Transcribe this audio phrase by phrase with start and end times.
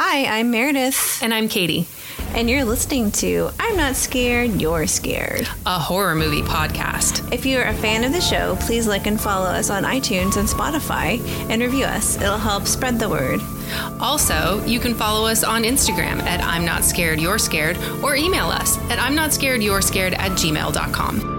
[0.00, 1.88] Hi, I'm Meredith, And I'm Katie,
[2.32, 5.48] and you're listening to I'm Not Scared, You're Scared.
[5.66, 7.32] a horror movie podcast.
[7.32, 10.48] If you're a fan of the show, please like and follow us on iTunes and
[10.48, 11.18] Spotify
[11.50, 12.16] and review us.
[12.16, 13.40] It'll help spread the word.
[13.98, 18.46] Also, you can follow us on Instagram at I'm Not Scared, You're Scared, or email
[18.46, 21.37] us at I'm Not Scared, You're Scared at gmail.com.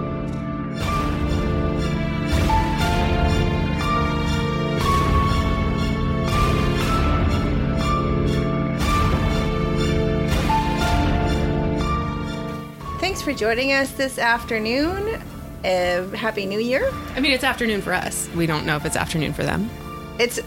[13.40, 15.18] joining us this afternoon.
[15.64, 16.92] Uh, Happy New Year.
[17.14, 18.28] I mean, it's afternoon for us.
[18.36, 19.70] We don't know if it's afternoon for them.
[20.18, 20.40] It's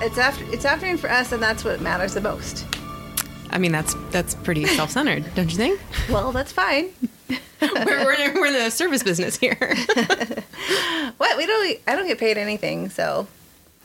[0.00, 2.64] it's after it's afternoon for us, and that's what matters the most.
[3.50, 5.80] I mean, that's that's pretty self-centered, don't you think?
[6.08, 6.90] Well, that's fine.
[7.28, 9.58] we're, we're, we're in the service business here.
[11.16, 13.26] What we don't I don't get paid anything, so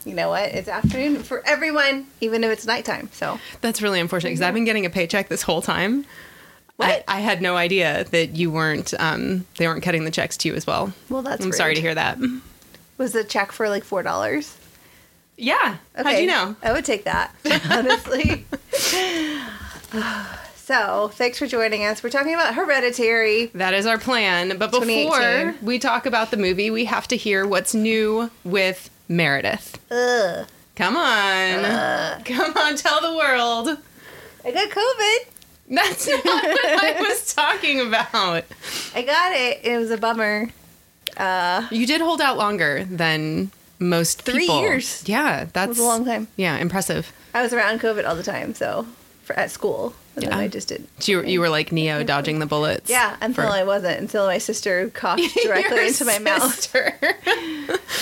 [0.04, 0.50] you know what?
[0.54, 3.08] It's afternoon for everyone, even if it's nighttime.
[3.12, 6.04] So That's really unfortunate because I've been getting a paycheck this whole time.
[6.76, 7.04] What?
[7.06, 8.92] I, I had no idea that you weren't.
[8.98, 10.92] Um, they weren't cutting the checks to you as well.
[11.08, 12.18] Well, that's I'm sorry to hear that.
[12.98, 14.56] was the check for like four dollars.
[15.36, 15.76] Yeah.
[15.96, 16.56] How'd you know?
[16.62, 17.34] I would take that,
[17.70, 18.46] honestly.
[20.54, 22.02] so, thanks for joining us.
[22.02, 23.46] We're talking about Hereditary.
[23.46, 24.56] That is our plan.
[24.58, 29.78] But before we talk about the movie, we have to hear what's new with Meredith.
[29.90, 30.46] Ugh.
[30.76, 32.24] Come on.
[32.24, 33.78] Come on, tell the world.
[34.44, 35.33] I got COVID.
[35.68, 38.44] That's not what I was talking about.
[38.94, 39.60] I got it.
[39.64, 40.50] It was a bummer.
[41.16, 44.60] Uh, You did hold out longer than most Three people.
[44.60, 45.02] years.
[45.06, 46.28] Yeah, that's was a long time.
[46.36, 47.12] Yeah, impressive.
[47.32, 48.86] I was around COVID all the time, so
[49.24, 50.38] for, at school, and then Yeah.
[50.38, 50.86] I just did.
[51.00, 52.90] So you, you were like Neo dodging the bullets.
[52.90, 53.98] Yeah, until for- I wasn't.
[54.00, 56.54] Until my sister coughed directly into my mouth.
[56.54, 56.94] sister.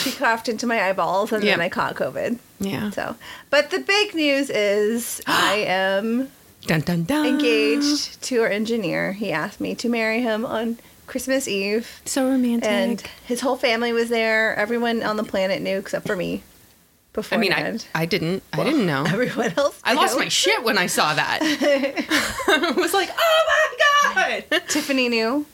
[0.03, 1.53] She coughed into my eyeballs, and Yeah.
[1.53, 2.39] then I caught COVID.
[2.61, 2.91] yeah.
[2.91, 3.17] So,
[3.51, 6.29] but the big news is I am
[6.67, 7.27] Dun dun dun.
[7.27, 9.13] engaged to our engineer.
[9.13, 12.69] He asked me to marry him on Christmas Eve, So romantic.
[12.71, 14.55] and his whole family was there.
[14.57, 16.43] Everyone on the planet knew except for me.
[17.31, 18.43] I mean, I, I didn't.
[18.55, 19.05] I didn't know.
[19.07, 19.79] Everyone else.
[19.85, 21.41] I lost my shit when I saw that.
[21.43, 23.69] I was like, oh
[24.17, 24.63] my god!
[24.69, 25.45] Tiffany knew.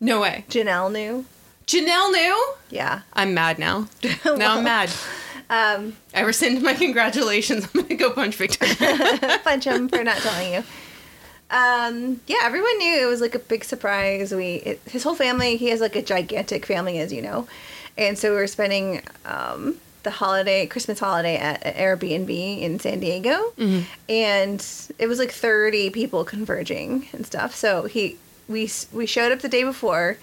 [0.00, 0.44] No way.
[0.50, 1.24] Janelle knew.
[1.66, 2.54] Janelle knew?
[2.68, 3.00] Yeah.
[3.14, 3.88] I'm mad now.
[4.26, 4.90] Now I'm mad.
[5.50, 7.66] Um, I rescind my congratulations.
[7.74, 8.66] I'm gonna go punch Victor.
[9.44, 10.64] punch him for not telling you.
[11.50, 14.34] Um, yeah, everyone knew it was like a big surprise.
[14.34, 17.48] We, it, his whole family, he has like a gigantic family, as you know,
[17.96, 23.00] and so we were spending um, the holiday, Christmas holiday at an Airbnb in San
[23.00, 23.52] Diego,
[24.10, 24.66] and
[24.98, 27.54] it was like thirty people converging and stuff.
[27.54, 30.18] So he, we, we showed up the day before.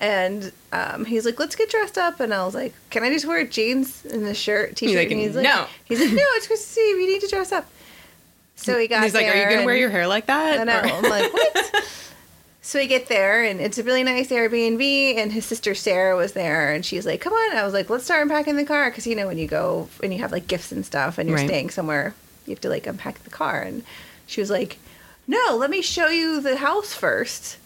[0.00, 3.26] And um, he's like, "Let's get dressed up," and I was like, "Can I just
[3.26, 6.46] wear jeans and a shirt, t-shirt?" like, and he's like, "No." He's like, "No, it's
[6.46, 6.98] Christmas Eve.
[7.00, 7.66] You need to dress up."
[8.54, 9.02] So he got.
[9.02, 10.66] He's like, are you gonna wear your hair like that?
[10.66, 11.84] Or- I'm like, what?
[12.62, 16.32] so we get there, and it's a really nice Airbnb, and his sister Sarah was
[16.32, 17.56] there, and she's like, come on.
[17.56, 20.12] I was like, let's start unpacking the car, because you know when you go and
[20.12, 21.48] you have like gifts and stuff, and you're Right.
[21.48, 22.14] staying somewhere,
[22.46, 23.82] you have to like unpack the car, and
[24.28, 24.78] she was like,
[25.26, 27.56] no, let me show you the house first.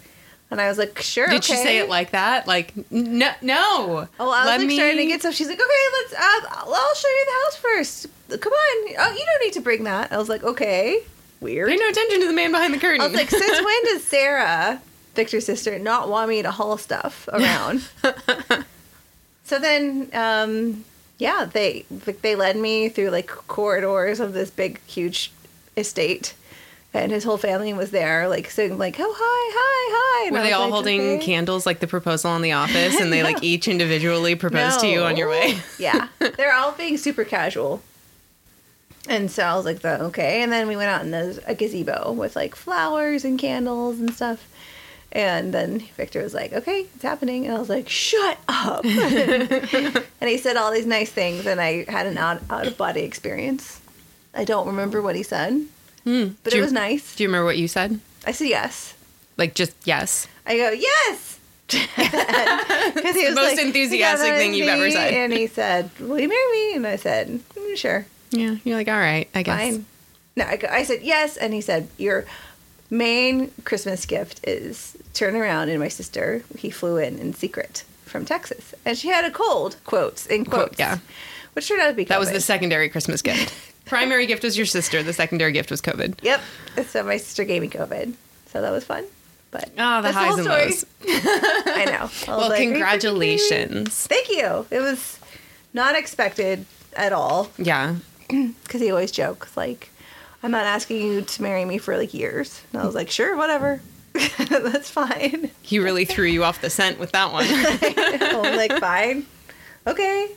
[0.52, 1.28] And I was like, sure.
[1.28, 2.46] Did she say it like that?
[2.46, 4.06] Like, no, no.
[4.20, 5.34] Oh, I was Let like me- starting to get stuff.
[5.34, 6.12] She's like, okay, let's.
[6.12, 8.06] Uh, I'll show you the house first.
[8.40, 8.94] Come on.
[8.98, 10.12] Oh, you don't need to bring that.
[10.12, 11.00] I was like, okay,
[11.40, 11.68] weird.
[11.68, 13.00] Pay no attention to the man behind the curtain.
[13.00, 14.80] I was like, since when does Sarah,
[15.14, 17.88] Victor's sister, not want me to haul stuff around?
[19.44, 20.84] so then, um,
[21.18, 21.84] yeah, they
[22.22, 25.32] they led me through like corridors of this big, huge
[25.76, 26.34] estate,
[26.94, 30.42] and his whole family was there, like saying like, "Oh, hi, hi, hi." And Were
[30.42, 33.42] they all like, holding "Okay." candles like the proposal in the office and they like
[33.42, 35.58] each individually proposed to you on your way?
[35.78, 37.82] yeah, they're all being super casual.
[39.08, 40.42] And so I was like, "The- okay.
[40.42, 44.12] And then we went out in the, a gazebo with like flowers and candles and
[44.14, 44.46] stuff.
[45.14, 47.44] And then Victor was like, okay, it's happening.
[47.46, 48.82] And I was like, shut up.
[48.86, 53.02] and he said all these nice things, and I had an out, out of body
[53.02, 53.82] experience.
[54.34, 55.66] I don't remember what he said,
[56.04, 56.28] Hmm.
[56.42, 57.14] but Do it you- was nice.
[57.16, 58.00] Do you remember what you said?
[58.26, 58.94] I said yes.
[59.36, 60.26] Like just yes.
[60.46, 61.38] I go, yes!
[62.94, 65.14] Because he was most like, enthusiastic he got on thing you've ever said.
[65.14, 66.74] And he said, will you marry me?
[66.76, 68.06] And I said, "Mm, sure.
[68.30, 68.56] Yeah.
[68.64, 69.58] You're like, all right, I guess.
[69.60, 69.86] Fine.
[70.36, 72.24] No, I, go, I said yes, and he said your
[72.90, 75.68] main Christmas gift is turn around.
[75.68, 79.76] And my sister, he flew in in secret from Texas, and she had a cold.
[79.84, 80.78] Quotes in Quote, quotes.
[80.78, 80.98] yeah.
[81.54, 82.04] which turned out to be.
[82.04, 83.52] That was the secondary Christmas gift.
[83.86, 85.02] Primary gift was your sister.
[85.02, 86.22] The secondary gift was COVID.
[86.22, 86.40] Yep.
[86.86, 88.14] So my sister gave me COVID,
[88.46, 89.04] so that was fun.
[89.50, 90.86] But Oh, the highs whole and lows.
[91.06, 92.10] I know.
[92.32, 94.06] I Well, like, "Are you freaking kidding me?" congratulations.
[94.06, 94.66] Thank you.
[94.70, 95.18] It was
[95.74, 96.64] not expected
[96.96, 97.96] at all Yeah.
[98.28, 99.90] because he always jokes like,
[100.42, 102.62] I'm not asking you to marry me for like years.
[102.72, 103.80] And I was like, sure, whatever.
[104.48, 105.50] That's fine.
[105.62, 107.46] He really threw you off the scent with that one.
[107.48, 109.26] I'm like, fine.
[109.86, 110.30] Okay.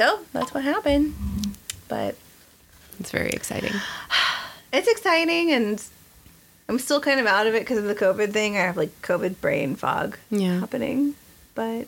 [0.00, 1.14] So that's what happened.
[1.86, 2.16] But
[2.98, 3.72] it's very exciting.
[4.72, 5.84] it's exciting and
[6.70, 8.56] I'm still kind of out of it because of the COVID thing.
[8.56, 10.60] I have like COVID brain fog Yeah.
[10.60, 11.16] happening.
[11.54, 11.86] But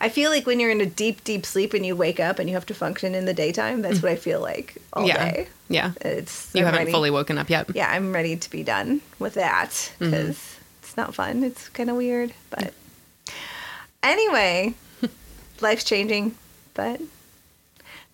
[0.00, 2.48] I feel like when you're in a deep, deep sleep and you wake up and
[2.48, 5.32] you have to function in the daytime, that's what I feel like all yeah.
[5.32, 5.48] day.
[5.68, 5.90] Yeah.
[6.02, 6.92] It's You I'm haven't ready.
[6.92, 7.68] fully woken up yet.
[7.74, 10.04] Yeah, I'm ready to be done with that mm-hmm.
[10.04, 11.42] because it's not fun.
[11.42, 12.74] It's kind of weird, but
[14.04, 14.74] anyway,
[15.60, 16.36] life's changing.
[16.74, 17.00] But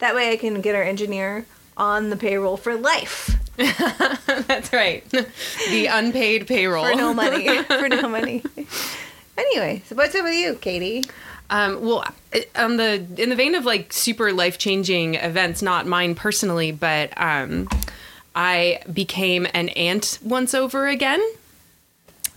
[0.01, 5.09] that way, I can get our engineer on the payroll for life That's right.
[5.11, 6.85] the unpaid payroll.
[6.87, 7.63] for no money.
[7.65, 8.43] for no money.
[9.37, 11.05] Anyway, so what's up with you, Katie?
[11.51, 15.87] Um, well, it- on the in the vein of like super life changing events, not
[15.87, 17.69] mine personally, but um,
[18.35, 21.21] I became an aunt once over again.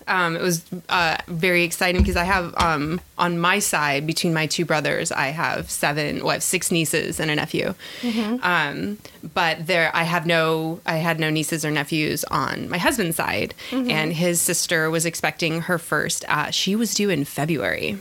[0.08, 4.46] Um, it was uh, very exciting because I have um, on my side between my
[4.48, 7.74] two brothers, I have seven, well, I have six nieces and a nephew.
[8.42, 8.98] Um,
[9.34, 13.54] but there, I have no, I had no nieces or nephews on my husband's side,
[13.72, 16.26] and his sister was expecting her first.
[16.28, 17.98] Uh, she was due in February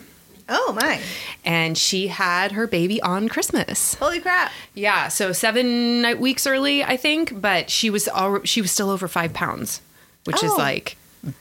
[0.48, 1.00] Oh my!
[1.44, 3.94] and she had her baby on Christmas.
[3.94, 4.50] Holy crap!
[4.74, 9.06] Yeah, so seven weeks early, I think, but she was all, she was still over
[9.08, 9.80] five pounds,
[10.24, 10.56] which is Oh.
[10.56, 10.96] like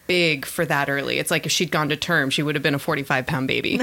[0.07, 1.17] big for that early.
[1.19, 3.69] It's like if she'd gone to term, she would have been a forty-five pound baby.
[3.71, 3.79] you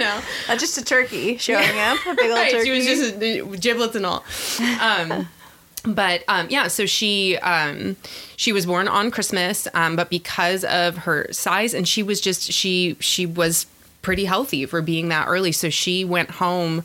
[0.00, 2.52] know, Uh, just a turkey showing up, a big old right?
[2.52, 2.64] turkey.
[2.64, 4.24] She was just uh, giblets and all.
[4.80, 5.28] Um,
[5.84, 7.96] but um, yeah, so she um,
[8.36, 12.52] she was born on Christmas, um, but because of her size, and she was just
[12.52, 13.66] she she was
[14.02, 15.50] pretty healthy for being that early.
[15.52, 16.84] So she went home.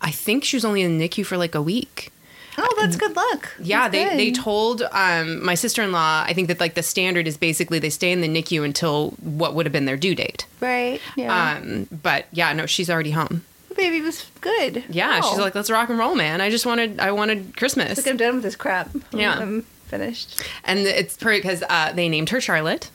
[0.00, 2.11] I think she was only in the NICU for like a week.
[2.58, 3.50] Oh, that's good luck.
[3.60, 4.18] Yeah, That's they, good.
[4.18, 6.24] they told um, my sister in law.
[6.26, 9.54] I think that like the standard is basically they stay in the NICU until what
[9.54, 10.46] would have been their due date.
[10.60, 11.00] right.
[11.16, 13.44] Yeah, Um, but yeah, no, she's already home.
[13.68, 14.84] the baby was good.
[14.90, 16.40] Yeah, she's like, let's rock and roll, man.
[16.40, 18.90] I just wanted I wanted Christmas, Like I'm done with this crap.
[19.12, 19.38] Yeah.
[19.38, 20.42] I'm finished.
[20.64, 22.90] and it's perfect because uh, they named her Charlotte,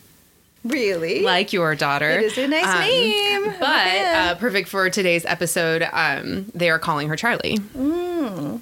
[0.64, 1.22] Really?
[1.24, 2.10] like your daughter.
[2.10, 3.44] it is a nice Um, name.
[3.60, 4.30] But Yeah.
[4.32, 5.88] uh, perfect for today's episode.
[5.94, 7.58] Um, they are calling her Charlie.
[7.76, 8.62] Mm.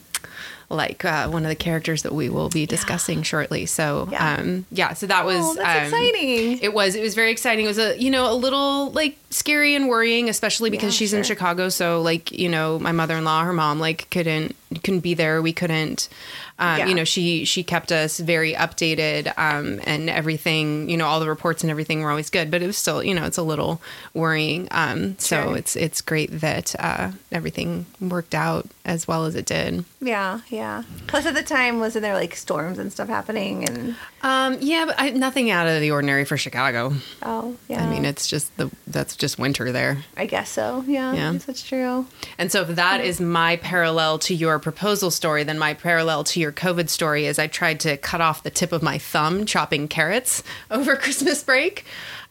[0.69, 3.65] Like uh, one of the characters that we will be discussing shortly.
[3.65, 4.35] So Yeah.
[4.39, 6.59] um, yeah, so that was oh, that's um, exciting.
[6.62, 6.95] It was.
[6.95, 7.65] It was very exciting.
[7.65, 11.13] It was a you know a little like scary and worrying, especially because Yeah, she's
[11.13, 11.23] in.
[11.23, 11.69] Chicago.
[11.69, 15.41] So like you know my mother in law, her mom like couldn't couldn't be there.
[15.41, 16.09] We couldn't.
[16.57, 16.88] Um, Yeah.
[16.88, 20.90] You know she she kept us very updated um, and everything.
[20.90, 23.13] You know all the reports and everything were always good, but it was still you
[23.13, 23.81] know it's a little
[24.13, 24.68] worrying.
[24.72, 25.57] Um, so Sure.
[25.57, 29.84] it's it's great that uh, everything worked out as well as it did.
[30.00, 30.84] yeah, yeah.
[31.07, 33.68] Plus, at the time, wasn't there like storms and stuff happening?
[33.68, 36.94] And Um, yeah, but I, nothing out of the ordinary for Chicago.
[37.24, 37.84] oh, yeah.
[37.84, 40.04] I mean, it's just the that's just winter there.
[40.16, 40.84] I guess so.
[40.88, 41.31] Yeah, Yeah.
[41.46, 42.06] That's true.
[42.38, 46.40] And so, if that is my parallel to your proposal story, then my parallel to
[46.40, 49.88] your COVID story is I tried to cut off the tip of my thumb chopping
[49.88, 51.86] carrots over Christmas break.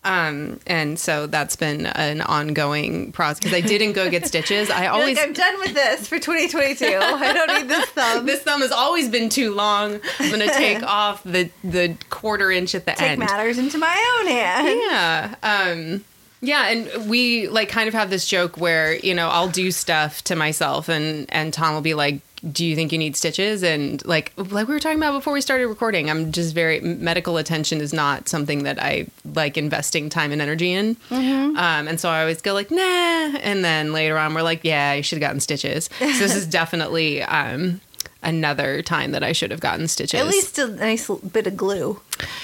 [0.04, 4.68] Um, and so that's been an ongoing process because I didn't go get stitches.
[4.68, 6.84] I always like, I'm done with this for 2022.
[6.84, 8.26] I don't need this thumb.
[8.26, 10.00] this thumb has always been too long.
[10.18, 13.20] I'm gonna take off the the quarter inch at the Take end.
[13.22, 14.68] Take matters into my own hand.
[14.68, 15.34] Yeah.
[15.42, 16.04] Um
[16.42, 20.22] yeah, and we like kind of have this joke where, you know, I'll do stuff
[20.24, 22.20] to myself and and Tom will be like,
[22.52, 25.40] "Do you think you need stitches?" and like like we were talking about before we
[25.40, 30.32] started recording, I'm just very medical attention is not something that I like investing time
[30.32, 30.96] and energy in.
[31.10, 31.56] Mm-hmm.
[31.56, 34.94] Um and so I always go like, "Nah." And then later on we're like, "Yeah,
[34.94, 37.80] you should have gotten stitches." So this is definitely um
[38.24, 40.18] another time that I should have gotten stitches.
[40.20, 42.00] At least a nice bit of glue.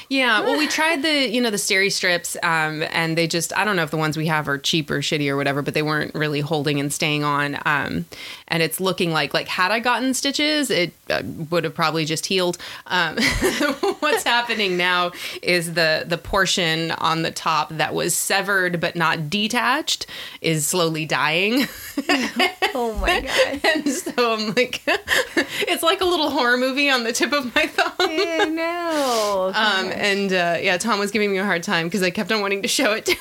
[0.08, 3.64] Yeah, well, we tried the you know the steri strips, um, and they just I
[3.64, 5.82] don't know if the ones we have are cheap or shitty or whatever, but they
[5.82, 7.58] weren't really holding and staying on.
[7.64, 8.06] Um,
[8.48, 12.26] and it's looking like like had I gotten stitches, it uh, would have probably just
[12.26, 12.58] healed.
[12.86, 13.18] Um,
[14.00, 15.12] what's happening now
[15.42, 20.06] is the the portion on the top that was severed but not detached
[20.40, 21.66] is slowly dying.
[22.72, 23.60] Oh my god.
[23.74, 27.66] and so I'm like, it's like a little horror movie on the tip of my
[27.66, 27.92] thumb.
[27.98, 29.52] I know.
[29.60, 32.40] Um, and uh, yeah, Tom was giving me a hard time because I kept on
[32.40, 33.18] wanting to show it to him.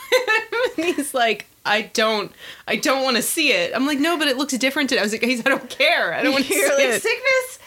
[0.77, 2.31] and he's like, I don't,
[2.67, 3.74] I don't want to see it.
[3.75, 4.89] I'm like, no, but it looks different.
[4.89, 6.13] today." I was like, he's, I don't care.
[6.13, 7.01] I don't want to see like it.
[7.01, 7.60] sickness.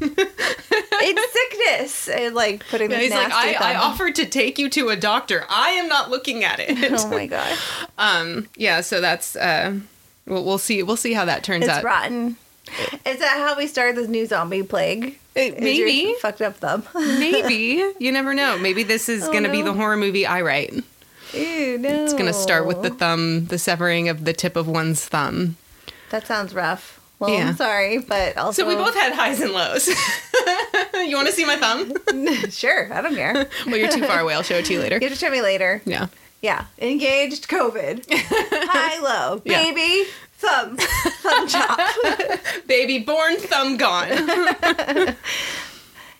[0.00, 2.08] it's sickness.
[2.08, 4.96] And like putting And this he's like, I, I offered to take you to a
[4.96, 5.44] doctor.
[5.48, 6.76] I am not looking at it.
[6.98, 7.58] Oh my god.
[7.98, 9.74] um, yeah, so that's uh,
[10.26, 10.82] we'll, we'll see.
[10.82, 11.84] We'll see how that turns It's out.
[11.84, 12.36] rotten.
[13.04, 15.18] Is that how we started this new zombie plague?
[15.36, 16.14] It- maybe.
[16.20, 16.82] fucked up thumb.
[16.94, 17.84] Maybe.
[17.98, 18.58] You never know.
[18.58, 20.72] Maybe this is Oh, going to be the horror movie I write.
[21.32, 22.04] Ew, no.
[22.04, 25.56] It's going to start with the thumb, the severing of the tip of one's thumb.
[26.10, 27.00] That sounds rough.
[27.18, 27.48] Well, Yeah.
[27.48, 28.62] I'm sorry, but also.
[28.62, 29.88] So we both had highs and lows.
[30.94, 31.92] you want to see my thumb?
[32.50, 33.48] sure, I don't care.
[33.66, 34.34] well, you're too far away.
[34.34, 34.96] I'll show it to you later.
[34.96, 35.82] You have to show me later.
[35.86, 36.06] Yeah.
[36.42, 36.66] Yeah.
[36.78, 38.04] Engaged COVID.
[38.10, 39.42] High, low.
[39.44, 39.62] Yeah.
[40.38, 40.76] Thumb.
[40.76, 41.80] Thumb chop.
[42.66, 44.08] Baby born, thumb gone.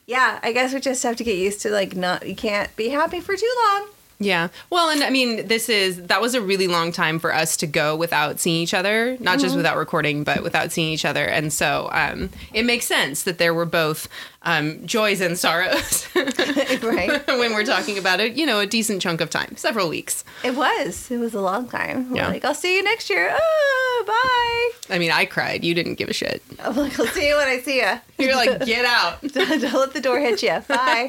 [0.07, 2.89] yeah, I guess we just have to get used to like not, you can't be
[2.89, 3.89] happy for too long.
[4.19, 4.49] Yeah.
[4.71, 7.67] Well, and I mean, this is that was a really long time for us to
[7.67, 11.25] go without seeing each other, not just without recording, but without seeing each other.
[11.27, 14.09] And so um, it makes sense that there were both
[14.43, 17.27] um, joys and sorrows right.
[17.29, 18.35] when we're talking about it.
[18.37, 20.25] You know, a decent chunk of time, several weeks.
[20.43, 21.11] It was.
[21.11, 22.11] It was a long time.
[22.11, 22.29] We're Yeah.
[22.29, 23.37] like, I'll see you next year.
[23.39, 24.95] Oh, bye.
[24.95, 25.63] I mean, I cried.
[25.65, 26.43] You didn't give a shit.
[26.61, 27.93] I'm like, I'll see you when I see you.
[28.19, 29.21] You're like, get out.
[29.33, 30.59] Don't let the door hit you.
[30.69, 31.09] Bye.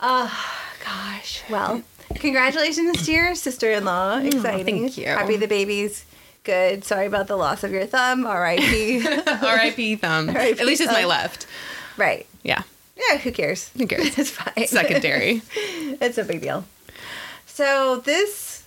[0.00, 1.42] Oh, gosh.
[1.50, 1.82] Well,
[2.16, 4.18] congratulations to your sister-in-law.
[4.20, 4.80] Exciting.
[4.80, 5.06] thank you.
[5.06, 6.04] Happy the baby's
[6.44, 6.84] good.
[6.84, 8.26] Sorry about the loss of your thumb.
[8.26, 9.06] R.I.P.
[9.26, 9.96] R.I.P.
[9.96, 10.30] thumb.
[10.34, 10.60] R.I.P.
[10.60, 11.08] At least it's my thumb.
[11.10, 11.46] left.
[11.96, 12.26] right.
[12.42, 12.62] Yeah.
[13.10, 13.70] Yeah, who cares?
[13.76, 14.18] Who cares?
[14.18, 14.66] it's fine.
[14.66, 15.42] Secondary.
[15.54, 16.64] it's no big deal.
[17.46, 18.64] So this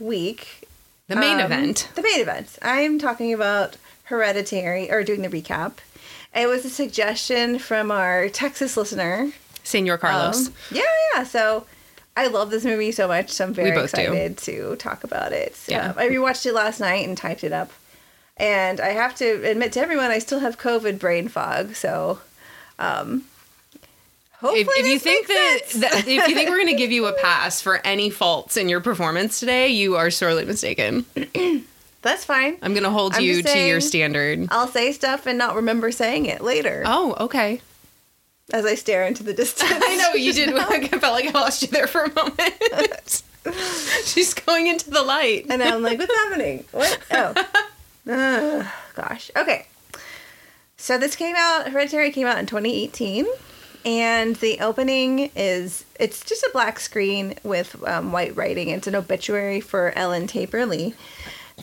[0.00, 0.66] week,
[1.08, 1.88] The main um, event.
[1.94, 5.74] the main event, I'm talking about Hereditary, or doing the recap.
[6.34, 9.32] It was a suggestion from our Texas listener.
[9.64, 10.48] Senor Carlos.
[10.48, 10.82] Um, yeah,
[11.14, 11.24] yeah.
[11.24, 11.66] So
[12.16, 13.30] I love this movie so much.
[13.30, 14.00] So I'm very both do.
[14.02, 15.56] excited to talk about it.
[15.68, 15.90] Yeah.
[15.90, 17.70] Um, I rewatched it last night and typed it up.
[18.36, 21.74] And I have to admit to everyone, I still have COVID brain fog.
[21.74, 22.18] So,
[22.78, 23.24] um,
[24.40, 27.06] hopefully, if, if you think that, that if you think we're going to give you
[27.06, 31.04] a pass for any faults in your performance today, you are sorely mistaken.
[32.02, 32.56] that's fine.
[32.62, 34.48] I'm going to hold I'm you to your standard.
[34.50, 37.60] I'll say stuff and not remember saying it later Oh, okay.
[38.52, 39.72] As I stare into the distance.
[39.72, 40.54] I know you did.
[40.56, 43.22] I felt like I lost you there for a moment.
[44.04, 45.46] She's going into the light.
[45.48, 46.64] And I'm like, what's happening?
[46.70, 46.98] What?
[47.10, 47.34] Oh.
[48.08, 49.30] Ugh, gosh.
[49.36, 49.66] Okay.
[50.76, 53.26] So this came out, Hereditary came out in 2018.
[53.84, 58.68] And the opening is, it's just a black screen with um, white writing.
[58.68, 60.94] It's an obituary for Ellen Taper Leigh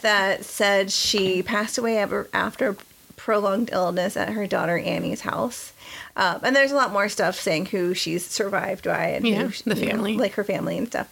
[0.02, 2.76] that said she passed away ever- after
[3.20, 5.74] prolonged illness at her daughter Annie's house.
[6.16, 9.70] Um, and there's a lot more stuff saying who she's survived by and Yeah, who,
[9.74, 10.18] the you know, family.
[10.18, 11.08] like her family and stuff.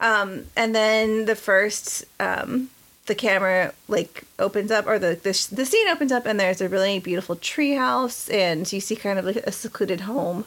[0.00, 2.70] Um, and then the first, um,
[3.06, 6.68] the camera like opens up, or the, the the scene opens up, and there's a
[6.68, 10.44] really beautiful tree house, and you see kind of like a secluded home,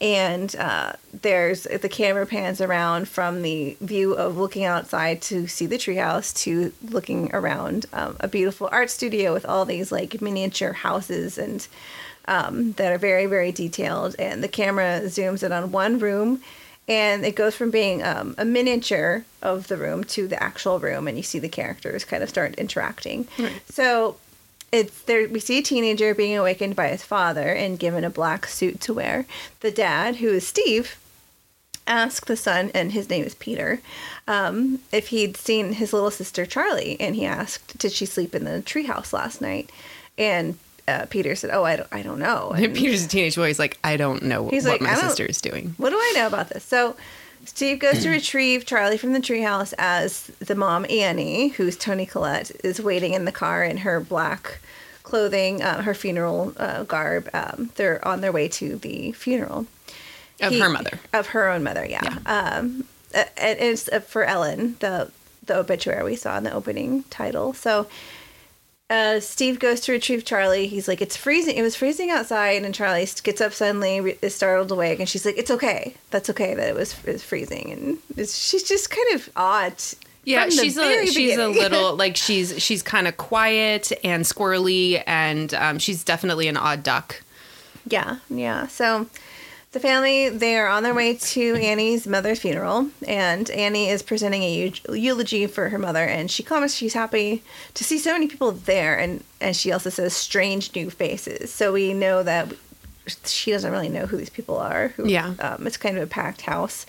[0.00, 5.66] and uh, there's the camera pans around from the view of looking outside to see
[5.66, 10.72] the treehouse to looking around um, a beautiful art studio with all these like miniature
[10.72, 11.68] houses and
[12.28, 14.16] um, that are very very detailed.
[14.18, 16.40] And the camera zooms in on one room
[16.88, 21.06] and it goes from being um, a miniature of the room to the actual room
[21.08, 23.28] and you see the characters kind of start interacting.
[23.68, 24.16] So
[24.72, 28.46] it's there we see a teenager being awakened by his father and given a black
[28.46, 29.26] suit to wear
[29.60, 30.96] the dad who is steve
[31.86, 33.80] asked the son and his name is peter
[34.28, 38.44] um, if he'd seen his little sister charlie and he asked did she sleep in
[38.44, 39.70] the treehouse last night
[40.16, 43.48] and uh, peter said oh i don't, I don't know and Peter's a teenage boy.
[43.48, 45.74] He's like, I don't know He's what like, my sister is doing.
[45.78, 46.64] what do I know about this?
[46.64, 46.96] So
[47.44, 52.52] Steve goes to retrieve Charlie from the treehouse as the mom Annie, who's Toni Collette,
[52.64, 54.60] is waiting in the car in her black
[55.02, 57.28] clothing, uh, her funeral uh, garb.
[57.34, 59.66] Um, they're on their way to the funeral
[60.40, 61.00] Of He- her mother.
[61.12, 61.84] of her own mother.
[61.84, 65.10] Yeah, Um, uh, and it's uh, for Ellen, the
[65.44, 67.52] the obituary we saw in the opening title.
[67.54, 67.86] So.
[68.90, 70.66] Uh, Steve goes to retrieve Charlie.
[70.66, 71.56] He's like, "It's freezing.
[71.56, 75.24] It was freezing outside." And Charlie gets up suddenly, re- is startled awake, and she's
[75.24, 75.94] like, "It's okay.
[76.10, 79.74] That's okay that it was, it was freezing." And it's, she's just kind of odd.
[80.24, 85.54] Yeah, she's a she's a little like she's she's kind of quiet and squirrely, and
[85.54, 87.22] um, she's definitely an odd duck.
[87.86, 88.66] Yeah, yeah.
[88.66, 89.06] So
[89.72, 94.42] the family they are on their way to Annie's mother's funeral, and Annie is presenting
[94.42, 97.42] a eulogy for her mother, and she comments she's happy
[97.74, 101.52] to see so many people there, and and she also says strange new faces.
[101.52, 102.52] So we know that
[103.24, 104.88] she doesn't really know who these people are.
[104.96, 105.34] Who, Yeah.
[105.40, 106.86] um, it's kind of a packed house.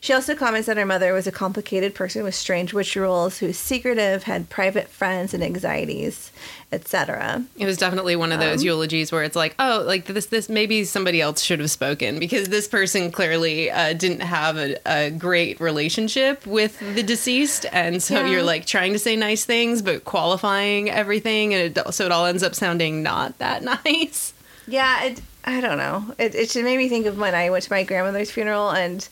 [0.00, 3.58] She also comments that her mother was a complicated person with strange rituals, who was
[3.58, 6.30] secretive, had private friends and anxieties,
[6.70, 7.44] etc.
[7.58, 10.48] It was definitely one of those Um, eulogies where it's like, oh, like this, this
[10.48, 15.10] maybe somebody else should have spoken because this person clearly uh, didn't have a, a
[15.10, 18.26] great relationship with the deceased, and so Yeah.
[18.30, 22.26] you're like trying to say nice things but qualifying everything, and it, so it all
[22.26, 24.34] ends up sounding not that nice.
[24.66, 26.14] Yeah, it, I don't know.
[26.18, 29.06] It, it just made me think of when I went to my grandmother's funeral and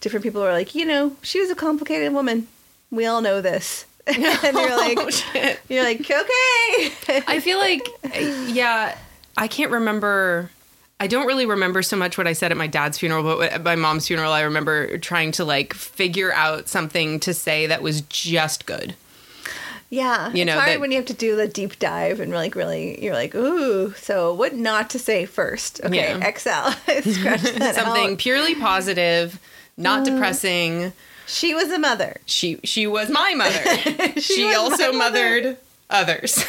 [0.00, 2.46] different people were like, you know, she was a complicated woman.
[2.90, 3.84] We all know this.
[4.06, 7.22] and you're oh, like, Oh, you're like, okay.
[7.26, 7.86] I feel like,
[8.54, 8.96] yeah,
[9.36, 10.50] I can't remember.
[11.00, 13.64] I don't really remember so much what I said at my dad's funeral, but at
[13.64, 18.02] my mom's funeral, I remember trying to like figure out something to say that was
[18.02, 18.94] just good.
[19.92, 22.32] Yeah, You know, it's hard that- when you have to do the deep dive and
[22.32, 23.92] like really, you're like, ooh.
[23.94, 25.80] So what not to say first?
[25.84, 26.30] Okay, Yeah.
[26.30, 26.70] XL.
[27.12, 28.18] Scratch that Something out.
[28.18, 29.38] purely positive,
[29.76, 30.94] not depressing.
[31.26, 32.16] She was a mother.
[32.26, 33.62] She she was my mother.
[34.20, 35.24] she was also my mother.
[35.42, 35.56] mothered
[35.90, 36.42] others.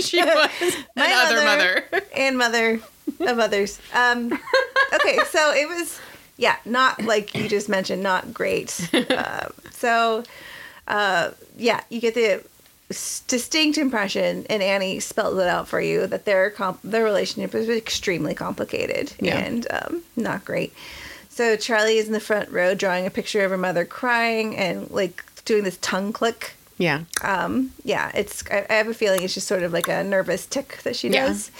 [0.00, 0.50] she was
[0.96, 1.84] My another mother.
[2.16, 2.80] and mother
[3.20, 3.80] of others.
[3.92, 4.32] Um,
[4.94, 5.98] okay, so it was,
[6.36, 8.88] yeah, not like you just mentioned, not great.
[9.10, 10.22] Uh, so,
[10.88, 12.42] uh, yeah, you get the
[13.26, 17.68] distinct impression, and Annie spelled it out for you that their comp- their relationship is
[17.68, 19.38] extremely complicated Yeah.
[19.38, 20.72] and um, not great.
[21.28, 24.90] So Charlie is in the front row drawing a picture of her mother crying and
[24.90, 27.00] like doing this tongue click Yeah.
[27.22, 30.46] um yeah it's I, I have a feeling it's just sort of like a nervous
[30.46, 31.26] tick that she Yeah.
[31.28, 31.50] does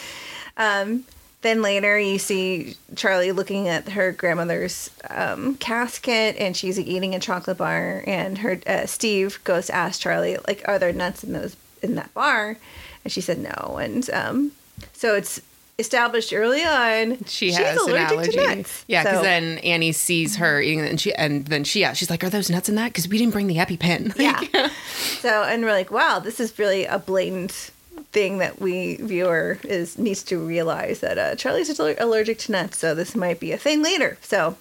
[0.56, 1.04] um
[1.42, 7.20] then later you see charlie looking at her grandmother's um, casket and she's eating a
[7.20, 11.32] chocolate bar and her uh, steve goes to ask charlie like are there nuts in
[11.32, 12.56] those in that bar
[13.04, 14.52] and she said no and um
[14.92, 15.40] so it's
[15.78, 18.30] established early on She she's has an allergic allergy.
[18.32, 21.80] to nuts Yeah, because So- then Annie sees her eating and she and then she
[21.80, 22.88] yeah she's like, "Are those nuts in that?
[22.92, 24.68] Because we didn't bring the EpiPen." Yeah.
[25.20, 27.70] so and we're like, wow, this is really a blatant
[28.12, 32.94] thing that we viewer is needs to realize that uh, Charlie's allergic to nuts, so
[32.94, 34.18] this might be a thing later.
[34.22, 34.56] So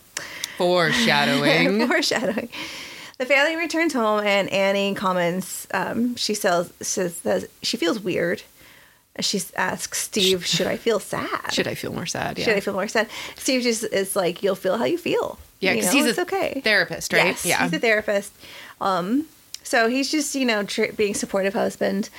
[0.58, 1.88] Foreshadowing.
[1.88, 2.50] foreshadowing.
[3.18, 5.68] The family returns home and Annie comments.
[5.74, 8.44] Um, she says, says says she feels weird.
[9.20, 11.52] She asks Steve, "Should I feel sad?
[11.54, 12.38] Should I feel more sad?
[12.40, 12.46] Yeah.
[12.46, 15.72] Should I feel more sad?" Steve just is like, "You'll feel how you feel." yeah,
[15.72, 16.62] You because know, he's it's a okay.
[16.64, 17.26] therapist, right?
[17.26, 17.64] Yes, yeah.
[17.64, 18.34] he's a therapist.
[18.80, 19.26] Um,
[19.64, 22.10] so he's just you know tr- being supportive husband.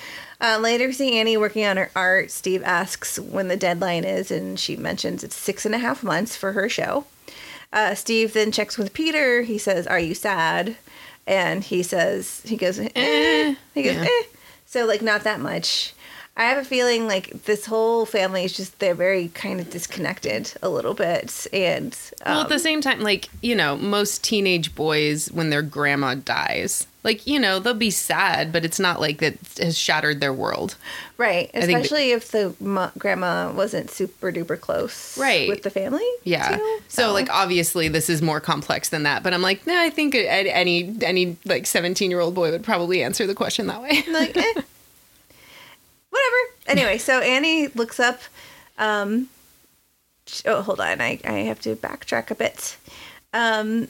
[0.42, 2.31] Uh, later, we see Annie working on her art.
[2.33, 6.35] Steve asks when the deadline is, and she mentions it's six and a half months
[6.35, 7.05] for her show.
[7.72, 9.42] Uh, Steve then checks with Peter.
[9.42, 10.76] He says, "Are you sad?"
[11.28, 14.02] And he says, "He goes, eh." He goes, Yeah.
[14.05, 14.22] eh.
[14.66, 15.94] So like not that much.
[16.35, 20.53] I have a feeling like this whole family is just they're very kind of disconnected
[20.62, 24.75] a little bit, and um, well, at the same time, like you know, most teenage
[24.75, 29.18] boys when their grandma dies, like you know, they'll be sad, but it's not like
[29.18, 30.77] that has shattered their world.
[31.18, 35.51] Right, think that- especially if the mo- grandma wasn't super duper close, Right.
[35.51, 36.09] with the family.
[36.25, 36.57] Yeah.
[36.57, 36.79] too.
[36.88, 40.14] So like obviously this is more complex than that, but I'm like, nah, I think
[40.14, 44.03] any any like 17 year old boy would probably answer the question that way.
[44.11, 44.53] like, eh.
[46.12, 46.37] Whatever.
[46.68, 48.20] Anyway, so Annie looks up.
[48.79, 49.29] Um,
[50.46, 52.77] oh, hold on, I I have to backtrack a bit.
[53.35, 53.88] Um,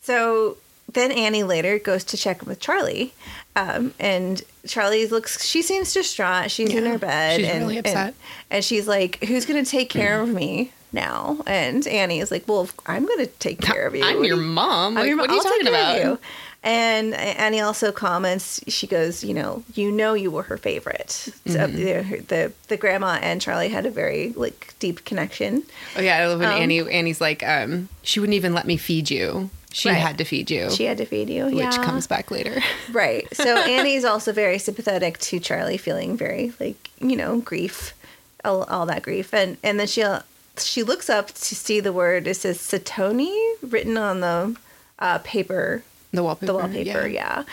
[0.00, 0.56] so
[0.92, 3.12] then Annie later goes to check in with Charlie,
[3.54, 5.44] um, and Charlie looks.
[5.46, 6.50] She seems distraught.
[6.50, 7.40] She's in her bed.
[7.40, 8.14] she's and, really upset.
[8.50, 12.48] And, she's like, "Who's going to take care of me now?" And Annie is like,
[12.48, 14.02] "Well, I'm going to take care of you.
[14.04, 14.96] I'm your mom.
[14.96, 15.96] I'm Like, your- what are you I'll talking about?
[16.02, 16.18] you."
[16.62, 18.60] And Annie also comments.
[18.68, 21.10] She goes, "You know, you know, you were her favorite.
[21.10, 21.76] So Mm-hmm.
[21.76, 25.62] the, the the grandma and Charlie had a very like deep connection.
[25.96, 28.76] Oh yeah, I love when Um, Annie Annie's like, um, she wouldn't even let me
[28.76, 29.48] feed you.
[29.72, 29.96] She Right.
[29.98, 31.84] had to feed you, She had to feed you, which yeah.
[31.84, 32.60] comes back later.
[32.92, 33.26] Right.
[33.34, 37.94] So Annie's also very sympathetic to Charlie, feeling very like you know grief,
[38.44, 40.04] all, all that grief, and and then she
[40.58, 42.26] she looks up to see the word.
[42.26, 44.56] It says Satony written on the
[44.98, 46.46] uh, paper, The wallpaper.
[46.46, 47.44] the wallpaper, yeah,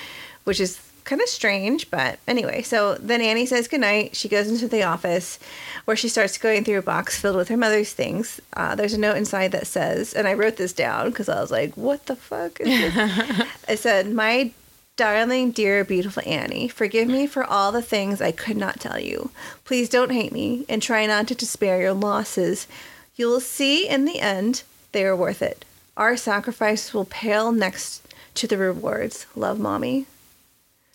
[0.43, 1.89] which is kind of strange.
[1.89, 4.15] But anyway, so then Annie says goodnight.
[4.15, 5.39] She goes into the office
[5.85, 8.39] where she starts going through a box filled with her mother's things.
[8.53, 11.49] Uh, there's a note inside that says, and I wrote this down because I was
[11.49, 13.47] like, what the fuck is this?
[13.69, 14.51] it said, My
[14.97, 19.31] darling, dear, beautiful Annie, forgive me for all the things I could not tell you.
[19.63, 22.67] Please don't hate me and try not to despair your losses.
[23.15, 25.63] You will see in the end they are worth it.
[25.95, 28.06] Our sacrifice will pale next
[28.37, 29.25] to the rewards.
[29.35, 30.05] Love, mommy.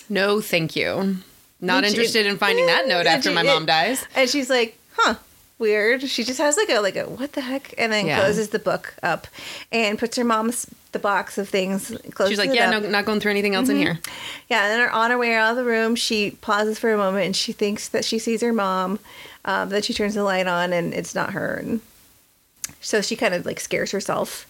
[0.08, 1.16] No, thank you.
[1.60, 4.04] Not interested in finding that note after she- my mom dies.
[4.16, 5.14] And she's like, huh,
[5.58, 6.02] weird.
[6.08, 8.18] She just has like a like a what the heck, and then Yeah.
[8.20, 9.26] closes the book up
[9.70, 11.88] and puts her mom's the box of things.
[12.26, 13.98] She's like, yeah, no, not going through anything else in here.
[14.48, 17.26] Yeah, and then on her way out of the room, she pauses for a moment
[17.26, 18.98] and she thinks that she sees her mom.
[19.44, 21.80] Um, then she turns the light on and it's not her, and
[22.80, 24.46] so she kind of like scares herself.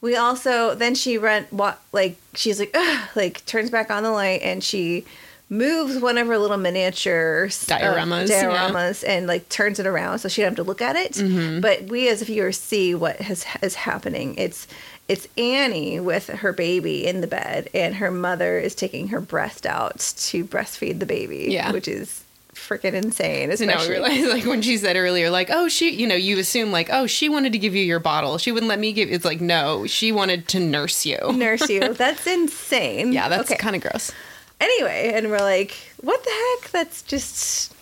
[0.00, 4.10] We also then she run what like she's like Ugh, like turns back on the
[4.10, 5.04] light and she
[5.48, 8.44] moves one of her little miniature uh, Dioramas, yeah.
[8.44, 11.12] dioramas and like turns it around so she don't have to look at it.
[11.12, 11.60] Mm-hmm.
[11.60, 14.34] But we as viewers see what has is happening.
[14.36, 14.66] It's
[15.08, 19.64] it's Annie with her baby in the bed, and her mother is taking her breast
[19.64, 21.46] out to breastfeed the baby.
[21.50, 21.70] Yeah.
[21.70, 22.24] which is
[22.56, 23.56] freaking insane.
[23.56, 26.14] So now we Especially, realize, like when she said earlier, like, oh, she, you know,
[26.14, 28.38] you assume like, oh, she wanted to give you your bottle.
[28.38, 29.10] She wouldn't let me give.
[29.10, 31.18] It's like, no, she wanted to nurse you.
[31.32, 31.92] nurse you.
[31.94, 33.12] That's insane.
[33.12, 33.58] Yeah, that's okay.
[33.58, 34.12] kind of gross.
[34.60, 36.70] anyway, and we're like, what the heck?
[36.70, 37.74] That's just,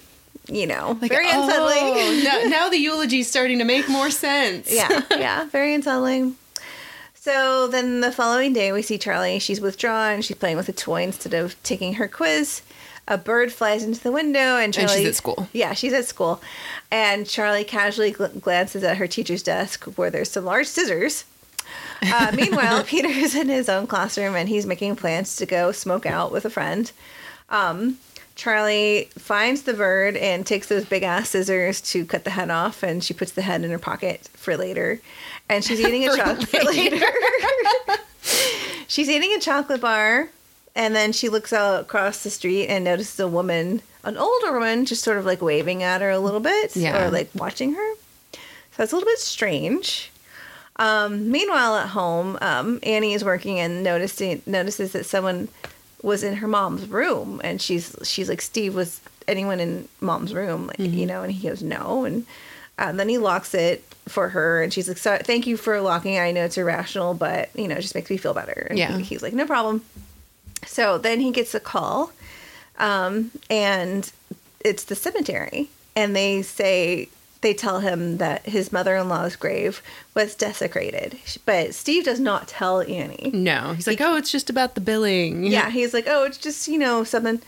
[0.49, 2.25] you know, Like, very oh, unsettling.
[2.25, 4.73] now, now the eulogy's starting to make more sense.
[4.73, 6.37] yeah, yeah, very unsettling.
[7.15, 9.39] So then the following day, we see Charlie.
[9.39, 10.21] She's withdrawn.
[10.21, 12.61] She's playing with a toy instead of taking her quiz.
[13.07, 14.93] A bird flies into the window, and Charlie.
[14.93, 15.49] And she's at school.
[15.53, 16.41] Yeah, she's at school,
[16.91, 21.25] and Charlie casually gl- glances at her teacher's desk where there's some large scissors.
[22.03, 26.07] Uh, meanwhile, Peter is in his own classroom and he's making plans to go smoke
[26.07, 26.93] out with a friend.
[27.51, 27.99] Um,
[28.37, 32.83] Charlie finds the bird and takes those big ass scissors to cut the head off,
[32.83, 35.01] and she puts the head in her pocket for later.
[35.49, 37.05] And she's eating a chocolate for later.
[38.89, 40.31] she's eating a chocolate bar,
[40.77, 44.85] and then she looks out across the street and notices a woman, an older woman,
[44.85, 47.07] just sort of like waving at her a little bit, Yeah.
[47.07, 47.95] or like watching her.
[48.33, 48.39] So
[48.79, 50.11] that's a little bit strange.
[50.77, 55.49] Um, meanwhile, at home, um, Annie is working and noticing notices that someone
[56.03, 60.67] was in her mom's room, and she's she's like, "Steve, was anyone in mom's room?"
[60.67, 60.99] Like, Mm-hmm.
[60.99, 62.27] You know, and he goes, "No," and
[62.79, 66.21] um, then he locks it for her, and she's like, "Thank you for locking it.
[66.21, 68.99] I know it's irrational, but you know, it just makes me feel better." And Yeah.
[68.99, 69.83] he- he's like, "No problem."
[70.67, 72.13] So then he gets a call,
[72.79, 74.11] um, and
[74.61, 77.09] it's the cemetery, and they say
[77.41, 79.83] they tell him that his mother-in-law's grave
[80.15, 83.31] was desecrated, but Steve does not tell Annie.
[83.35, 85.45] No, he's like, oh, it's just about the billing.
[85.45, 87.43] Yeah, he's like, oh, it's just you know something.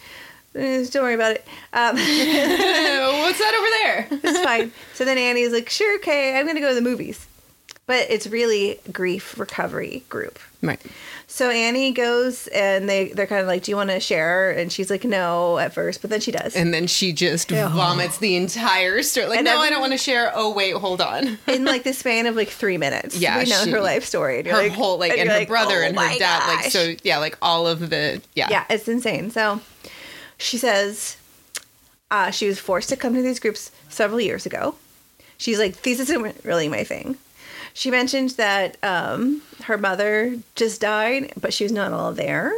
[0.54, 1.46] Eh, Don't worry about it.
[1.72, 4.20] Um, What's that over there?
[4.32, 4.72] it's fine.
[4.94, 7.26] So then Annie's like, sure, okay, I'm gonna go to the movies.
[7.86, 10.38] But it's really grief recovery group.
[10.60, 10.80] Right.
[11.28, 14.52] So Annie goes and they they're kind of like, do you want to share?
[14.52, 16.54] And she's like, no, at first, but then she does.
[16.54, 17.68] And then she just Yeah.
[17.68, 19.26] vomits the entire story.
[19.26, 20.30] Like, And no, I don't want to share.
[20.34, 21.36] Oh, wait, hold on.
[21.48, 23.16] in like the span of like three minutes.
[23.18, 24.38] Yeah, we know she- her life story.
[24.38, 26.46] And Her like- whole, like, and, you're her like, brother "Oh and her dad.
[26.46, 28.46] Like, so, yeah, like all of the, yeah.
[28.48, 29.30] yeah, it's insane.
[29.32, 29.60] So
[30.38, 31.16] she says
[32.10, 34.76] uh, she was forced to come to these groups several years ago.
[35.38, 37.16] She's like, this isn't really my thing.
[37.76, 42.54] She mentioned that um, her mother just died, but she was not all there.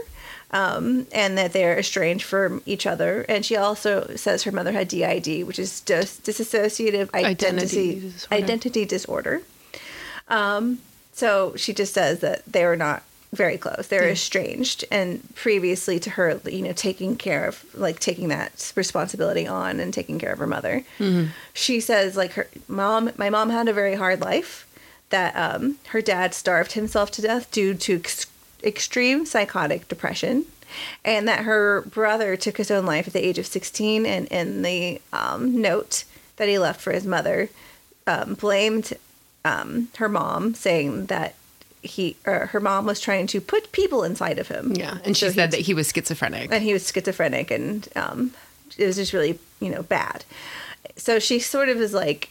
[0.50, 3.26] Um, and that they're estranged from each other.
[3.28, 8.34] And she also says her mother had DID, which is dis- dissociative identity Identity disorder.
[8.34, 9.42] identity disorder.
[10.28, 10.78] Um,
[11.12, 13.02] so she just says that they were not
[13.32, 13.88] very close.
[13.88, 19.46] They're estranged, and previously to her, you know, taking care of like taking that responsibility
[19.46, 20.82] on and taking care of her mother.
[21.52, 24.66] She says like her mom, my mom had a very hard life.
[25.10, 28.26] That um, her dad starved himself to death due to ex-
[28.62, 30.44] extreme psychotic depression.
[31.02, 34.60] And that her brother took his own life at the age of 16, and in
[34.60, 36.04] the um, note
[36.36, 37.48] that he left for his mother,
[38.06, 38.92] um, blamed
[39.46, 41.36] um, her mom, saying that
[41.80, 44.72] he or her mom was trying to put people inside of him.
[44.74, 44.98] Yeah.
[45.04, 46.52] And she So said that he was schizophrenic.
[46.52, 48.34] and he was schizophrenic, and um,
[48.76, 50.22] it was just really you know bad.
[50.96, 52.28] So she sort of is like,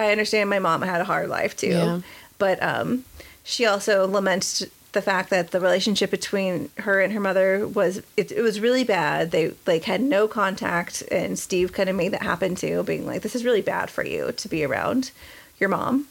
[0.00, 2.00] I understand my mom had a hard life too, Yeah.
[2.38, 3.04] but um,
[3.44, 8.32] she also laments the fact that the relationship between her and her mother was it,
[8.32, 9.30] it was really bad.
[9.30, 13.22] They like had no contact, and Steve kind of made that happen too, being like,
[13.22, 15.12] "This is really bad for you to be around
[15.60, 16.06] your mom,"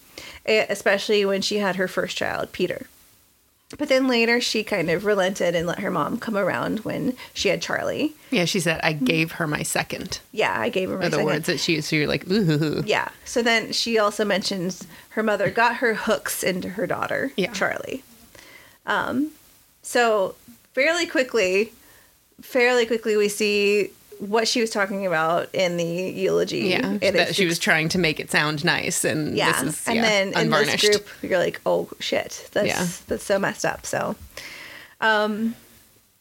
[0.45, 2.85] eh, especially when she had her first child, Peter.
[3.77, 7.49] But then later, she kind of relented and let her mom come around when she
[7.49, 8.13] had Charlie.
[8.31, 10.19] Yeah, she said, I gave her my second.
[10.31, 11.25] Yeah, I gave her my the second.
[11.25, 11.87] words that she used.
[11.87, 12.81] So you're like, ooh.
[12.85, 13.09] Yeah.
[13.25, 17.51] So then she also mentions her mother got her hooks into her daughter, Yeah.
[17.53, 18.03] Charlie.
[18.87, 19.31] Um,
[19.83, 20.33] so
[20.73, 21.71] fairly quickly,
[22.41, 26.69] fairly quickly, we see what she was talking about in the eulogy.
[26.69, 26.97] Yeah.
[27.01, 29.03] And that she was trying to make it sound nice.
[29.03, 29.63] And yeah.
[29.63, 32.87] this is and yeah, then in this group, you're like, oh shit, that's Yeah.
[33.07, 33.85] that's so messed up.
[33.85, 34.15] So,
[35.01, 35.55] um,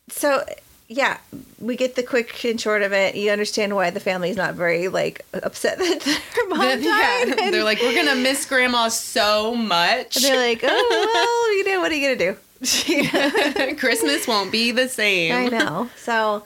[0.08, 0.44] so
[0.86, 1.18] yeah,
[1.60, 3.14] we get the quick and short of it.
[3.14, 6.80] You understand why the family's not very like upset that their mom died.
[6.82, 10.14] yeah, and they're like, we're gonna miss grandma so much.
[10.14, 10.68] they're like, oh
[11.14, 12.36] well, you know what are you gonna do?
[13.76, 15.34] Christmas won't be the same.
[15.34, 15.90] I know.
[15.96, 16.44] So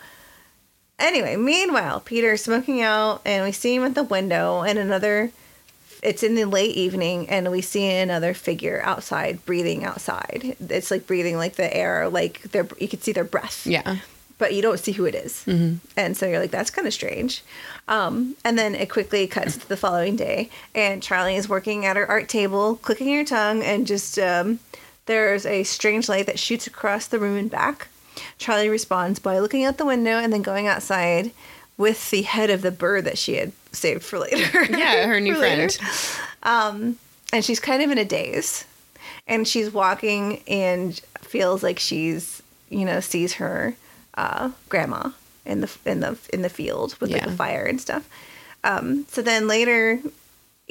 [1.03, 5.31] anyway, meanwhile, Peter's smoking out, and we see him at the window, and another.
[6.03, 10.57] It's in the late evening, and we see another figure outside, breathing outside.
[10.69, 13.67] It's like breathing like the air, like their you can see their breath.
[13.67, 13.99] Yeah.
[14.39, 15.45] but you don't see who it is.
[15.97, 17.45] And so you're like, that's kind of strange.
[17.87, 21.95] Um, and then it quickly cuts to the following day, and Charlie is working at
[21.97, 24.59] her art table, clicking her tongue, and just um,
[25.07, 27.87] there's a strange light that shoots across the room and back.
[28.39, 31.31] Charlie responds by looking out the window and then going outside
[31.77, 34.65] with the head of the bird that she had saved for later.
[34.71, 35.77] Yeah, her new friend.
[36.45, 38.65] and she's kind of in a daze
[39.27, 43.75] and she's walking and feels like she's you know sees her
[44.15, 45.11] uh, grandma
[45.47, 47.29] in the in the in the field with like Yeah.
[47.29, 48.09] the fire and stuff
[48.65, 50.01] um, so then later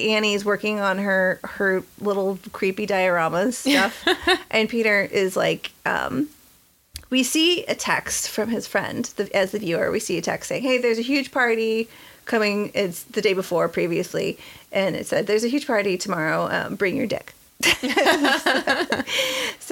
[0.00, 4.04] annie's working on her her little creepy dioramas stuff
[4.50, 6.28] and peter is like um,
[7.12, 10.48] we see a text from his friend the, as the viewer we see a text
[10.48, 11.86] saying hey there's a huge party
[12.24, 14.38] coming it's the day before previously
[14.72, 17.34] and it said there's a huge party tomorrow um, bring your dick.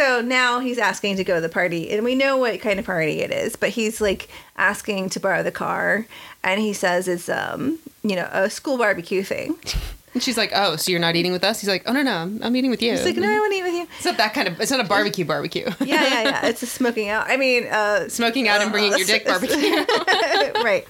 [0.01, 2.87] So now he's asking to go to the party and we know what kind of
[2.87, 6.07] party it is but he's like asking to borrow the car
[6.43, 9.57] and he says it's um you know a school barbecue thing
[10.13, 12.17] And she's like, "Oh, so you're not eating with us?" He's like, "Oh no, no,
[12.17, 14.05] I'm, I'm eating with you." he's like no i want to eat with you It's
[14.05, 14.61] not that kind of.
[14.61, 15.67] It's not a barbecue barbecue.
[15.81, 19.07] yeah yeah yeah it's a smoking out i mean uh Smoking out and bringing your
[19.07, 19.57] dick barbecue.
[20.65, 20.85] right.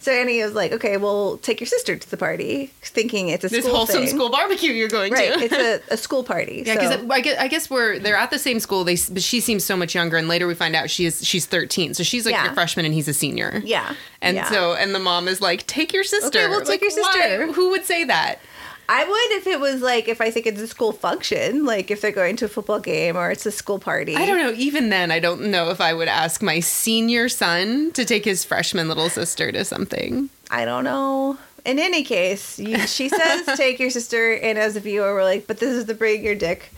[0.00, 3.48] So Annie was like, "Okay, well, take your sister to the party," thinking it's a
[3.48, 4.14] this school wholesome thing.
[4.14, 5.40] school barbecue you're going to Right, to.
[5.56, 6.62] it's a, a school party.
[6.66, 8.84] Yeah, so- because I guess I guess we're they're at the same school.
[8.84, 11.46] They but she seems so much younger, and later we find out she is she's
[11.46, 12.50] thirteen, so she's like Yeah.
[12.50, 13.62] a freshman and he's a senior.
[13.64, 14.50] yeah, And yeah.
[14.50, 16.38] so and the mom is like, take your sister.
[16.38, 17.46] Okay, we'll take Like, your sister.
[17.46, 17.52] why?
[17.54, 18.40] Who would say that?
[18.88, 22.00] I would if it was like if I think it's a school function, like if
[22.00, 24.14] they're going to a football game or it's a school party.
[24.16, 24.52] I don't know.
[24.52, 28.44] Even then, I don't know if I would ask my senior son to take his
[28.44, 30.28] freshman little sister to something.
[30.50, 31.38] I don't know.
[31.64, 35.46] In any case, you, she says take your sister, and as a viewer, we're like,
[35.46, 36.70] but this is the bring your dick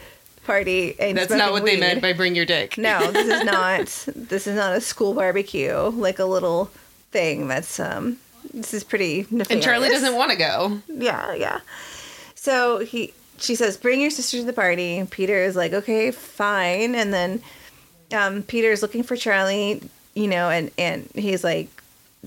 [0.45, 2.79] party, and That's not what they meant by bring your dick.
[2.79, 3.87] No, this is not.
[4.15, 6.71] this is not a school barbecue, like a little
[7.11, 7.49] thing.
[7.49, 8.19] That's um.
[8.55, 9.51] This is pretty nefarious.
[9.51, 10.81] And Charlie doesn't want to go.
[10.89, 11.61] Yeah, yeah.
[12.47, 16.95] So he, she says, "Bring your sister to the party." Peter is like, "Okay, fine."
[16.95, 17.43] And then,
[18.13, 19.83] um, Peter is looking for Charlie,
[20.15, 21.67] you know, and and he's like,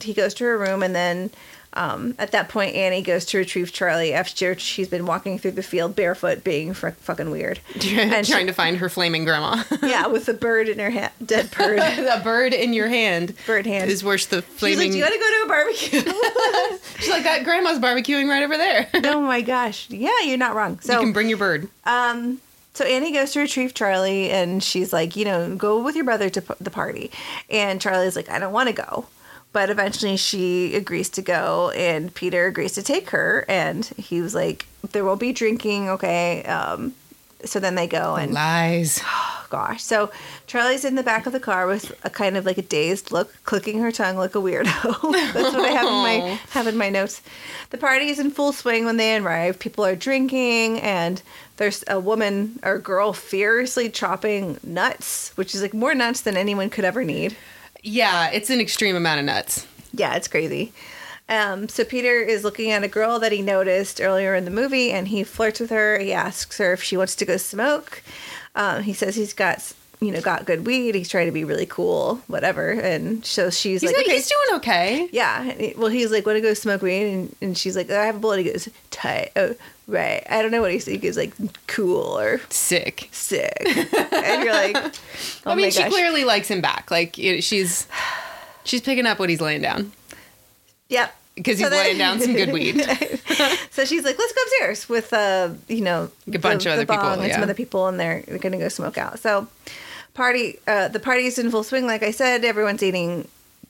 [0.01, 1.31] he goes to her room, and then,
[1.73, 5.61] um, at that point, Annie goes to retrieve Charlie after she's been walking through the
[5.63, 7.59] field barefoot, being fr- fucking weird.
[7.75, 9.63] and trying she- to find her flaming grandma.
[9.83, 13.65] yeah, with the bird in her hand, dead bird, the bird in your hand bird
[13.67, 13.89] hand.
[13.89, 14.25] is worse.
[14.25, 14.77] the flaming.
[14.77, 18.27] She's like, "Do you want to go to a barbecue?" She's like, that grandma's barbecuing
[18.29, 18.87] right over there.
[19.05, 19.89] oh my gosh!
[19.89, 20.79] Yeah, you're not wrong.
[20.81, 21.69] So you can bring your bird.
[21.85, 22.41] Um,
[22.73, 26.29] so Annie goes to retrieve Charlie, and she's like, you know, go with your brother
[26.29, 27.11] to p- the party.
[27.49, 29.05] And Charlie's like, I don't want to go.
[29.51, 33.45] But eventually she agrees to go, and Peter agrees to take her.
[33.49, 36.43] And he was like, there will be drinking, okay?
[36.43, 36.93] Um,
[37.45, 39.01] so then they go, and Lies.
[39.03, 39.81] oh gosh.
[39.81, 40.11] So
[40.45, 43.33] Charlie's in the back of the car with a kind of like a dazed look,
[43.45, 44.63] clicking her tongue like a weirdo.
[45.33, 47.21] That's what I have in my have in my notes.
[47.71, 49.57] The party is in full swing when they arrive.
[49.57, 51.21] People are drinking, and
[51.57, 56.69] there's a woman or girl furiously chopping nuts, which is like more nuts than anyone
[56.69, 57.35] could ever need.
[57.83, 59.65] Yeah, it's an extreme amount of nuts.
[59.93, 60.71] Yeah, it's crazy.
[61.29, 64.91] Um, so Peter is looking at a girl that he noticed earlier in the movie,
[64.91, 65.99] and he flirts with her.
[65.99, 68.01] He asks her if she wants to go smoke.
[68.55, 70.95] Um, he says he's got, you know, got good weed.
[70.95, 72.71] He's trying to be really cool, whatever.
[72.71, 74.15] And so she's He's, like, like, okay.
[74.15, 75.09] he's doing okay.
[75.11, 75.71] yeah.
[75.77, 77.13] Well, he's like, want to go smoke weed?
[77.13, 78.43] And, and she's like, I have a bullet.
[78.43, 79.31] He goes, tight.
[79.35, 79.55] Oh,
[79.89, 80.23] right.
[80.29, 81.33] I don't know what he's He goes like,
[81.67, 83.09] cool or Sick.
[83.11, 83.53] sick.
[83.65, 84.75] and you're like,
[85.45, 85.91] oh I mean, she gosh.
[85.91, 86.89] clearly likes him back.
[86.91, 87.87] Like she's
[88.63, 89.91] she's picking up what he's laying down
[90.89, 91.15] Yep.
[91.35, 92.85] because he's So then- laying down some good weed.
[93.71, 96.97] So she's like, let's go upstairs with, uh, you know, A bunch of other people,
[96.97, 97.43] bong and some yeah.
[97.43, 99.19] other people, and they're, they're going to go smoke out.
[99.19, 99.47] So,
[100.13, 101.85] party, uh, the party's in full swing.
[101.85, 103.29] Like I said, everyone's eating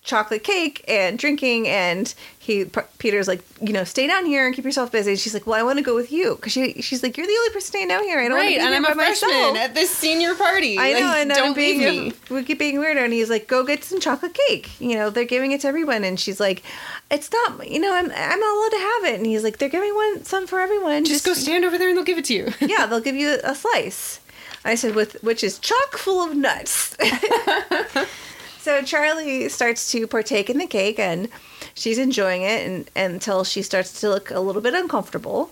[0.10, 2.66] chocolate cake and drinking, and he,
[2.98, 5.12] Peter's like, you know, stay down here and keep yourself busy.
[5.12, 7.28] And she's like, well, I want to go with you because she, she's like, you're
[7.28, 8.20] the only person staying down here.
[8.20, 9.58] I don't want right, to be and I'm a freshman myself.
[9.58, 10.80] at this senior party.
[10.80, 12.36] I know, Like, and don't I'm being leave me.
[12.36, 15.26] we keep being weirdo, and he's like, "Go get some chocolate cake." You know, they're
[15.26, 16.64] giving it to everyone, and she's like,
[17.12, 19.70] "It's not, you know, I'm I'm not allowed to have it." And he's like, "They're
[19.70, 21.06] giving one some for everyone.
[21.06, 22.54] Just go stand over there and they'll give it to you.
[22.62, 24.20] yeah, they'll give you a slice."
[24.66, 26.98] I said, "With which is chock full of nuts."
[28.70, 31.30] So Charlie starts to partake in the cake and
[31.74, 35.50] she's enjoying it and, until she starts to look a little bit uncomfortable.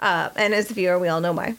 [0.00, 1.54] Uh, and as the viewer, we all know why.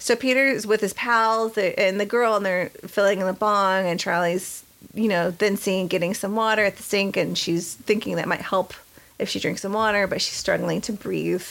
[0.00, 4.00] So Peter's with his pals and the girl, and they're filling in the bong, and
[4.00, 8.26] Charlie's, you know, then seeing getting some water at the sink, and she's thinking that
[8.26, 8.74] might help
[9.18, 11.44] if she drinks some water, but she's struggling to breathe.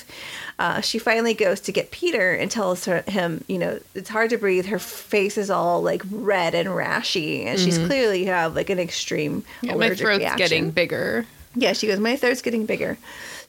[0.59, 4.29] Uh, she finally goes to get Peter and tells her, him, you know, it's hard
[4.31, 4.65] to breathe.
[4.67, 9.43] Her face is all like red and rashy, and she's clearly have like an extreme
[9.61, 10.37] Yeah, my throat's reaction.
[10.37, 11.25] getting bigger.
[11.55, 12.97] Yeah, she goes, My throat's getting bigger.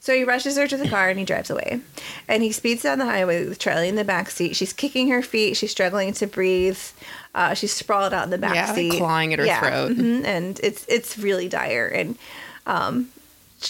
[0.01, 1.79] So he rushes her to the car and he drives away.
[2.27, 4.57] And he speeds down the highway with Charlie in the back seat.
[4.57, 5.55] She's kicking her feet.
[5.55, 6.77] She's struggling to breathe.
[7.33, 9.93] Uh, she's sprawled out in the back Yeah, like seat, clawing at her throat.
[9.93, 11.87] mhm, and it's it's really dire.
[11.87, 12.17] And
[12.67, 13.09] um,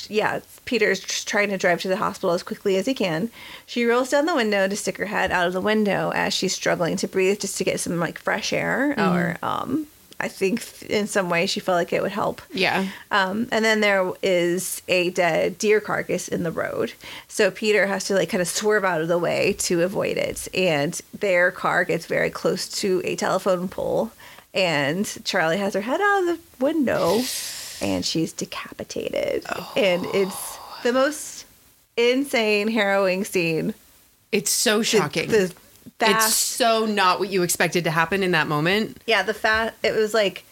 [0.09, 3.29] yeah, Peter's trying to drive to the hospital as quickly as he can.
[3.65, 6.53] She rolls down the window to stick her head out of the window as she's
[6.53, 8.95] struggling to breathe, just to get some like fresh air.
[8.97, 9.15] Mm-hmm.
[9.15, 9.87] Or um,
[10.19, 12.41] I think in some way she felt like it would help.
[12.51, 12.87] Yeah.
[13.11, 16.93] Um, and then there is a dead deer carcass in the road.
[17.27, 20.47] So Peter has to like kind of swerve out of the way to avoid it.
[20.53, 24.11] And their car gets very close to a telephone pole.
[24.53, 27.21] And Charlie has her head out of the window
[27.83, 29.43] and she's decapitated.
[29.49, 29.73] Oh.
[29.75, 31.45] And it's the most
[31.97, 33.73] insane, harrowing scene.
[34.31, 35.29] It's so shocking.
[35.29, 35.53] The, it's
[35.99, 39.01] fast so not what you expected to happen in that moment.
[39.05, 39.75] yeah, the fat.
[39.83, 40.43] It was like,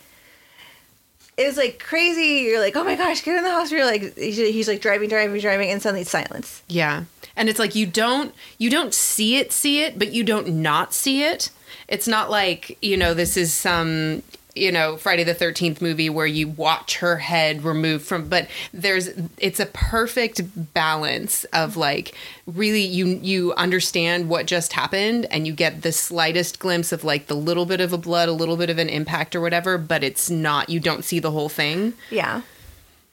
[1.37, 2.45] it was like crazy.
[2.45, 3.79] You're like, oh my gosh, get in the hospital.
[3.79, 6.61] You're like he's, he's like driving, driving, driving, and suddenly it's silence.
[6.67, 7.05] Yeah.
[7.35, 10.93] And it's like you don't you don't see it see it, but you don't not
[10.93, 11.49] see it.
[11.87, 14.23] It's not like, you know, this is some
[14.55, 19.09] you know Friday the 13th movie where you watch her head removed from but there's
[19.37, 20.41] it's a perfect
[20.73, 22.13] balance of like
[22.45, 27.27] really you you understand what just happened and you get the slightest glimpse of like
[27.27, 30.03] the little bit of a blood a little bit of an impact or whatever but
[30.03, 32.41] it's not you don't see the whole thing Yeah.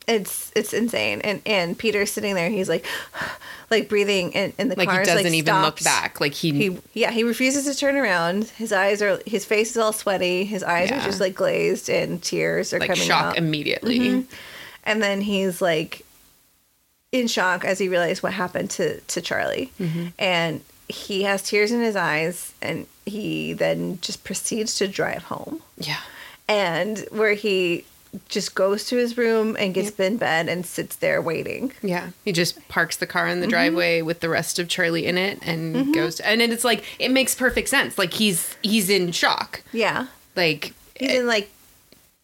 [0.08, 1.20] It's it's insane.
[1.20, 2.84] And and Peter's sitting there, he's like
[3.70, 5.00] like breathing in, in the like car.
[5.00, 8.44] he doesn't even look back like he, He yeah, he refuses to turn around.
[8.44, 10.44] His eyes are his face is all sweaty.
[10.44, 13.36] His eyes are just like glazed and tears are like coming shock out.
[13.38, 14.24] immediately Mhm.
[14.84, 16.06] And then he's like
[17.12, 19.70] in shock as he realized what happened to to Charlie.
[19.78, 20.06] Mm-hmm.
[20.18, 25.60] And he has tears in his eyes and he then just proceeds to drive home
[25.76, 26.00] yeah
[26.48, 27.84] and where he
[28.28, 31.72] just goes to his room and gets in bed and sits there waiting.
[31.82, 33.32] Yeah, he just parks the car Mm-hmm.
[33.32, 36.16] in the driveway with the rest of Charlie in it and goes.
[36.16, 37.98] To, and it's like it makes perfect sense.
[37.98, 39.62] Like he's he's in shock.
[39.72, 41.50] Yeah, Like he's in like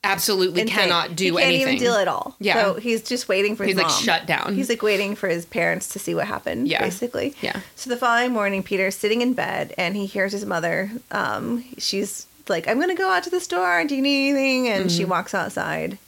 [0.03, 0.77] absolutely insane.
[0.77, 1.69] cannot do he can't anything.
[1.69, 2.37] even deal at all.
[2.39, 2.55] Yeah.
[2.63, 4.03] so he's just waiting for He's his like mom.
[4.03, 4.55] shut down.
[4.55, 6.69] He's like waiting for his parents to see what happened.
[6.69, 6.83] Yeah.
[6.83, 7.35] basically.
[7.41, 7.61] Yeah.
[7.75, 10.91] So the following morning, Peter's sitting in bed and he hears his mother.
[11.11, 13.85] Um, she's like, "I'm gonna go out to the store.
[13.85, 14.97] Do you need anything?" And Mm-hmm.
[14.97, 15.99] she walks outside.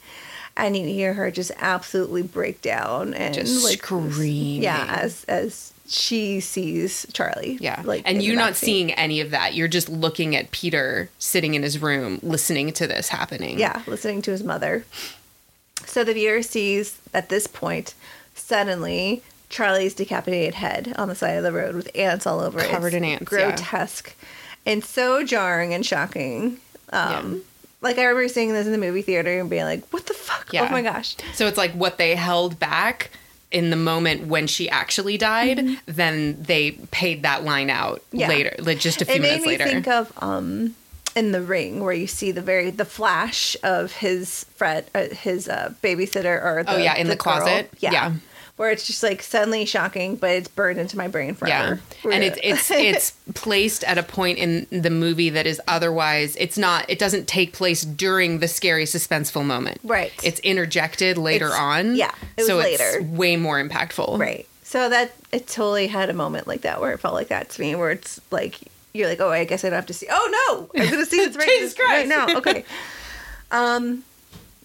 [0.55, 4.63] And you hear her just absolutely break down and Just like screaming.
[4.63, 7.57] Yeah, as as she sees Charlie.
[7.61, 9.53] yeah, like and you're not seeing any of that.
[9.53, 13.59] You're just looking at Peter sitting in his room, listening to this happening.
[13.59, 14.83] Yeah, listening to his mother.
[15.85, 17.93] So the viewer sees at this point,
[18.33, 22.69] suddenly, Charlie's decapitated head on the side of the road with ants all over it.
[22.71, 23.55] Covered It's in ants, yeah.
[24.67, 26.57] And so jarring and shocking.
[26.93, 27.41] Um,
[27.81, 30.51] Like I remember seeing this in the movie theater and being like, what the fuck?
[30.51, 30.67] Yeah.
[30.67, 31.15] Oh my gosh.
[31.33, 33.11] So it's like what they held back
[33.51, 38.17] in the moment when she actually died, then they paid that line out Mm-hmm.
[38.19, 38.27] Yeah.
[38.29, 39.63] later, like just a few It made minutes me later.
[39.65, 40.75] think of um,
[41.15, 45.47] in the ring where you see the very the flash of his Fred, uh, his
[45.47, 47.37] uh, babysitter or the, Oh, yeah, in the girl.
[47.39, 47.69] closet?
[47.79, 47.91] Yeah.
[47.91, 48.13] Yeah.
[48.57, 51.79] Where it's just like suddenly shocking, but it's burned into my brain forever.
[52.03, 52.11] Yeah.
[52.11, 56.57] And it's it's it's placed at a point in the movie that is otherwise it's
[56.57, 59.79] not it doesn't take place during the scary suspenseful moment.
[59.83, 60.11] Right.
[60.23, 61.95] It's interjected later It's- on.
[61.95, 62.83] yeah, it so later.
[62.83, 64.17] it's way more impactful.
[64.17, 64.47] right.
[64.63, 67.61] So that it totally had a moment like that where it felt like that to
[67.61, 68.59] me, where it's like
[68.93, 70.07] you're like, oh, I guess I don't have to see.
[70.09, 72.37] Oh no, I'm gonna see this right, Jesus this- right now.
[72.37, 72.65] Okay.
[73.51, 74.03] um,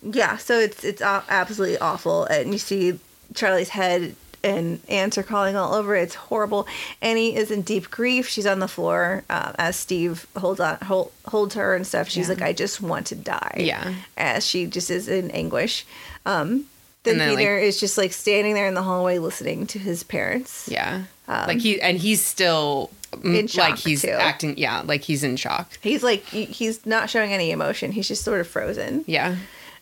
[0.03, 0.39] yeah.
[0.39, 2.99] So it's it's absolutely awful, and you see
[3.35, 4.17] Charlie's head.
[4.45, 5.95] And ants are crawling all over.
[5.95, 6.67] It's horrible.
[7.01, 8.27] Annie is in deep grief.
[8.29, 12.09] She's on the floor uh, as Steve holds on, hold, holds her and stuff.
[12.09, 12.35] She's Yeah.
[12.35, 13.95] like, "I just want to die." Yeah.
[14.17, 15.87] as she just is in anguish.
[16.27, 16.65] Um,
[17.05, 20.69] then then, Peter is just like standing there in the hallway listening to his parents.
[20.69, 21.05] Yeah.
[21.29, 24.09] like he and he's still mm, Um, in shock, like he's too.
[24.09, 25.79] acting yeah, like he's in shock.
[25.81, 27.93] He's like he's not showing any emotion.
[27.93, 29.05] He's just sort of frozen.
[29.07, 29.37] Yeah.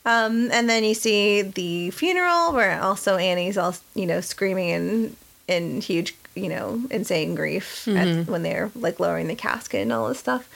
[0.06, 5.16] Um, and then you see the funeral where also Annie's all you know screaming in
[5.46, 8.20] in huge you know insane grief Mm-hmm.
[8.20, 10.48] at, when they're like lowering the casket and all this stuff.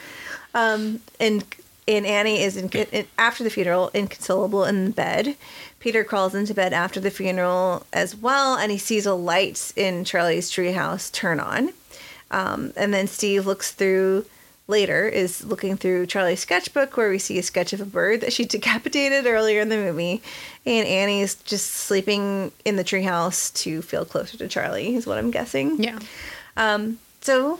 [0.54, 1.44] Um, and
[1.86, 5.36] and Annie is in, in, after the funeral inconsolable in bed.
[5.80, 10.02] Peter crawls into bed after the funeral as well, and he sees a light in
[10.06, 11.74] Charlie's treehouse turn on.
[12.30, 14.24] Um, and then Steve looks through
[14.66, 18.32] later is looking through Charlie's sketchbook where we see a sketch of a bird that
[18.32, 20.22] she decapitated earlier in the movie,
[20.64, 24.94] and Annie's just sleeping in the treehouse to feel closer to Charlie.
[24.94, 25.82] Is what I'm guessing.
[25.82, 25.98] Yeah.
[26.56, 27.58] Um, so,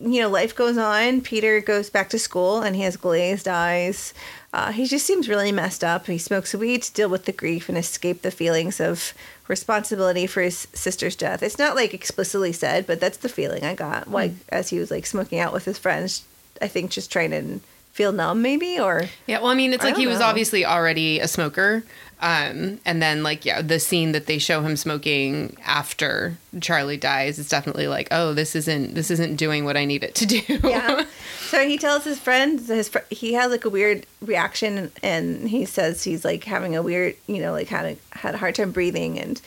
[0.00, 1.20] you know, life goes on.
[1.20, 4.12] Peter goes back to school and he has glazed eyes.
[4.52, 6.06] Uh, he just seems really messed up.
[6.06, 9.12] He smokes weed to deal with the grief and escape the feelings of
[9.48, 11.42] responsibility for his sister's death.
[11.42, 14.04] It's not like explicitly said, but that's the feeling I got.
[14.04, 14.12] Hmm.
[14.14, 16.24] Like as he was like smoking out with his friends,
[16.62, 17.60] I think just trying to
[17.92, 20.64] feel numb, maybe or Yeah, well, I mean, it's I like he don't was obviously
[20.64, 21.82] already a smoker.
[22.20, 27.38] Um, and then, like, yeah, the scene that they show him smoking after Charlie dies
[27.38, 30.42] is definitely like, oh, this isn't this isn't doing what I need it to do.
[30.64, 31.04] yeah.
[31.48, 35.64] So he tells his friends his fr- he has like a weird reaction, and he
[35.64, 38.70] says he's like having a weird, you know, like had a had a hard time
[38.70, 39.40] breathing, and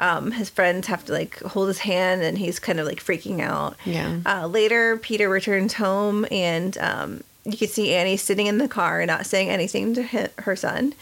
[0.00, 3.40] um, his friends have to like hold his hand, and he's kind of like freaking
[3.40, 3.76] out.
[3.84, 4.18] Yeah.
[4.26, 9.00] Uh, later, Peter returns home, and um, you can see Annie sitting in the car,
[9.00, 10.94] and not saying anything to hi her son,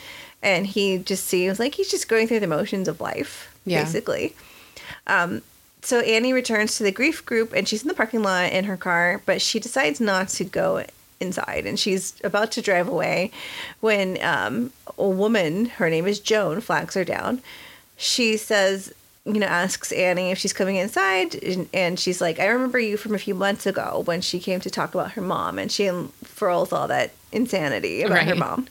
[0.45, 3.83] and he just seems like he's just going through the motions of life, Yeah.
[3.83, 4.35] basically
[5.83, 8.77] so Annie returns to the grief group and she's in the parking lot in her
[8.77, 10.83] car, but she decides not to go
[11.21, 13.31] inside and she's about to drive away
[13.81, 17.43] when um, a woman, her name is Joan, flags her down.
[17.99, 18.95] She says,
[19.27, 22.97] you know, asks Annie if she's coming inside, and, and she's like, I remember you
[22.97, 25.87] from a few months ago when she came to talk about her mom, and she
[25.87, 28.67] unfurls all that insanity about her mom.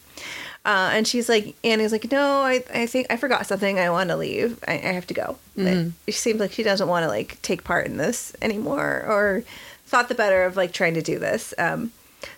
[0.66, 3.80] Uh, and she's like, Annie's like, no, I, I think I forgot something.
[3.80, 4.64] I want to leave.
[4.68, 5.38] I, I have to go.
[5.56, 5.64] But
[6.08, 9.44] It seems like she doesn't want to like take part in this anymore, or
[9.86, 11.54] thought the better of like trying to do this.
[11.58, 11.92] Um,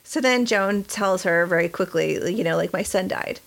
[0.04, 3.40] so then Joan tells her very quickly, you know, like my son died,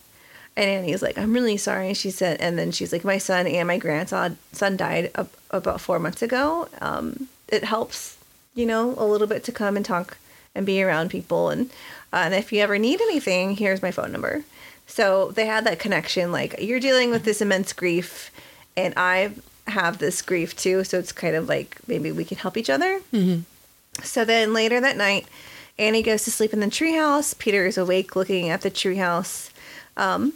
[0.57, 1.93] and Annie's like, I'm really sorry.
[1.95, 5.81] She said, and then she's like, my son and my grandson son died ab- about
[5.81, 6.69] four months ago.
[6.81, 8.17] Um, it helps,
[8.55, 10.19] you know, a little bit to come and talk
[10.55, 11.69] and be around people, and
[12.13, 14.45] uh, and if you ever need anything, here's my phone number.
[14.89, 16.33] So they had that connection.
[16.33, 18.33] Like you're dealing with this immense grief,
[18.77, 19.31] and I
[19.69, 20.83] have this grief too.
[20.83, 23.01] So it's kind of like maybe we can help each other.
[24.03, 25.27] So then later that night,
[25.79, 27.39] Annie goes to sleep in the treehouse.
[27.39, 29.51] Peter is awake looking at the treehouse.
[29.97, 30.33] Um,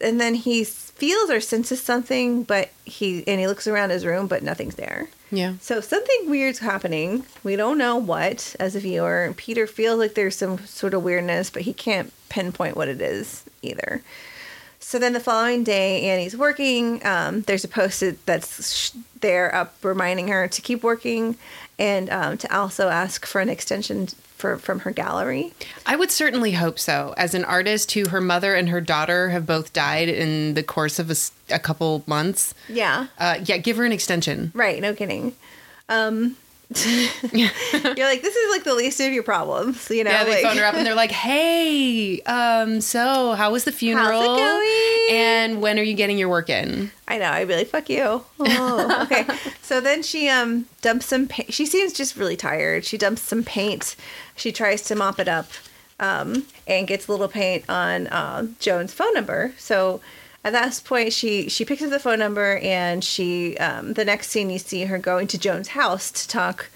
[0.00, 4.26] and then he feels or senses something, but he and he looks around his room,
[4.26, 5.08] but nothing's there.
[5.34, 5.54] Yeah.
[5.60, 7.24] So something weird's happening.
[7.42, 9.34] We don't know what as a viewer.
[9.36, 13.44] Peter feels like there's some sort of weirdness, but he can't pinpoint what it is
[13.62, 14.02] either.
[14.78, 17.04] So then the following day, Annie's working.
[17.06, 21.36] Um, there's a post-it that's sh- there up reminding her to keep working
[21.78, 25.52] and um, to also ask for an extension for from her gallery.
[25.86, 27.14] I would certainly hope so.
[27.16, 30.98] As an artist who her mother and her daughter have both died in the course
[30.98, 31.10] of
[31.50, 34.50] a couple months, Yeah, uh, yeah, give her an extension.
[34.54, 34.80] right.
[34.80, 35.34] No kidding.
[35.88, 36.36] Um,
[37.32, 37.50] you're
[38.06, 40.10] like, this is like the least of your problems, you know?
[40.10, 43.72] Yeah, they like, phone her up and they're like, "Hey, um, so how was the
[43.80, 44.36] funeral?
[44.36, 47.30] going?" And when are you getting your work in?" I know.
[47.30, 48.24] I'd be like, fuck you.
[48.40, 49.26] Oh, okay.
[49.62, 51.52] so then she um dumps some paint.
[51.52, 52.84] She seems just really tired.
[52.84, 53.94] She dumps some paint.
[54.36, 55.50] She tries to mop it up
[56.00, 59.52] um, and gets a little paint on uh, Joan's phone number.
[59.58, 60.00] So
[60.44, 64.30] at that point, she she picks up the phone number and she um, the next
[64.30, 66.68] scene you see her going to Joan's house to talk,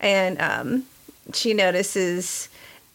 [0.00, 0.84] and um,
[1.32, 2.48] she notices.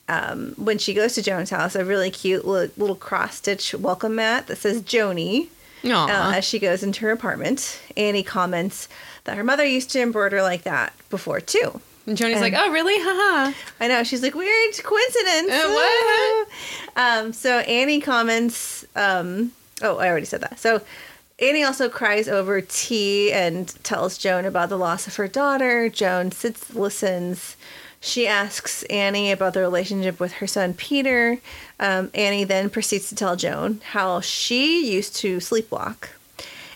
[0.10, 4.16] Um, when she goes to Joan's house, a really cute little, little cross stitch welcome
[4.16, 5.48] mat that says Joni
[6.10, 7.80] uh, as she goes into her apartment.
[7.96, 8.90] Annie comments
[9.24, 11.80] that her mother used to embroider like that before too.
[12.06, 12.96] and Joni's like, "Oh, really?
[12.98, 15.52] Haha." I know she's like weird coincidence.
[15.52, 16.48] Uh, what?
[16.98, 18.86] um, so Annie comments.
[18.98, 19.54] Um,
[19.84, 20.60] oh, I already said that.
[20.60, 20.82] So
[21.40, 25.90] Annie also cries over tea and tells Joan about the loss of her daughter.
[25.90, 27.56] Joan sits, listens.
[28.00, 31.40] She asks Annie about the relationship with her son Peter.
[31.80, 36.10] Um, Annie then proceeds to tell Joan how she used to sleepwalk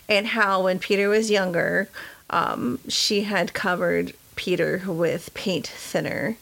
[0.08, 1.88] and how when Peter was younger,
[2.30, 6.36] um, she had covered Peter with paint thinner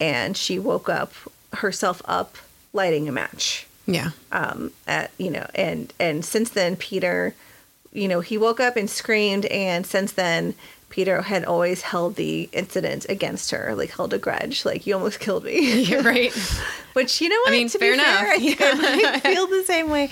[0.00, 1.12] and she woke up
[1.54, 2.36] herself up
[2.72, 4.10] lighting a match Yeah.
[4.32, 7.34] um, at you know and and since then peter
[7.92, 10.54] you know he woke up and screamed and since then
[10.88, 15.20] peter had always held the incident against her like held a grudge like you almost
[15.20, 16.32] killed me Yeah, right.
[16.94, 18.34] which you know what I mean, to fair be fair, enough.
[18.34, 20.10] I, think I might feel the same way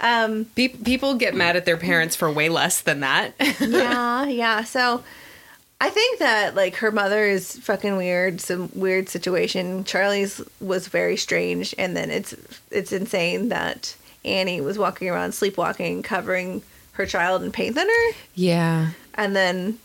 [0.00, 3.34] um Pe- people get mad at their parents for way less than that.
[3.60, 5.02] yeah yeah so
[5.84, 9.84] I think that like her mother is fucking weird, some weird situation.
[9.84, 12.34] Charlie's was very strange, and then it's
[12.70, 16.62] it's insane that Annie was walking around sleepwalking, covering
[16.92, 18.90] her child in paint thinner, Yeah.
[19.14, 19.78] and then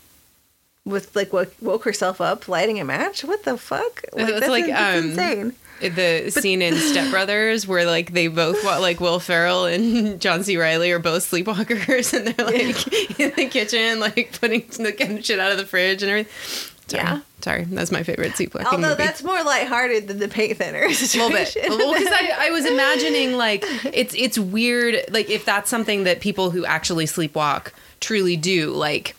[0.86, 3.22] with like woke, woke herself up lighting a match.
[3.22, 4.02] What the fuck?
[4.14, 5.52] That's, like, in- that's um, insane.
[5.80, 10.56] The scene in Step Brothers where like they both like Will Ferrell and John C.
[10.56, 15.38] Reilly are both sleepwalkers and they're like in the kitchen like putting the getting shit
[15.38, 16.32] out of the fridge and everything.
[16.88, 17.02] Sorry.
[17.04, 17.20] Yeah.
[17.40, 19.02] Sorry, that's my favorite sleepwalking Although movie.
[19.02, 21.62] that's more lighthearted than the paint thinner situation.
[21.64, 21.86] a little bit.
[21.86, 26.20] Well, because I, I was imagining like it's it's weird like if that's something that
[26.20, 29.14] people who actually sleepwalk truly do like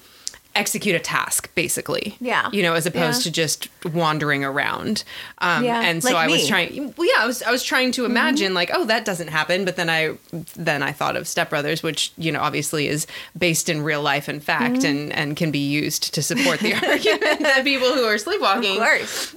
[0.54, 2.50] execute a task basically Yeah.
[2.52, 3.24] you know as opposed Yeah.
[3.24, 5.04] to just wandering around
[5.38, 6.40] um Yeah, and so like i was me.
[6.42, 6.50] Mm-hmm.
[6.76, 9.64] trying well yeah i was i was trying to imagine like oh that doesn't happen
[9.64, 10.18] but then i
[10.56, 14.28] then i thought of step brothers which you know obviously is based in real life
[14.28, 14.86] and fact Mm-hmm.
[14.86, 18.80] and and can be used to support the argument that people who are sleepwalking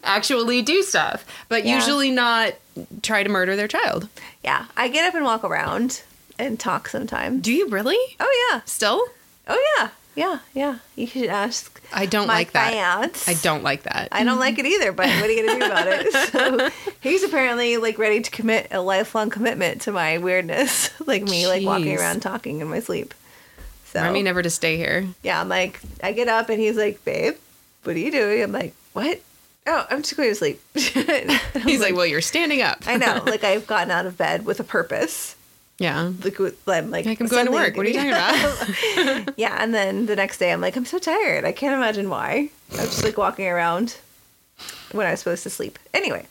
[0.02, 1.76] actually do stuff but Yeah.
[1.76, 2.54] usually not
[3.02, 4.08] try to murder their child
[4.42, 6.02] yeah, I get up and walk around
[6.38, 7.40] and talk sometimes.
[7.42, 9.06] do you really Oh yeah, still
[9.48, 10.78] oh yeah, yeah, yeah.
[10.96, 13.30] You should ask i don't my like that fiance.
[13.30, 15.66] i don't like that I don't like it either, but what are you gonna do
[15.66, 16.14] about it?
[16.34, 21.46] So he's apparently like ready to commit a lifelong commitment to my weirdness, like me,
[21.46, 23.12] like walking around talking in my sleep.
[23.86, 26.76] So Remind me never to stay here yeah, I'm like, I get up and he's
[26.76, 27.34] like, "Babe,
[27.84, 29.20] what are you doing?" I'm like, "What?
[29.66, 33.44] Oh, I'm just going to sleep." he's like well you're standing up I know, like
[33.44, 35.36] I've gotten out of bed with a purpose.
[35.78, 37.76] Yeah Like, I'm like, Like, I'm going to work.
[37.76, 39.34] What are you talking about?
[39.38, 41.44] yeah, and then the next day I'm like, I'm so tired.
[41.44, 42.50] I can't imagine why.
[42.72, 43.96] I'm just like walking around
[44.92, 45.78] when I was supposed to sleep.
[45.92, 46.26] Anyway,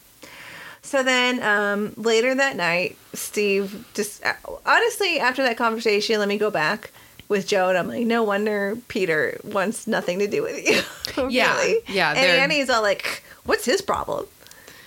[0.81, 4.23] so then um, later that night, Steve just
[4.65, 6.91] honestly after that conversation, let me go back
[7.29, 10.81] with Joe, and I'm like, no wonder Peter wants nothing to do with you.
[11.29, 14.25] Yeah, yeah, And they're- Annie's all like, what's his problem?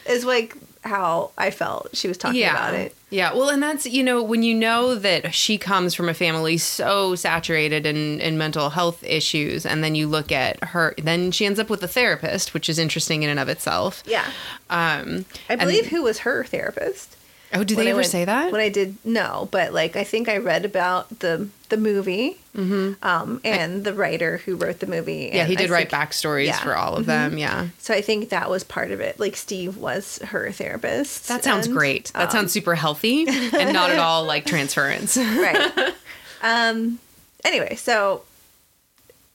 [0.09, 0.55] Is like
[0.87, 1.97] how I felt.
[1.97, 2.95] She was talking about it.
[3.11, 3.33] Yeah.
[3.35, 7.15] Well, and that's, you know, when you know that she comes from a family so
[7.15, 11.59] saturated in, in mental health issues, and then you look at her, then she ends
[11.61, 14.03] up with a therapist, which is interesting in and of itself.
[14.07, 14.27] Yeah.
[14.71, 17.16] Um, I and- believe who was her therapist.
[17.53, 18.53] Oh, do they ever went- say that?
[18.53, 23.41] When I did, no, but like I think I read about the the movie, um,
[23.45, 25.27] and the writer who wrote the movie.
[25.27, 25.35] Mm-hmm.
[25.37, 26.55] yeah, and he I did write think- backstories yeah.
[26.55, 26.65] Mm-hmm.
[26.65, 27.39] for all of them.
[27.39, 27.69] Yeah.
[27.79, 29.19] So I think that was part of it.
[29.19, 31.29] Like Steve was her therapist.
[31.29, 32.13] That sounds and, great.
[32.15, 35.17] That um, sounds super healthy and not at all like transference.
[35.17, 35.93] right.
[36.43, 36.99] um.
[37.45, 38.23] Anyway, so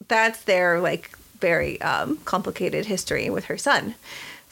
[0.07, 3.95] that's their like very um, complicated history with her son.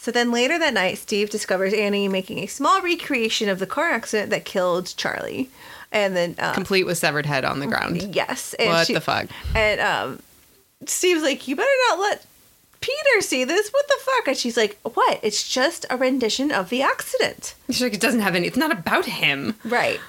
[0.01, 3.89] So then later that night, Steve discovers Annie making a small recreation of the car
[3.89, 5.49] accident that killed Charlie,
[5.91, 8.01] and then uh, Complete with severed head on the ground.
[8.15, 9.27] yes, and What she- the fuck?
[9.55, 10.19] And um,
[10.85, 12.25] Steve's like, "You better not let
[12.79, 13.69] Peter see this.
[13.69, 15.19] What the fuck?" And she's like, "What?
[15.21, 18.71] It's just a rendition of the accident." She's like, it doesn't have any, it's not
[18.71, 19.55] about him.
[19.65, 19.99] Right.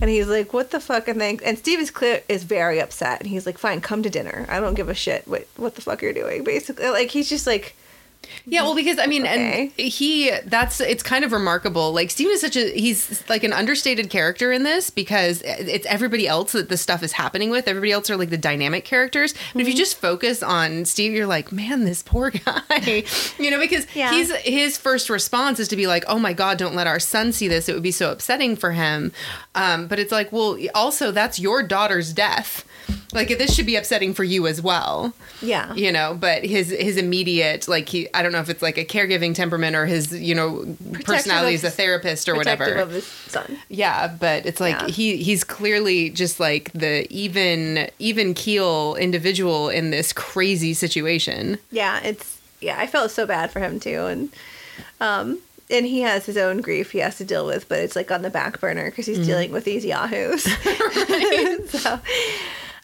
[0.00, 3.18] And he's like, "What the fuck?" And then and Steve is clear is very upset.
[3.20, 4.46] And he's like, "Fine, come to dinner.
[4.48, 7.46] I don't give a shit what what the fuck you're doing." Basically, like he's just
[7.46, 7.74] like,
[8.46, 9.62] Yeah, well, because I mean, Okay.
[9.62, 11.92] and he that's it's kind of remarkable.
[11.92, 16.26] Like Steven is such a he's like an understated character in this because it's everybody
[16.26, 17.68] else that this stuff is happening with.
[17.68, 19.32] Everybody else are like the dynamic characters.
[19.32, 19.60] But Mm-hmm.
[19.60, 23.04] if you just focus on Steve, you're like, man, this poor guy.
[23.38, 24.10] you know, because Yeah.
[24.12, 27.32] he's his first response is to be like, oh my god, don't let our son
[27.32, 27.68] see this.
[27.68, 29.12] It would be so upsetting for him.
[29.54, 32.64] Um, but it's like, well, also that's your daughter's death.
[33.12, 36.96] Like this should be upsetting for you as well yeah, you know but his his
[36.96, 40.34] immediate like he i don't know if it's like a caregiving temperament or his you
[40.34, 40.64] know
[41.04, 43.58] personality as a therapist or whatever of his son.
[43.68, 44.88] yeah but it's like Yeah.
[44.88, 52.00] he he's clearly just like the even even keel individual in this crazy situation Yeah,
[52.02, 52.76] it's yeah.
[52.78, 54.28] I felt so bad for him too, and
[55.00, 55.38] um,
[55.68, 58.22] and he has his own grief he has to deal with, but it's like on
[58.22, 60.44] the back burner because he's dealing with these yahoos.
[61.70, 61.98] so,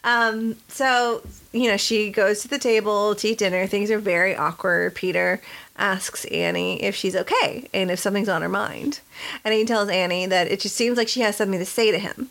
[0.03, 1.21] um, so
[1.51, 3.65] you know, she goes to the table to eat dinner.
[3.65, 4.95] Things are very awkward.
[4.95, 5.41] Peter
[5.77, 8.99] asks Annie if she's okay and if something's on her mind,
[9.43, 11.99] and he tells Annie that it just seems like she has something to say to
[11.99, 12.29] him,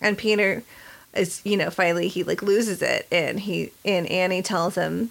[0.00, 0.62] and Peter
[1.14, 5.10] is you know finally he like loses it and he and Annie tells him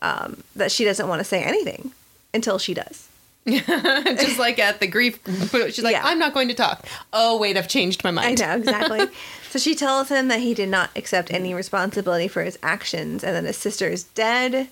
[0.00, 1.92] um, that she doesn't want to say anything
[2.34, 3.08] until she does.
[3.46, 5.18] just like at the grief
[5.50, 6.02] she's like Yeah.
[6.04, 8.40] i'm not going to talk oh wait i've changed my mind.
[8.40, 9.06] I know exactly.
[9.50, 13.34] so she tells him that he did not accept any responsibility for his actions, and
[13.34, 14.68] that his sister is dead,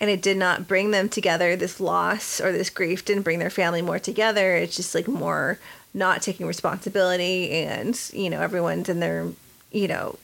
[0.00, 1.54] and it did not bring them together.
[1.54, 4.56] This loss or this grief didn't bring their family more together.
[4.56, 5.58] It's just like more
[5.94, 9.28] not taking responsibility, and you know everyone's in their
[9.70, 10.18] you know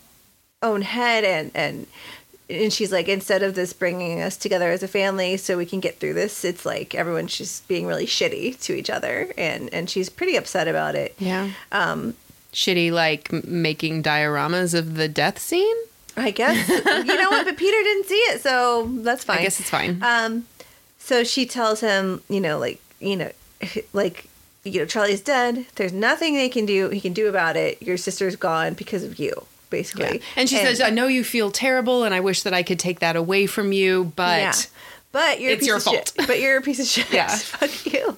[0.62, 1.86] own head, and and
[2.51, 5.80] and she's like, instead of this bringing us together as a family so we can
[5.80, 9.88] get through this, it's like everyone's just being really shitty to each other, and and
[9.88, 11.14] she's pretty upset about it.
[11.18, 11.51] Yeah.
[11.72, 12.14] Um,
[12.53, 15.76] Shitty, like making dioramas of the death scene.
[16.16, 19.38] I guess you know what, but Peter didn't see it, so that's fine.
[19.38, 20.01] I guess it's fine.
[20.03, 20.47] Um,
[20.99, 23.32] so she tells him, you know, like you know,
[23.92, 24.28] like
[24.64, 25.66] you know, Charlie's dead.
[25.74, 26.90] There's nothing they can do.
[26.90, 27.82] He can do about it.
[27.82, 30.19] Your sister's gone because of you, basically.
[30.19, 30.25] yeah.
[30.37, 33.01] And she says, "I know you feel terrible, and I wish that I could take
[33.01, 34.53] that away from you, but." Yeah.
[35.12, 36.12] But you're a It's piece your of fault.
[36.17, 36.27] Shit.
[36.27, 37.09] But you're a piece of shit.
[37.12, 37.29] Yeah.
[37.37, 38.17] Fuck you.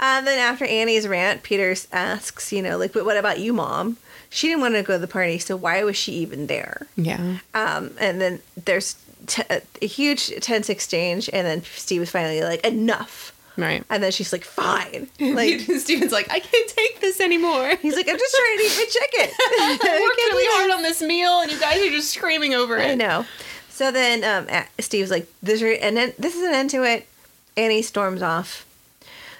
[0.00, 3.98] And then after Annie's rant, Peter asks, you know, like, but what about you, mom?
[4.30, 6.86] She didn't want to go to the party, so why was she even there?
[6.96, 7.38] Yeah.
[7.52, 12.64] Um, and then there's t- a huge tense exchange, and then Steve was finally like,
[12.66, 13.32] enough.
[13.56, 13.84] Right.
[13.90, 15.08] And then she's like, fine.
[15.20, 17.74] Like, Steven's like, I can't take this anymore.
[17.80, 19.34] he's like, I'm just trying to eat my chicken.
[19.38, 22.90] I worked really hard on this meal, and you guys are just screaming over it.
[22.90, 23.24] I know.
[23.70, 27.06] So then um, Steve's like, "This is and then this is an end to it."
[27.56, 28.66] Annie storms off.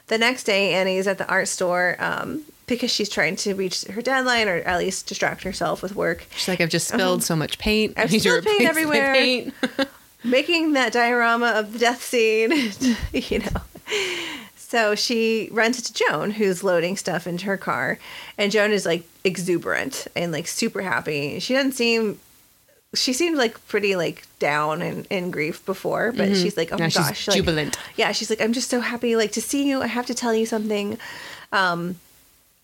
[0.09, 4.03] The next day, Annie's at the art store um, because she's trying to reach her
[4.03, 7.59] deadline or at least distract herself with work, She's like, I've just spilled so much
[7.59, 7.93] paint.
[7.93, 8.03] Uh-huh.
[8.05, 9.55] I've I need to spilled paint everywhere." paint.
[10.25, 12.53] making that diorama of the death scene.
[13.13, 13.61] you know.
[14.57, 17.99] So she runs into Joan, who's loading stuff into her car,
[18.39, 21.39] and Joan is like exuberant and like super happy.
[21.41, 22.19] She doesn't seem.
[22.95, 26.85] She seemed like pretty like down and in grief before, but she's like, oh Yeah,
[26.85, 27.79] my gosh, like, jubilant.
[27.97, 29.81] yeah, she's like, I'm just so happy like to see you.
[29.83, 30.99] I have to tell you something.
[31.53, 31.97] Um,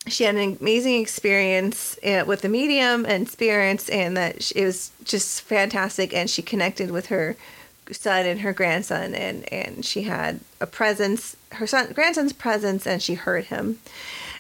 [0.06, 4.90] she had an amazing experience uh, with the medium and spirits, and that it was
[5.04, 6.14] just fantastic.
[6.14, 7.36] And she connected with her
[7.92, 13.02] son and her grandson, and and she had a presence, her son grandson's presence, and
[13.02, 13.78] she heard him.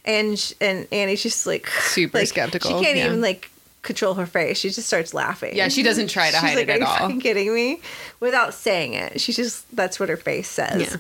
[0.04, 3.06] And sh- and Annie's just like Super like, skeptical, She can't yeah.
[3.06, 3.50] even like
[3.82, 4.58] control her face.
[4.58, 5.54] She just starts laughing.
[5.56, 7.20] Yeah, she doesn't try to She's hide like, it at Are you all.
[7.20, 7.80] kidding me?
[8.20, 10.92] Without saying it, she just that's what her face says.
[10.92, 10.96] Yeah.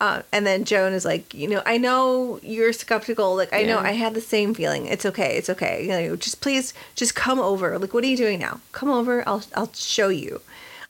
[0.00, 3.36] Uh, and then Joan is like, you know, I know you're skeptical.
[3.36, 4.86] Like, I know I had the same feeling.
[4.86, 5.36] It's okay.
[5.36, 5.82] It's okay.
[5.82, 7.78] You know, just please, just come over.
[7.78, 8.58] Like, what are you doing now?
[8.72, 9.22] Come over.
[9.28, 10.40] I'll, I'll show you.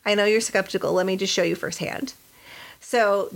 [0.04, 0.92] I know you're skeptical.
[0.92, 2.14] Let me just show you firsthand.
[2.80, 3.30] So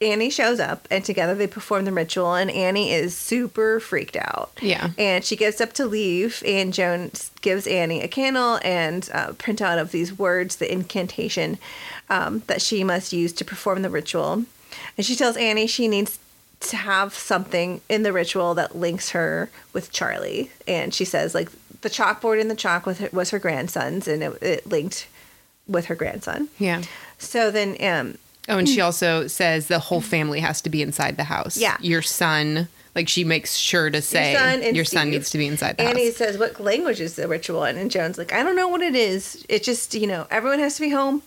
[0.00, 2.34] Annie shows up, and together they perform the ritual.
[2.34, 4.52] And Annie is super freaked out.
[4.62, 4.90] Yeah.
[4.96, 9.80] And she gets up to leave, and Joan gives Annie a candle and a printout
[9.80, 11.58] of these words, the incantation
[12.08, 14.44] um, that she must use to perform the ritual.
[14.96, 16.20] And she tells Annie she needs
[16.60, 20.50] to have something in the ritual that links her with Charlie.
[20.66, 24.22] And she says, like, the chalkboard in the chalk with her, was her grandson's, and
[24.22, 25.06] it, it linked
[25.68, 26.48] with her grandson.
[26.58, 26.82] Yeah.
[27.18, 28.18] So then, um,
[28.50, 31.58] Oh, and she also says the whole family has to be inside the house.
[31.58, 31.76] Yeah.
[31.82, 35.06] Your son, like she makes sure to say your son son, and Steve.
[35.12, 35.90] needs to be inside the house.
[35.92, 36.16] Annie house.
[36.16, 38.94] says, "What language is the ritual?" in?" And Joan's like, "I don't know what it
[38.96, 39.44] is.
[39.50, 41.22] It just, you know, everyone has to be home,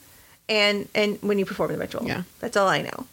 [0.50, 2.24] and and when you perform the ritual, Yeah.
[2.40, 3.06] that's all I know."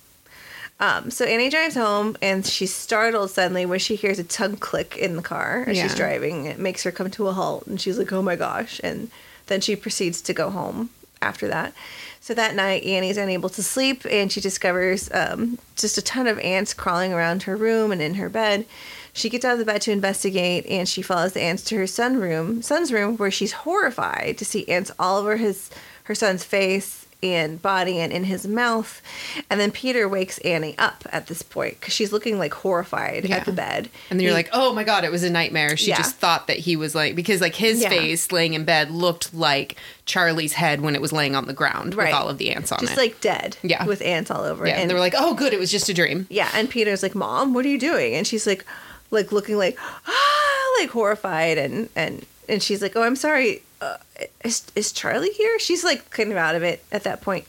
[0.81, 4.97] Um, so Annie drives home, and she's startled suddenly when she hears a tongue click
[4.97, 6.47] in the car as she's driving.
[6.47, 9.11] It makes her come to a halt, and she's like, "Oh my gosh!" And
[9.49, 10.89] then she proceeds to go home
[11.21, 11.73] after that.
[12.21, 16.39] So that night, Annie's unable to sleep, and she discovers um, just a ton of
[16.41, 18.66] ants crawling around her room and in her bed.
[19.12, 21.87] She gets out of the bed to investigate, and she follows the ants to her
[21.87, 25.71] son room, son's room, where she's horrified to see ants all over his
[26.05, 29.03] her son's face and body and in his mouth.
[29.51, 33.37] And then Peter wakes Annie up at this point because she's looking like horrified Yeah.
[33.39, 33.89] at the bed.
[34.09, 35.77] And then you're He- like, oh my God, it was a nightmare.
[35.77, 35.97] She Yeah.
[35.97, 37.89] just thought that he was like, because like his Yeah.
[37.89, 39.75] face laying in bed looked like
[40.07, 42.07] Charlie's head when it was laying on the ground Right.
[42.07, 42.95] with all of the ants on just it.
[42.95, 43.85] Just like dead, Yeah.
[43.85, 44.64] with ants all over.
[44.66, 44.71] it.
[44.77, 46.27] And they were like, oh, good, it was just a dream.
[46.31, 48.64] Yeah, and Peter's like, "Mom, what are you doing?" And she's like,
[49.11, 53.62] like looking like, ah, like horrified, and and and she's like, "Oh, I'm sorry.
[53.80, 53.96] Uh,
[54.44, 57.46] is is Charlie here?" She's like kind of out of it at that point.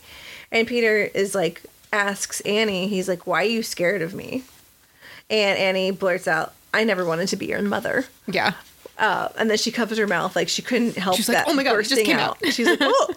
[0.52, 4.44] and Peter is like asks Annie, he's like, "Why are you scared of me?"
[5.28, 8.52] And Annie blurts out, "I never wanted to be your mother." Yeah.
[8.98, 11.54] Uh, and then she covers her mouth like she couldn't help She's like, that "Oh
[11.54, 12.36] my God, it just came out.
[12.44, 13.14] out." She's like, oh.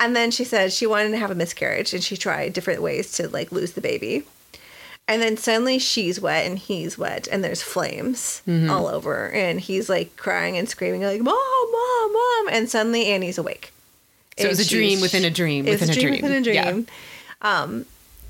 [0.00, 3.12] and then she said she wanted to have a miscarriage, and she tried different ways
[3.12, 4.24] to like lose the baby.
[5.10, 8.70] And then suddenly she's wet and he's wet, and there's flames Mm-hmm.
[8.70, 11.34] all over, and he's like crying and screaming like, "Mom,
[11.72, 13.72] mom, mom!" And suddenly Annie's awake.
[14.38, 16.70] So it was a dream within a dream within a a dream within a Yeah.
[16.70, 16.86] dream.
[17.42, 17.86] Um,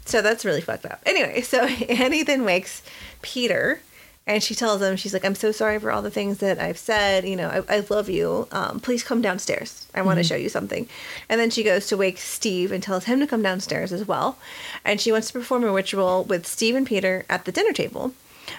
[0.06, 1.00] so that's really fucked up.
[1.04, 2.82] Anyway, so Annie then wakes
[3.22, 3.80] Peter,
[4.26, 6.78] and she tells him, she's like, "I'm so sorry for all the things that I've
[6.78, 7.26] said.
[7.26, 8.46] You know, I, I love you.
[8.52, 9.86] Um, please come downstairs.
[9.94, 10.06] I Mm-hmm.
[10.06, 10.88] want to show you something."
[11.28, 14.38] And then she goes to wake Steve and tells him to come downstairs as well.
[14.84, 18.12] And she wants to perform a ritual with Steve and Peter at the dinner table.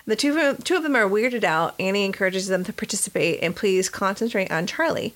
[0.05, 1.75] The two of them, two of them are weirded out.
[1.79, 5.13] Annie encourages them to participate and please concentrate on Charlie.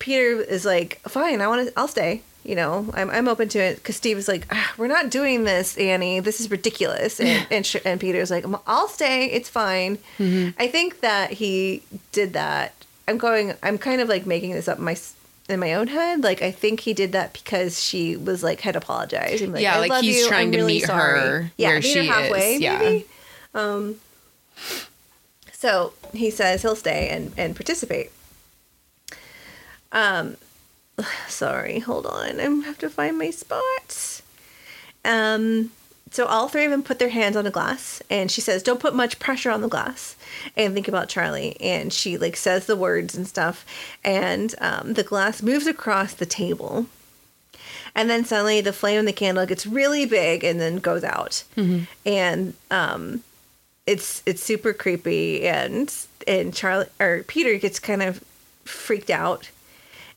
[0.00, 2.22] Peter is like, fine, I want to, I'll stay.
[2.44, 5.44] You know, I'm, I'm open to it because Steve is like, ah, we're not doing
[5.44, 6.18] this, Annie.
[6.20, 7.20] This is ridiculous.
[7.20, 9.26] And and, sh- and Peter's like, I'll stay.
[9.26, 9.98] It's fine.
[10.18, 12.74] I think that he did that.
[13.06, 13.54] I'm going.
[13.62, 14.96] I'm kind of like making this up in my
[15.48, 16.22] in my own head.
[16.24, 19.46] Like I think he did that because she was like had apologized.
[19.46, 20.28] Like, Yeah, I like, love he's you.
[20.28, 21.20] trying I'm to really meet sorry.
[21.20, 22.54] her Yeah, where she halfway.
[22.56, 22.78] is, yeah.
[22.78, 23.06] Maybe.
[23.54, 23.96] Um.
[25.52, 28.10] So he says he'll stay and and participate.
[29.92, 30.36] Um,
[31.28, 32.40] sorry, hold on.
[32.40, 34.22] I have to find my spots.
[35.04, 35.70] Um,
[36.10, 38.80] so all three of them put their hands on the glass, and she says, "Don't
[38.80, 40.14] put much pressure on the glass."
[40.56, 43.64] And think about Charlie, and she like says the words and stuff,
[44.04, 46.86] and um, the glass moves across the table,
[47.94, 51.44] and then suddenly the flame in the candle gets really big and then goes out,
[52.04, 53.24] and um,
[53.86, 55.94] it's it's super creepy, and
[56.28, 58.22] and Charlie or Peter gets kind of
[58.64, 59.50] freaked out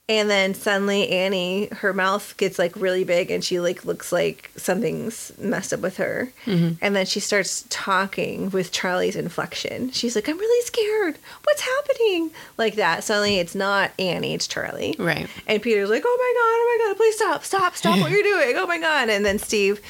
[0.08, 4.52] and then suddenly Annie, her mouth gets like really big and she like looks like
[4.56, 6.32] something's messed up with her.
[6.46, 6.74] Mm-hmm.
[6.80, 9.90] And then she starts talking with Charlie's inflection.
[9.92, 11.18] She's like, I'm really scared.
[11.44, 12.30] What's happening?
[12.58, 13.04] Like that.
[13.04, 14.96] Suddenly it's not Annie, it's Charlie.
[15.00, 15.28] Right.
[15.48, 18.22] And Peter's like, oh my God, oh my God, please stop, stop, stop what you're
[18.22, 18.56] doing.
[18.58, 19.10] Oh my God.
[19.10, 19.82] And then Steve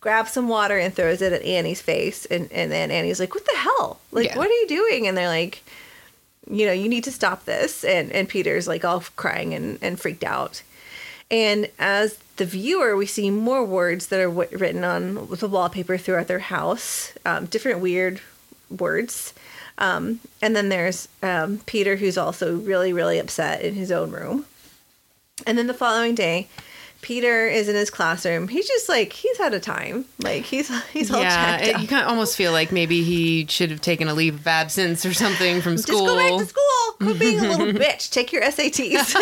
[0.00, 2.26] grabs some water and throws it at Annie's face.
[2.26, 3.98] And, and then Annie's like, what the hell?
[4.12, 4.38] Like, Yeah.
[4.38, 5.08] what are you doing?
[5.08, 5.64] And they're like,
[6.50, 7.84] you know, you need to stop this.
[7.84, 10.62] And, and Peter's like all crying and, and freaked out.
[11.30, 15.96] And as the viewer, we see more words that are w- written on the wallpaper
[15.96, 18.20] throughout their house, um, different weird
[18.70, 19.32] words.
[19.78, 24.46] Um, and then there's um, Peter, who's also really, really upset in his own room.
[25.46, 26.48] And then the following day,
[27.04, 28.48] Peter is in his classroom.
[28.48, 30.06] He's just like he's out of time.
[30.20, 31.82] Like he's he's all yeah, checked it, out.
[31.82, 35.04] you kind of almost feel like maybe he should have taken a leave of absence
[35.04, 36.06] or something from school.
[36.06, 36.92] Just go back to school.
[37.00, 38.10] Quit being a little bitch.
[38.10, 39.14] Take your SATs.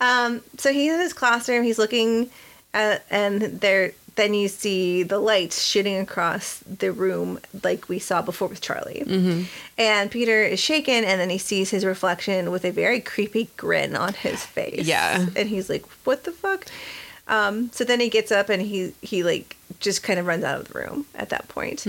[0.00, 1.62] um, so he's in his classroom.
[1.62, 2.30] He's looking
[2.72, 3.92] at, and there.
[4.16, 9.02] Then you see the lights shooting across the room, like we saw before with Charlie.
[9.04, 9.42] Mm-hmm.
[9.76, 13.96] And Peter is shaken, and then he sees his reflection with a very creepy grin
[13.96, 14.86] on his face.
[14.86, 15.26] Yeah.
[15.36, 16.66] and he's like, "What the fuck?"
[17.26, 20.60] Um, so then he gets up and he he like just kind of runs out
[20.60, 21.86] of the room at that point.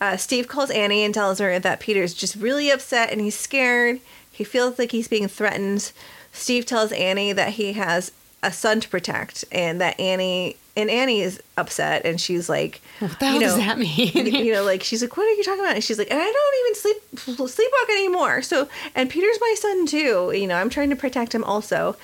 [0.00, 4.00] Uh, Steve calls Annie and tells her that Peter's just really upset and he's scared.
[4.32, 5.92] He feels like he's being threatened.
[6.32, 8.12] Steve tells Annie that he has
[8.42, 13.18] a son to protect and that Annie and Annie is upset and she's like, What
[13.18, 14.26] the hell you know, does that mean?
[14.26, 16.24] you know, like she's like, "What are you talking about?" And she's like, "And I
[16.24, 20.32] don't even sleep sleepwalk anymore." So, and Peter's my son too.
[20.34, 21.96] You know, I'm trying to protect him also.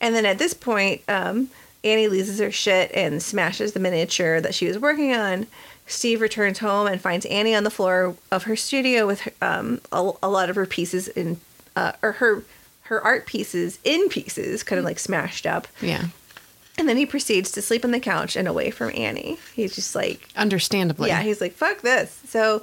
[0.00, 1.48] And then at this point, um,
[1.84, 5.46] Annie loses her shit and smashes the miniature that she was working on.
[5.86, 10.12] Steve returns home and finds Annie on the floor of her studio with um, a,
[10.22, 11.38] a lot of her pieces in,
[11.76, 12.42] uh, or her
[12.84, 15.66] her art pieces in pieces, kind of like smashed up.
[15.80, 16.06] yeah,
[16.76, 19.38] And then he proceeds to sleep on the couch and away from Annie.
[19.54, 21.08] He's just like, understandably.
[21.08, 22.20] yeah, he's like, fuck this.
[22.26, 22.62] So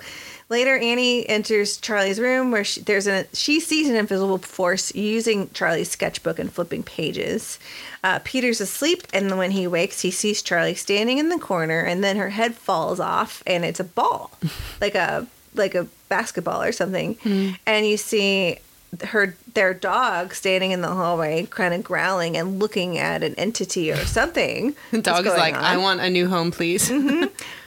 [0.49, 5.49] later, Annie enters Charlie's room where she, there's a she sees an invisible force using
[5.51, 7.57] Charlie's sketchbook and flipping pages.
[8.03, 12.03] Uh, Peter's asleep, and when he wakes, he sees Charlie standing in the corner, and
[12.03, 14.31] then her head falls off, and it's a ball,
[14.81, 17.17] like a like a basketball or something,
[17.65, 18.57] and you see
[19.05, 23.89] her their dog standing in the hallway kind of growling and looking at an entity
[23.91, 25.63] or something the that's dog is like, on.
[25.63, 26.91] "I want a new home, please."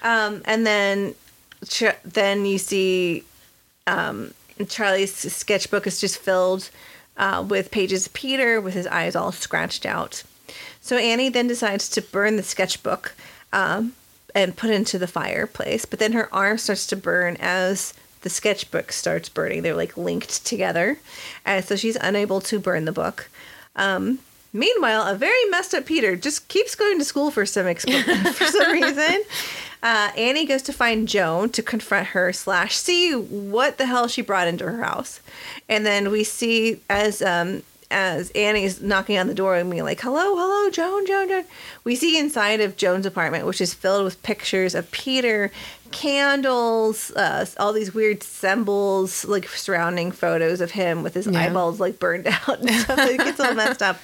[0.05, 1.15] Um, and then,
[2.05, 3.25] then you see
[3.87, 4.35] um,
[4.69, 6.69] Charlie's sketchbook is just filled
[7.17, 10.23] uh, with pages of Peter with his eyes all scratched out.
[10.83, 13.15] So Annie then decides to burn the sketchbook
[13.53, 13.95] um,
[14.35, 15.87] and put it into the fireplace.
[15.87, 17.95] But then her arm starts to burn as
[18.25, 19.63] the sketchbook starts burning.
[19.63, 20.99] They're like linked together,
[21.45, 23.29] and so she's unable to burn the book.
[23.77, 24.19] Um,
[24.53, 28.73] meanwhile, a very messed up Peter just keeps going to school for some for some
[28.73, 29.23] reason.
[29.83, 34.23] Uh, Annie goes to find Joan to confront her slash see what the hell she
[34.23, 35.21] brought into her house,
[35.69, 40.01] and then we see as um, as Annie's knocking on the door and being like,
[40.01, 41.45] "Hello, hello, Joan, Joan, Joan."
[41.85, 45.53] We see inside of Joan's apartment, which is filled with pictures of Peter,
[45.95, 51.39] candles, uh, all these weird symbols like surrounding photos of him with his Yeah.
[51.41, 52.99] eyeballs like burned out and stuff.
[52.99, 53.99] It gets all messed up.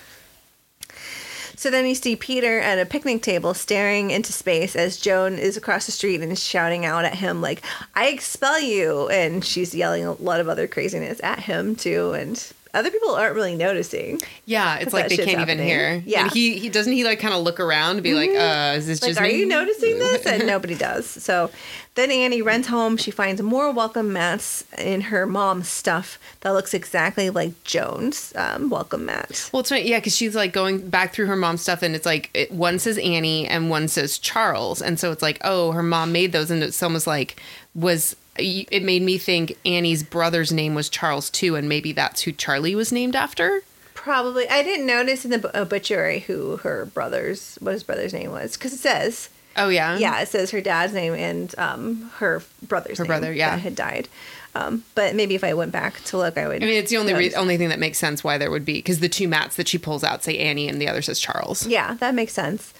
[1.56, 5.58] So then you see Peter at a picnic table staring into space as Joan is
[5.58, 7.60] across the street and is shouting out at him like,
[7.94, 12.12] "I expel you!" And she's yelling a lot of other craziness at him too.
[12.12, 12.42] And
[12.74, 14.20] other people aren't really noticing.
[14.46, 16.02] Yeah, it's like they can't even hear.
[16.06, 16.22] Yeah.
[16.24, 18.86] And he he doesn't he like kind of look around and be like, uh, is
[18.86, 19.38] this Like, just are me?
[19.38, 20.26] you noticing this?
[20.26, 21.06] And nobody does.
[21.06, 21.50] So
[21.96, 22.96] then Annie runs home.
[22.96, 28.70] She finds more welcome mats in her mom's stuff that looks exactly like Joan's um,
[28.70, 29.50] welcome mat.
[29.52, 32.06] Well, it's right, yeah, because she's like going back through her mom's stuff, and it's
[32.06, 35.82] like it, one says Annie and one says Charles, and so it's like, oh, her
[35.82, 37.40] mom made those, and it's almost like
[37.74, 42.32] was it made me think Annie's brother's name was Charles too, and maybe that's who
[42.32, 43.62] Charlie was named after.
[43.94, 44.48] Probably.
[44.48, 48.56] I didn't notice in the obituary who her brother's, what his brother's name was.
[48.56, 52.98] Because it says, Oh yeah, yeah, it says her dad's name and um, her brother's
[52.98, 53.56] Her name brother, yeah.
[53.56, 54.08] had died.
[54.54, 56.62] Um, but maybe if I went back to look, I would.
[56.62, 58.74] I mean, it's the only re- only thing that makes sense why there would be
[58.74, 61.66] because the two mats that she pulls out say Annie and the other says Charles.
[61.66, 62.72] Yeah, that makes sense.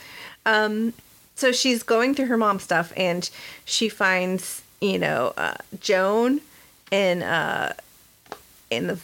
[0.46, 0.94] Um,
[1.34, 3.28] so she's going through her mom's stuff and
[3.64, 6.40] she finds, you know, uh, Joan
[6.90, 7.74] in uh,
[8.70, 8.98] in the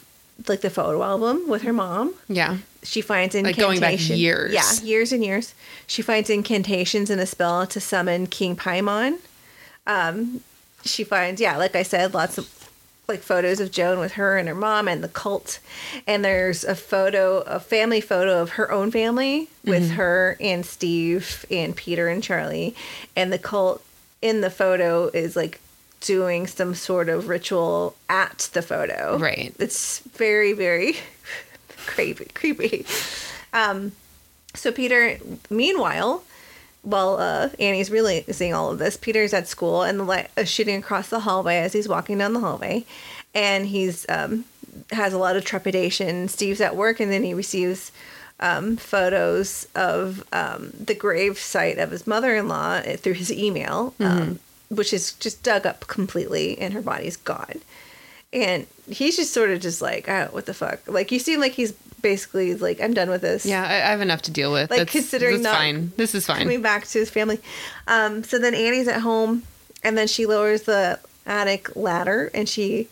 [0.48, 2.14] like the photo album with her mom.
[2.28, 4.52] Yeah, She finds Like going back years.
[4.52, 5.54] Yeah, years and years.
[5.86, 9.18] She finds incantations and a spell to summon King Paimon.
[9.86, 10.42] Um,
[10.84, 12.52] she finds, yeah, like I said, lots of
[13.08, 15.58] like photos of Joan with her and her mom and the cult.
[16.06, 19.94] And there's a photo, a family photo of her own family with Mm-hmm.
[19.96, 22.74] her and Steve and Peter and Charlie.
[23.16, 23.82] And the cult
[24.20, 25.60] in the photo is like
[26.06, 29.18] doing some sort of ritual at the photo.
[29.18, 29.54] Right.
[29.58, 30.96] It's very, very
[31.86, 32.26] creepy.
[32.32, 32.86] Creepy.
[33.52, 33.92] Um,
[34.54, 35.18] so Peter,
[35.50, 36.22] meanwhile,
[36.82, 40.76] while uh, Annie's realizing all of this, Peter's at school and the light is shooting
[40.76, 42.84] across the hallway as he's walking down the hallway,
[43.34, 44.44] and he's um,
[44.92, 46.28] has a lot of trepidation.
[46.28, 47.90] Steve's at work, and then he receives
[48.38, 54.38] um, photos of um, the grave site of his mother-in-law through his email, um,
[54.68, 57.60] which is just dug up completely, and her body's gone.
[58.32, 60.80] And he's just sort of just like, oh, what the fuck?
[60.86, 63.46] Like you seem like he's basically like, I'm done with this.
[63.46, 64.70] yeah, I, I have enough to deal with.
[64.70, 65.92] Like, That's- considering that's fine.
[65.96, 66.40] This is fine.
[66.42, 67.40] coming back to his family.
[67.86, 69.44] Um, so then Annie's at home,
[69.82, 72.88] and then she lowers the attic ladder, and she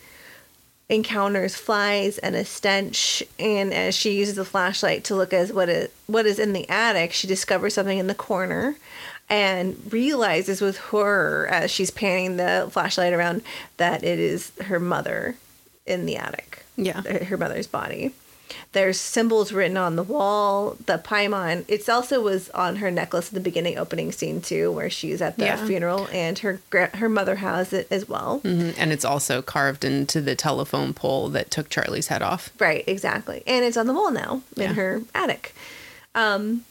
[0.89, 3.23] encounters flies and a stench.
[3.39, 6.69] And as she uses the flashlight to look at what is what is in the
[6.69, 8.77] attic, she discovers something in the corner.
[9.31, 13.43] And realizes with horror as she's panning the flashlight around
[13.79, 15.37] that it is her mother
[15.87, 17.01] in the attic Yeah.
[17.03, 18.13] her mother's body.
[18.73, 20.77] There's symbols written on the wall.
[20.87, 21.65] The paimon.
[21.69, 25.39] It also was on her necklace at the beginning opening scene too, where she's at
[25.39, 25.67] the Yeah.
[25.67, 26.61] funeral, and her
[26.95, 28.41] her mother has it as well.
[28.45, 28.75] Mhm.
[28.77, 32.51] And it's also carved into the telephone pole that took Charlie's head off.
[32.59, 33.43] Right, exactly.
[33.47, 34.73] And it's on the wall now in Yeah.
[34.75, 35.55] her attic.
[36.15, 36.65] Um,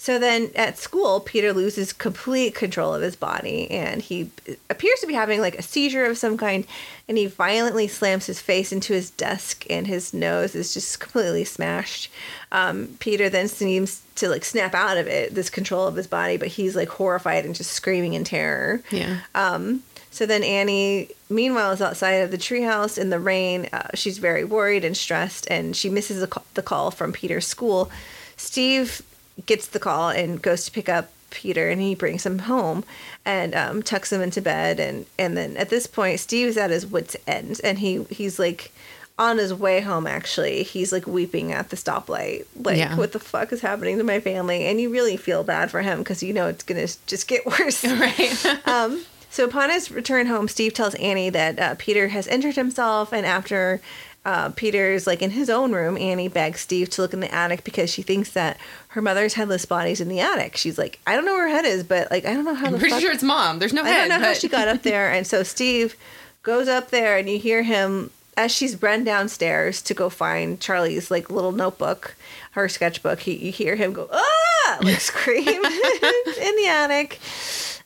[0.00, 4.30] so then at school, Peter loses complete control of his body and he
[4.70, 6.64] appears to be having like a seizure of some kind.
[7.08, 11.42] And he violently slams his face into his desk and his nose is just completely
[11.42, 12.12] smashed.
[12.52, 16.36] Um, Peter then seems to like snap out of it, this control of his body,
[16.36, 18.84] but he's like horrified and just screaming in terror.
[18.92, 19.22] Yeah.
[19.34, 19.82] Um,
[20.12, 23.68] so then Annie, meanwhile, is outside of the treehouse in the rain.
[23.72, 27.46] Uh, she's very worried and stressed, and she misses the call, the call from Peter's
[27.46, 27.90] school.
[28.36, 29.02] Steve
[29.46, 32.84] gets the call and goes to pick up Peter, and he brings him home
[33.24, 34.80] and um, tucks him into bed.
[34.80, 38.72] And and then at this point, Steve's at his wits' end, and he he's like
[39.18, 40.06] on his way home.
[40.06, 42.96] Actually, he's like weeping at the stoplight, like Yeah.
[42.96, 44.64] what the fuck is happening to my family?
[44.66, 47.84] And you really feel bad for him because you know it's gonna just get worse.
[47.84, 48.58] Right.
[48.66, 53.12] Um, so upon his return home, Steve tells Annie that uh, Peter has injured himself,
[53.12, 53.80] and after
[54.24, 57.64] uh, Peter's like in his own room, Annie begs Steve to look in the attic
[57.64, 58.58] because she thinks that
[58.88, 60.56] her mother's headless body's in the attic.
[60.56, 62.66] She's like, I don't know where her head is, but like I don't know how
[62.66, 63.58] I'm the pretty fuck sure it's mom.
[63.58, 64.08] There's no I head.
[64.08, 65.10] don't know how she got up there.
[65.10, 65.96] And so Steve
[66.42, 71.10] goes up there, and you hear him as she's run downstairs to go find Charlie's
[71.10, 72.14] like little notebook,
[72.52, 73.20] her sketchbook.
[73.20, 77.18] He, you hear him go ah, like scream in the attic.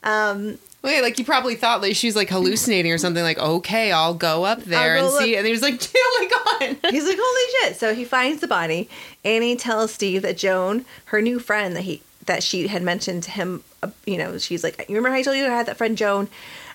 [0.03, 3.23] Um, Wait, like you probably thought like she was like hallucinating or something.
[3.23, 5.37] Like, okay, I'll go up there I'll and go see.
[5.37, 6.29] And he was like, oh
[6.61, 6.93] my god.
[6.93, 7.77] He's like, holy shit.
[7.79, 8.89] So he finds the body.
[9.25, 13.31] Annie tells Steve that Joan, her new friend that he that she had mentioned to
[13.31, 15.77] him, uh, you know, she's like, you remember how I told you I had that
[15.77, 16.29] friend Joan,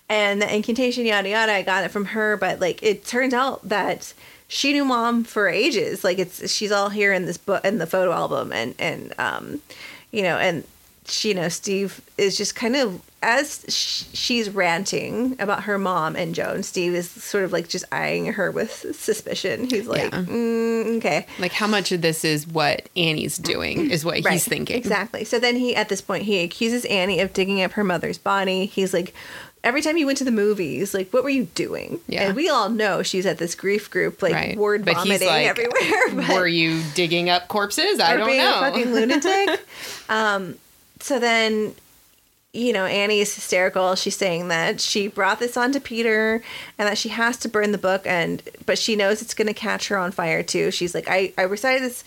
[0.10, 1.52] and the incantation, yada yada.
[1.52, 4.14] I got it from her, but like it turns out that
[4.48, 6.06] she knew mom for ages.
[6.06, 9.62] Like it's she's all here in this book in the photo album, and and um,
[10.12, 10.64] you know, and
[11.06, 16.16] she, you know, Steve is just kind of as sh- she's ranting about her mom
[16.16, 16.62] and Joan.
[16.64, 19.68] Steve is sort of like just eyeing her with suspicion.
[19.70, 20.22] He's like, Yeah.
[20.24, 21.26] mm, okay.
[21.40, 24.76] Like how much of this is what Annie's doing is what Right, he's thinking.
[24.78, 25.24] Exactly.
[25.26, 28.68] So then he, at this point, he accuses Annie of digging up her mother's body.
[28.68, 29.14] He's like,
[29.64, 32.00] every time you went to the movies, like what were you doing?
[32.08, 32.28] Yeah.
[32.28, 34.56] And we all know she's at this grief group, like Right.
[34.58, 35.82] word But vomiting like, everywhere.
[36.28, 38.00] But, Were you digging up corpses?
[38.00, 38.58] I don't being know.
[38.58, 39.60] a fucking lunatic.
[40.10, 40.56] um,
[41.00, 41.74] so then,
[42.58, 43.96] you know, Annie is hysterical.
[43.96, 46.42] She's saying that she brought this on to Peter
[46.78, 49.54] and that she has to burn the book, and but she knows it's going to
[49.54, 50.72] catch her on fire too.
[50.72, 52.04] She's like, I I recited this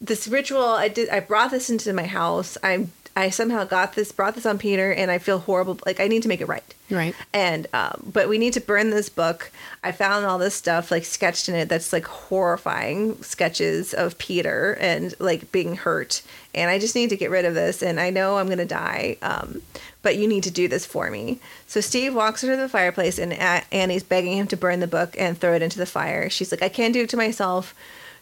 [0.00, 0.62] this ritual.
[0.62, 1.08] I did.
[1.08, 2.58] I brought this into my house.
[2.62, 2.92] I'm.
[3.16, 5.78] I somehow got this, brought this on Peter, and I feel horrible.
[5.86, 6.74] Like I need to make it right.
[6.90, 7.14] Right.
[7.32, 9.50] And um, but we need to burn this book.
[9.82, 14.76] I found all this stuff like sketched in it that's like horrifying sketches of Peter
[14.80, 16.20] and like being hurt.
[16.54, 17.82] And I just need to get rid of this.
[17.82, 19.16] And I know I'm gonna die.
[19.22, 19.62] Um,
[20.02, 21.40] but you need to do this for me.
[21.66, 24.86] So Steve walks her to the fireplace, and A- Annie's begging him to burn the
[24.86, 26.30] book and throw it into the fire.
[26.30, 27.74] She's like, I can't do it to myself.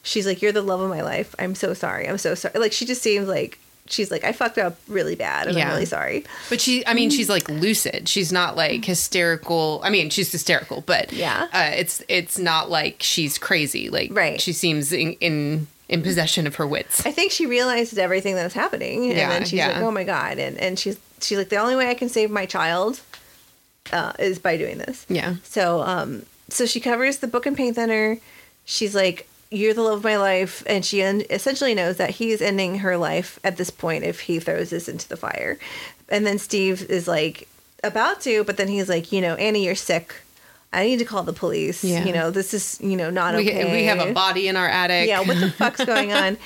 [0.04, 1.34] She's like, You're the love of my life.
[1.38, 2.08] I'm so sorry.
[2.08, 2.58] I'm so sorry.
[2.60, 5.64] Like she just seems like she's like, I fucked up really bad, and Yeah.
[5.66, 6.24] I'm really sorry.
[6.48, 8.08] But she, I mean, she's like lucid.
[8.08, 9.80] She's not like hysterical.
[9.84, 11.48] I mean, she's hysterical, but Yeah.
[11.52, 13.90] uh, it's it's not like she's crazy.
[13.90, 14.40] Like, Right.
[14.40, 17.04] She seems in in, in possession of her wits.
[17.06, 19.68] I think she realized everything that was happening, and Yeah, then she's yeah.
[19.68, 22.30] like, "Oh my god!" And and she's she's like, "The only way I can save
[22.30, 23.00] my child
[23.92, 25.34] uh, is by doing this." Yeah.
[25.44, 28.18] So um, so she covers the book in paint thinner.
[28.64, 32.42] She's like, "You're the love of my life," and she un- essentially knows that he's
[32.42, 35.58] ending her life at this point if he throws this into the fire.
[36.08, 37.48] And then Steve is like
[37.82, 40.14] about to, but then he's like, "You know, Annie, you're sick."
[40.72, 41.84] I need to call the police.
[41.84, 42.04] Yeah.
[42.04, 43.70] You know, this is, you know, not We, okay.
[43.72, 45.06] we have a body in our attic.
[45.06, 46.36] Yeah, what the fuck's going on?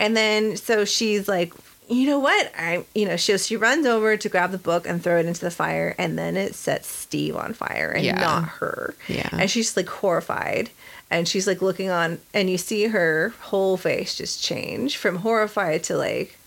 [0.00, 1.52] And then so she's like,
[1.88, 2.50] you know what?
[2.58, 5.40] I, you know, she she runs over to grab the book and throw it into
[5.40, 8.18] the fire, and then it sets Steve on fire and Yeah.
[8.18, 8.96] not her.
[9.06, 9.28] Yeah.
[9.32, 10.70] and she's like horrified,
[11.10, 15.84] and she's like looking on, and you see her whole face just change from horrified
[15.84, 16.38] to like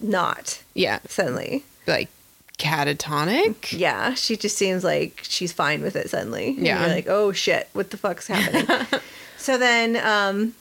[0.00, 1.64] not yeah, suddenly.
[1.86, 2.08] like
[2.58, 3.76] catatonic.
[3.76, 6.52] Yeah, she just seems like she's fine with it suddenly.
[6.58, 6.80] Yeah.
[6.80, 8.86] you're like, oh shit, what the fuck's happening?
[9.36, 10.54] so then, um,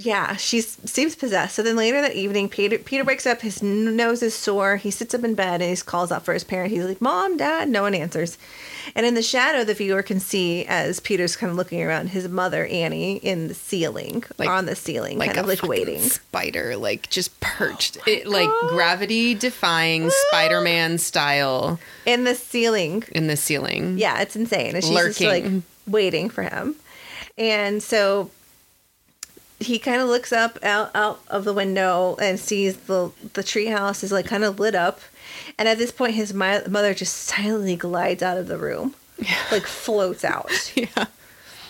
[0.00, 1.56] yeah, she seems possessed.
[1.56, 3.40] So then later that evening, Peter Peter wakes up.
[3.40, 4.76] His nose is sore.
[4.76, 6.70] He sits up in bed and he calls out for his parent.
[6.70, 8.38] He's like, "Mom, Dad." No one answers.
[8.94, 12.28] And in the shadow, the viewer can see as Peter's kind of looking around his
[12.28, 16.00] mother Annie in the ceiling, Like- on the ceiling, Like kind of like waiting.
[16.00, 23.26] spider, like just perched, oh it, like gravity defying Spider-Man style in the ceiling in
[23.26, 23.98] the ceiling.
[23.98, 24.76] Yeah, it's insane.
[24.76, 25.44] And she's just like
[25.88, 26.76] waiting for him.
[27.36, 28.30] And so
[29.60, 34.02] he kind of looks up out, out of the window and sees the the treehouse
[34.04, 35.00] is like kind of lit up.
[35.58, 38.94] And at this point, his mi- mother just silently glides out of the room,
[39.50, 40.50] like floats out.
[40.76, 41.06] yeah.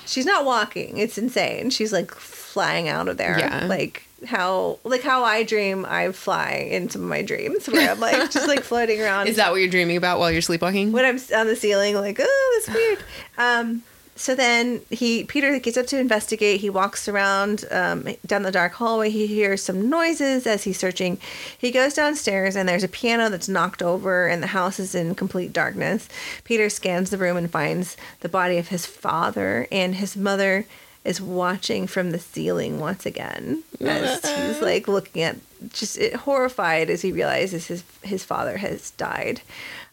[0.06, 0.98] She's not walking.
[0.98, 1.70] It's insane.
[1.70, 3.38] She's like flying out of there.
[3.38, 3.66] Yeah.
[3.66, 8.00] Like how like how I dream I fly in some of my dreams where I'm
[8.00, 10.90] like just like floating around Is that what you're dreaming about while you're sleepwalking?
[10.92, 12.98] when I'm on the ceiling, like, oh, that's weird.
[13.38, 13.82] Um,
[14.18, 16.60] so then he Peter gets up to investigate.
[16.60, 19.10] He walks around um, down the dark hallway.
[19.10, 21.18] He hears some noises as he's searching.
[21.56, 25.14] He goes downstairs and there's a piano that's knocked over, and the house is in
[25.14, 26.08] complete darkness.
[26.44, 30.66] Peter scans the room and finds the body of his father, and his mother
[31.04, 35.36] is watching from the ceiling once again as he's like looking at
[35.72, 39.40] just horrified as he realizes his his father has died.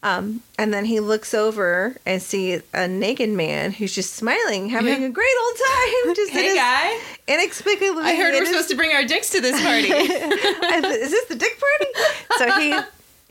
[0.03, 5.01] Um, and then he looks over and sees a naked man who's just smiling, having
[5.01, 5.07] Yeah.
[5.07, 6.15] a great old time.
[6.15, 8.03] Just hey his- guy, inexplicably.
[8.03, 9.87] I heard we're supposed to bring our dicks to this party.
[9.89, 11.91] is this the dick party?
[12.37, 12.79] So he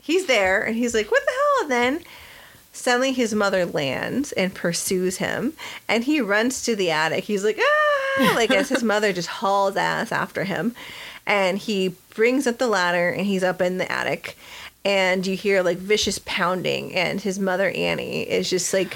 [0.01, 1.61] he's there and he's like, what the hell?
[1.63, 2.03] And then
[2.73, 5.53] suddenly his mother lands and pursues him
[5.87, 7.23] and he runs to the attic.
[7.23, 10.75] He's like, ah, like as his mother just hauls ass after him.
[11.25, 14.37] And he brings up the ladder and he's up in the attic.
[14.85, 18.95] And you hear like vicious pounding, and his mother Annie is just like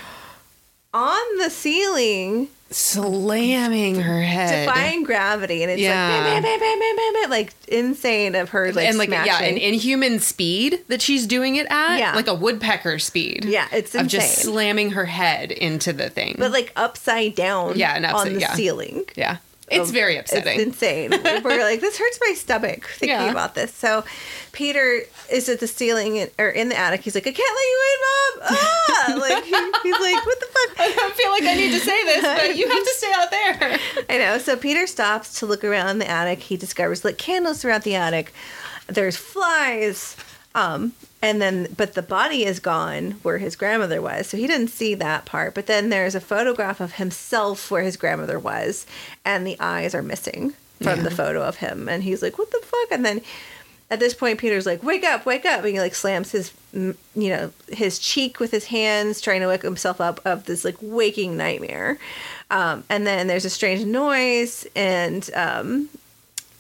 [0.93, 4.67] on the ceiling Slamming her head.
[4.67, 6.09] defying gravity, and it's Yeah.
[6.09, 9.09] like bam, bam, bam, bam, bam, bam, bam, like insane of her like and like
[9.09, 12.13] yeah, an inhuman speed that she's doing it at, Yeah.
[12.15, 13.45] like a woodpecker speed.
[13.45, 16.35] Yeah, it's of just slamming her head into the thing.
[16.37, 18.53] but like upside down Yeah, and on the yeah.
[18.53, 19.05] ceiling.
[19.15, 19.37] yeah,
[19.71, 20.59] it's of- very upsetting.
[20.59, 21.11] It's insane.
[21.43, 23.31] We're like, this hurts my stomach thinking Yeah.
[23.31, 23.73] about this.
[23.73, 24.03] So
[24.51, 25.01] Peter
[25.31, 27.01] is at the ceiling or in the attic.
[27.01, 28.57] He's like, I can't let you in, mom.
[28.57, 29.15] Ah!
[29.19, 29.51] like he,
[29.83, 30.79] he's like, what the fuck?
[30.79, 33.31] I don't feel like I need to say this, but you have to stay out
[33.31, 33.79] there.
[34.09, 34.37] I know.
[34.37, 36.39] So Peter stops to look around the attic.
[36.39, 38.33] He discovers lit candles throughout the attic.
[38.87, 40.15] There's flies.
[40.55, 44.27] Um, and then, but the body is gone where his grandmother was.
[44.27, 45.53] So he didn't see that part.
[45.53, 48.85] But then there's a photograph of himself where his grandmother was,
[49.25, 51.03] and the eyes are missing from Yeah.
[51.03, 51.89] the photo of him.
[51.89, 52.91] And he's like, what the fuck?
[52.91, 53.21] And then
[53.91, 56.95] at this point, Peter's like, "Wake up, wake up!" and he like slams his, you
[57.15, 61.35] know, his cheek with his hands, trying to wake himself up of this like waking
[61.35, 61.97] nightmare.
[62.51, 65.89] Um, and then there's a strange noise, and um,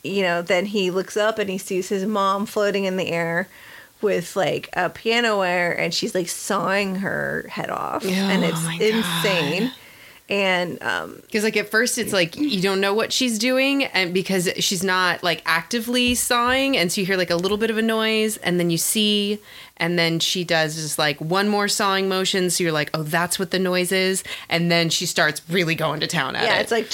[0.03, 3.47] you know, then he looks up and he sees his mom floating in the air
[4.01, 8.81] with like a piano wire, and she's like sawing her head off, and Oh it's
[8.81, 9.71] insane.
[10.29, 14.13] And um, Because like at first it's like you don't know what she's doing, and
[14.13, 17.79] because she's not like actively sawing, and so you hear like a little bit of
[17.79, 19.39] a noise, and then you see,
[19.77, 23.39] and then she does just like one more sawing motion, so you're like, oh, that's
[23.39, 26.61] what the noise is, and then she starts really going to town at yeah, it.
[26.61, 26.89] it's like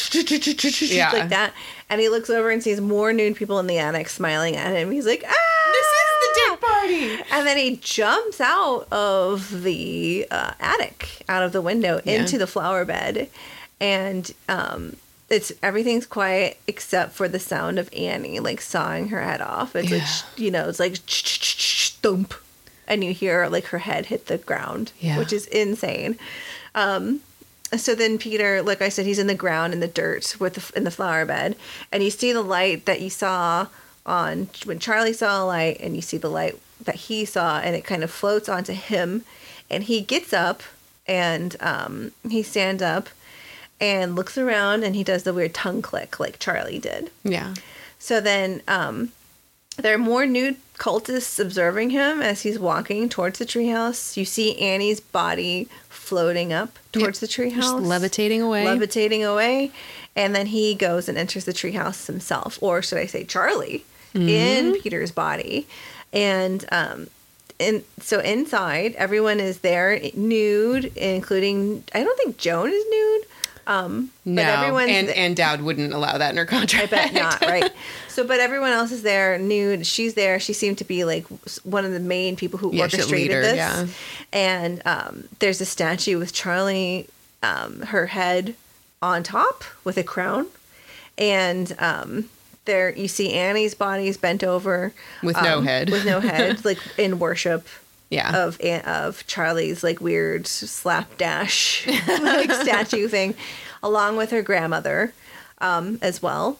[0.96, 1.12] Yeah.
[1.12, 1.54] like that.
[1.90, 4.92] And he looks over and sees more nude people in the attic smiling at him.
[4.92, 5.34] He's like, ah!
[5.74, 7.24] this is the dick party.
[7.32, 12.22] And then he jumps out of the uh, attic, out of the window, Yeah.
[12.22, 13.30] into the flower bed,
[13.80, 14.96] and um,
[15.30, 19.76] it's everything's quiet except for the sound of Annie like sawing her head off.
[19.76, 20.06] It's Yeah.
[20.06, 22.34] sh- you know, it's like thump,
[22.88, 25.18] and you hear like her head hit the ground, Yeah.
[25.18, 26.18] which is insane.
[26.76, 27.22] Um,
[27.76, 30.78] so then Peter, like I said, he's in the ground in the dirt with the,
[30.78, 31.56] in the flower bed,
[31.92, 33.68] and you see the light that you saw
[34.06, 37.76] on when Charlie saw a light, and you see the light that he saw, and
[37.76, 39.24] it kind of floats onto him,
[39.70, 40.62] and he gets up
[41.08, 43.10] and um, he stands up
[43.80, 47.12] and looks around, and he does the weird tongue click like Charlie did.
[47.24, 47.54] Yeah.
[48.00, 49.12] So then um,
[49.78, 54.18] there are more nude cultists observing him as he's walking towards the treehouse.
[54.18, 58.66] You see Annie's body floating up towards the treehouse, levitating away.
[58.66, 59.72] levitating away,
[60.16, 64.80] and then he goes and enters the treehouse himself, or should I say, Charlie, in
[64.82, 65.68] Peter's body,
[66.16, 67.08] and um,
[67.60, 73.28] and so inside, everyone is there nude, including I don't think Joan is nude.
[73.68, 76.94] Um, no, but everyone's and Ann Dowd wouldn't allow that in her contract.
[76.94, 77.72] I bet not, right?
[78.10, 79.88] So, but everyone else is there nude.
[79.88, 80.40] She's there.
[80.40, 81.26] She seemed to be like
[81.64, 83.56] one of the main people who Yeah, orchestrated leader, this.
[83.56, 83.88] yeah.
[84.32, 87.08] And um, there's a statue with Charlie,
[87.42, 88.54] um, her head
[89.02, 90.46] on top with a crown,
[91.18, 92.30] and um,
[92.66, 94.92] there you see Annie's body is bent over
[95.24, 95.90] With no um, head.
[95.90, 97.68] with no head, like in worship
[98.10, 98.36] Yeah.
[98.46, 101.88] of of Charlie's like weird slapdash
[102.22, 103.36] like statue thing,
[103.84, 105.14] along with her grandmother
[105.60, 106.60] um, as well.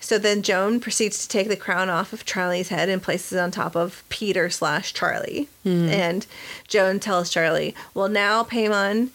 [0.00, 3.38] So then Joan proceeds to take the crown off of Charlie's head and places it
[3.38, 5.48] on top of Peter slash Charlie.
[5.64, 6.26] And
[6.68, 9.08] Joan tells Charlie, "Well, now Paimon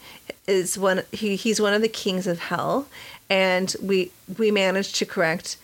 [0.48, 1.02] is one.
[1.12, 2.88] He, he's one of the kings of hell,
[3.28, 5.56] and we we managed to correct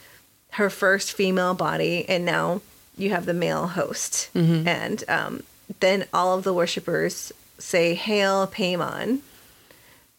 [0.57, 2.61] her first female body, and now
[2.98, 4.28] you have the male host.
[4.34, 5.42] And um,
[5.80, 9.20] then all of the worshippers say, "Hail Paimon,"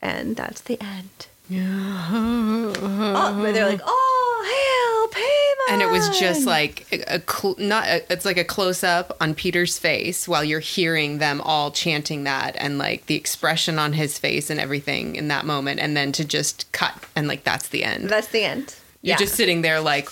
[0.01, 1.27] and that's the end.
[1.49, 7.55] oh, but they're like, "Oh, hail Paimon!" and it was just like a, a cl-
[7.57, 11.71] not a, it's like a close up on Peter's face while you're hearing them all
[11.71, 15.95] chanting that and like the expression on his face and everything in that moment and
[15.97, 18.09] then to just cut and like that's the end.
[18.09, 18.75] that's the end.
[19.01, 19.17] You're Yeah.
[19.17, 20.09] just sitting there like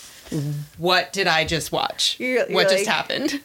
[0.78, 2.18] what did I just watch?
[2.20, 3.42] You're- you're what just like- happened?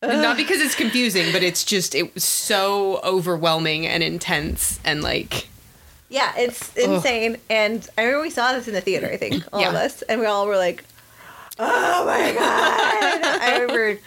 [0.00, 5.00] And Not because it's confusing, but it's just it was so overwhelming and intense and
[5.02, 5.46] like
[6.08, 7.36] Yeah, it's insane.
[7.48, 10.02] And I remember we saw this in the theater, I think, all of us.
[10.02, 10.82] And we all were like,
[11.58, 13.40] oh my God.
[13.42, 14.00] I remember.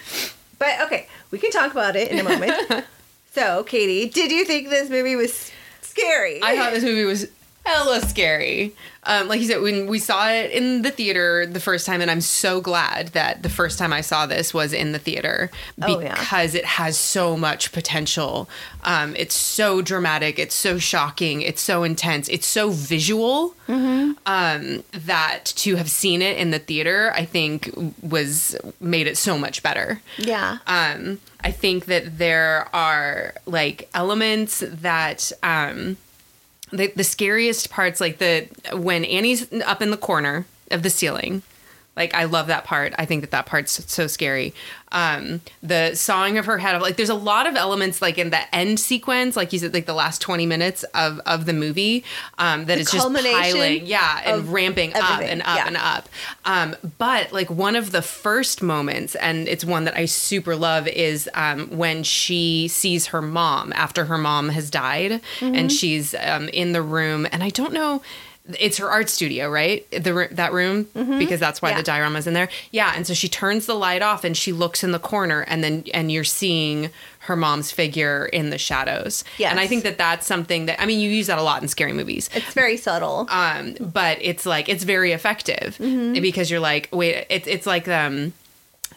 [0.60, 2.86] But okay, we can talk about it in a moment.
[3.34, 5.50] so, Katie, did you think this movie was
[5.82, 6.42] scary?
[6.44, 7.28] I thought this movie was
[7.66, 8.74] hella scary.
[9.08, 12.10] Um, like you said, when we saw it in the theater the first time, and
[12.10, 15.52] I'm so glad that the first time I saw this was in the theater
[15.82, 16.16] Oh, yeah.
[16.16, 18.50] because it has so much potential.
[18.84, 23.54] Um, it's so dramatic, it's so shocking, it's so intense, it's so visual.
[23.68, 24.12] Mm-hmm.
[24.28, 29.38] Um, that to have seen it in the theater, I think was made it so
[29.38, 30.02] much better.
[30.18, 30.60] Yeah.
[30.68, 35.98] Um, I think that there are like elements that um,
[36.76, 41.42] the, the scariest parts, like the when Annie's up in the corner of the ceiling.
[41.96, 42.94] Like I love that part.
[42.98, 44.54] I think that that part's so scary.
[44.92, 48.30] Um, the sawing of her head, of like there's a lot of elements like in
[48.30, 52.04] the end sequence, like you said, like the last 20 minutes of of the movie,
[52.38, 55.68] um, that The is just piling, yeah, and ramping up and up yeah.
[55.68, 56.08] and up.
[56.46, 60.88] Um, but like one of the first moments, and it's one that I super love,
[60.88, 65.56] is um, when she sees her mom after her mom has died, Mm-hmm.
[65.56, 68.02] and she's um, in the room, and I don't know.
[68.60, 69.90] It's her art studio, right?
[69.92, 71.78] The that room because that's why Mm-hmm.
[71.78, 71.82] Yeah.
[71.82, 72.50] the diorama's in there.
[72.72, 75.64] Yeah, and so she turns the light off and she looks in the corner, and
[75.64, 79.24] then and you're seeing her mom's figure in the shadows.
[79.40, 79.50] Yes.
[79.50, 81.68] and I think that that's something that I mean you use that a lot in
[81.68, 83.26] scary movies it's very subtle.
[83.32, 86.22] um but it's like it's very effective Mm-hmm.
[86.22, 88.34] because you're like wait it's it's like um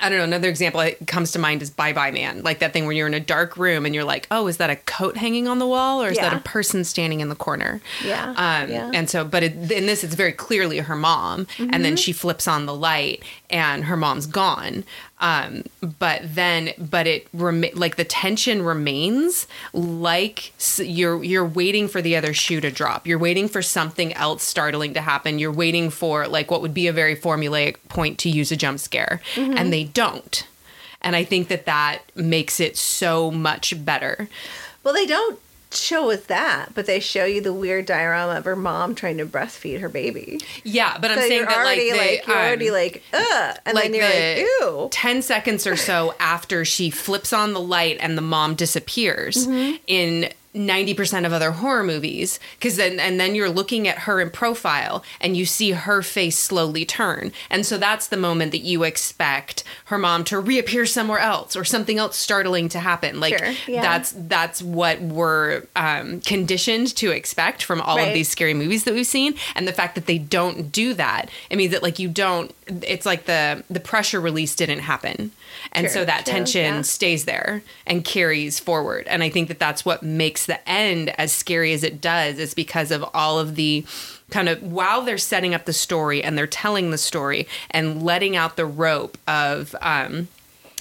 [0.01, 0.25] I don't know.
[0.25, 3.07] Another example that comes to mind is Bye Bye Man, like that thing where you're
[3.07, 5.67] in a dark room and you're like, oh, is that a coat hanging on the
[5.67, 7.81] wall or is that a person standing in the corner?
[8.05, 8.91] Yeah, Um, yeah.
[8.95, 11.83] And so, but it, in this, it's very clearly her mom, and Mm-hmm.
[11.83, 14.85] then she flips on the light and her mom's gone.
[15.21, 15.65] Um,
[15.99, 22.15] but then, but it rema- like the tension remains, like you're you're waiting for the
[22.17, 23.07] other shoe to drop.
[23.07, 25.39] You're waiting for something else startling to happen.
[25.41, 28.79] You're waiting for like what would be a very formulaic point to use a jump
[28.79, 29.57] scare, Mm-hmm.
[29.57, 30.47] and they don't.
[31.03, 34.29] And I think that that makes it so much better.
[34.85, 35.39] Well, they don't
[35.71, 39.27] show us that, but they show you the weird diorama of her mom trying to
[39.27, 40.41] breastfeed her baby.
[40.65, 43.75] Yeah, but I'm saying that like already they, like, you're already um, like ugh, and
[43.75, 44.89] like then you're the like ew.
[44.91, 49.77] 10 seconds or so after she flips on the light and the mom disappears Mm-hmm.
[49.87, 54.31] in 90% of other horror movies because then and then you're looking at her in
[54.31, 58.83] profile and you see her face slowly turn and so that's the moment that you
[58.83, 63.53] expect her mom to reappear somewhere else or something else startling to happen like Sure,
[63.67, 63.83] yeah.
[63.83, 68.09] that's that's what we're um, conditioned to expect from all Right.
[68.09, 71.29] of these scary movies that we've seen and the fact that they don't do that
[71.51, 75.31] it means that like you don't it's like the the pressure release didn't happen
[75.73, 76.83] and Sure, so that true, tension yeah.
[76.83, 79.07] stays there and carries forward.
[79.09, 82.55] And i think that that's what makes the end as scary as it does is
[82.55, 83.85] because of all of the
[84.31, 88.37] kind of while they're setting up the story and they're telling the story and letting
[88.37, 90.29] out the rope of um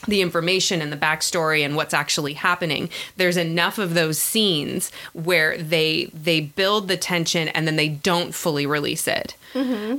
[0.08, 5.58] the information and the backstory and what's actually happening there's enough of those scenes where
[5.58, 9.36] they they build the tension and then they don't fully release it.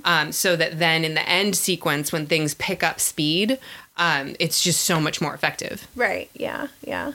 [0.05, 3.59] Um, so that then in the end sequence when things pick up speed
[3.99, 6.31] um, it's just so much more effective Right.
[6.35, 6.69] Yeah.
[6.85, 7.12] Yeah.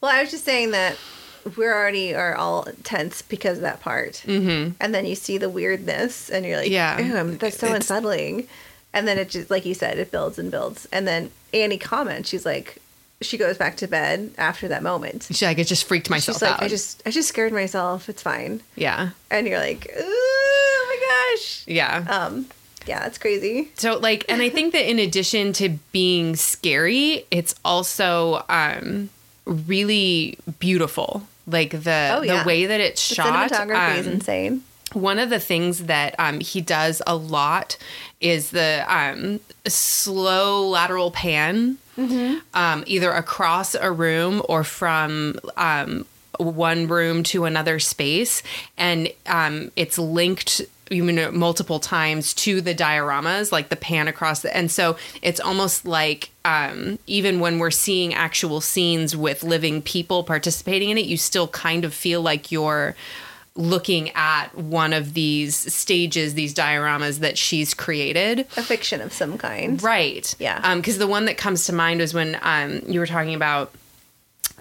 [0.00, 0.96] Well, I was just saying that
[1.56, 4.72] we're already are all tense because of that part, mm-hmm.
[4.80, 6.98] and then you see the weirdness, and you're like, Yeah.
[6.98, 8.48] "Ew, that's so It's- unsettling."
[8.92, 12.28] And then it just, like you said, it builds and builds, and then Annie comments,
[12.30, 12.78] she's like,
[13.20, 15.24] she goes back to bed after that moment.
[15.28, 18.08] she's like it just freaked myself She's like, out I just, I just scared myself.
[18.08, 18.60] It's fine.
[18.74, 21.62] yeah And you're like, oh my gosh.
[21.66, 22.46] yeah Um,
[22.86, 23.70] yeah, that's crazy.
[23.76, 29.10] So like and I think that in addition to being scary, it's also um
[29.44, 31.26] really beautiful.
[31.46, 32.42] Like the Oh, yeah.
[32.42, 33.50] the way that it's The shot.
[33.50, 34.62] cinematography is um, insane.
[34.92, 37.76] one of the things that um, he does a lot
[38.20, 41.78] is the um, slow lateral pan,
[42.54, 46.04] um, either across a room or from um,
[46.38, 48.42] one room to another space,
[48.76, 54.42] and um, it's linked you know multiple times to the dioramas like the pan across
[54.42, 59.82] the and so it's almost like um even when we're seeing actual scenes with living
[59.82, 62.94] people participating in it you still kind of feel like you're
[63.56, 69.38] looking at one of these stages these dioramas that she's created A fiction of some
[69.38, 69.82] kind.
[69.82, 70.60] right Yeah.
[70.62, 73.72] um because the one that comes to mind was when um you were talking about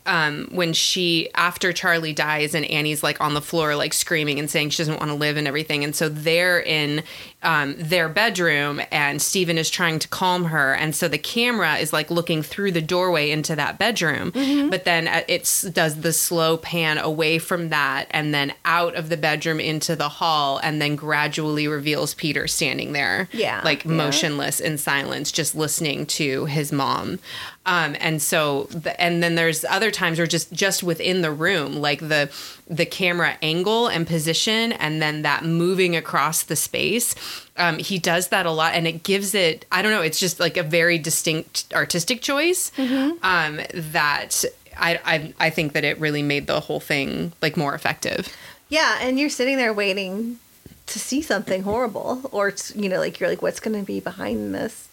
[0.05, 4.49] um, when she after Charlie dies and Annie's like on the floor like screaming and
[4.49, 7.03] saying she doesn't want to live and everything and so they're in
[7.43, 11.93] um, their bedroom and Stephen is trying to calm her and so the camera is
[11.93, 14.31] like looking through the doorway into that bedroom
[14.69, 19.09] but then uh, it does the slow pan away from that and then out of
[19.09, 23.91] the bedroom into the hall and then gradually reveals Peter standing there Yeah, like yeah.
[23.91, 27.19] motionless in silence just listening to his mom
[27.65, 31.75] um, and so the, and then there's other times where just just within the room
[31.75, 32.31] like the
[32.67, 37.15] the camera angle and position and then that moving across the space
[37.57, 40.39] um, he does that a lot and it gives it i don't know it's just
[40.39, 44.43] like a very distinct artistic choice um, that
[44.77, 48.27] I, I i think that it really made the whole thing like more effective.
[48.69, 50.39] Yeah, and you're sitting there waiting
[50.87, 54.53] to see something horrible, or you know, like you're like, what's going to be behind
[54.53, 54.87] this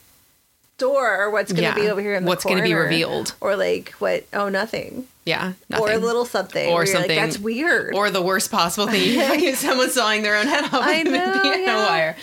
[0.91, 1.85] or what's going to Yeah.
[1.87, 3.35] be over here in the What's gonna be revealed?
[3.41, 4.25] or like what?
[4.33, 7.95] Oh, nothing, yeah or a little something, Or something- Like, That's weird.
[7.95, 11.41] or the worst possible thing someone sawing their own head off I with a know,
[11.43, 11.87] piano yeah.
[11.89, 12.17] wire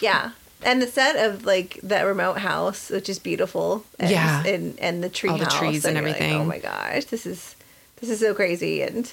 [0.00, 0.30] yeah,
[0.62, 3.84] and the set of like that remote house, which is beautiful.
[3.98, 4.44] And, Yeah.
[4.44, 6.34] and and the tree All the house trees and like, everything.
[6.34, 7.56] oh my gosh, this is
[8.00, 9.12] this is so crazy and.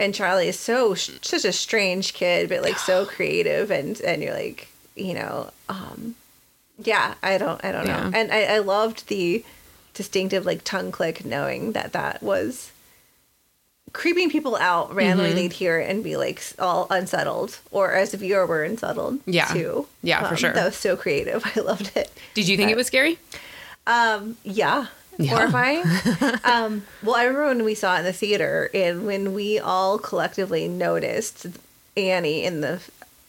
[0.00, 4.32] And Charlie is so such a strange kid, but like so creative, and and you're
[4.32, 6.14] like, you know, um,
[6.82, 9.44] yeah, I don't, I don't know, and I, I loved the
[9.94, 12.70] distinctive like tongue click, knowing that that was
[13.92, 14.94] creeping people out.
[14.94, 15.36] Randomly, Mm-hmm.
[15.36, 19.20] they'd hear it and be like all unsettled, or as a viewer, were unsettled.
[19.26, 19.46] Yeah.
[19.46, 19.86] too.
[20.02, 20.52] Yeah, for sure.
[20.52, 21.42] That was so creative.
[21.56, 22.12] I loved it.
[22.34, 23.18] Did you think it was scary?
[23.86, 24.86] Um, yeah.
[25.18, 25.30] Yeah.
[25.30, 25.82] Horrifying.
[26.44, 29.98] um, well, I remember when we saw it in the theater and when we all
[29.98, 31.46] collectively noticed
[31.96, 32.80] Annie in the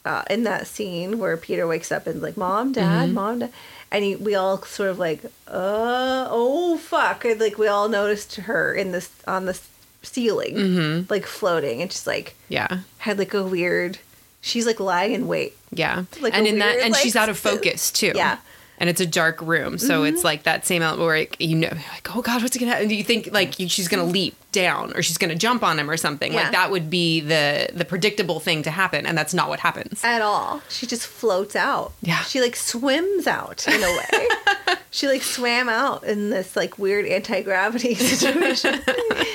[0.05, 3.13] uh, in that scene where Peter wakes up and like, "Mom, Dad, Mm-hmm.
[3.13, 3.51] Mom, Dad,"
[3.91, 8.35] and he, we all sort of like, "Uh, oh fuck!" And, like we all noticed
[8.35, 9.59] her in this on the
[10.01, 11.05] ceiling, Mm-hmm.
[11.09, 12.79] like floating, and just like Yeah.
[12.99, 13.99] had like a weird.
[14.41, 15.57] She's like lying in wait.
[15.71, 16.05] Yeah.
[16.21, 18.13] Like and in that and like, she's out of focus too.
[18.15, 18.37] Yeah.
[18.79, 18.81] Mm-hmm.
[18.81, 19.77] And it's a dark room.
[19.77, 22.71] So it's like that same element where like, you know like, oh God, what's gonna
[22.71, 22.87] happen?
[22.87, 25.89] Do you think like you- she's gonna leap down or she's gonna jump on him
[25.89, 26.31] or something?
[26.33, 26.43] Yeah.
[26.43, 30.03] Like that would be the the predictable thing to happen, and that's not what happens.
[30.03, 30.61] at all.
[30.69, 31.91] She just floats out.
[32.01, 32.21] Yeah.
[32.23, 34.75] She like swims out in a way.
[34.91, 38.79] she like swam out in this like weird anti gravity situation.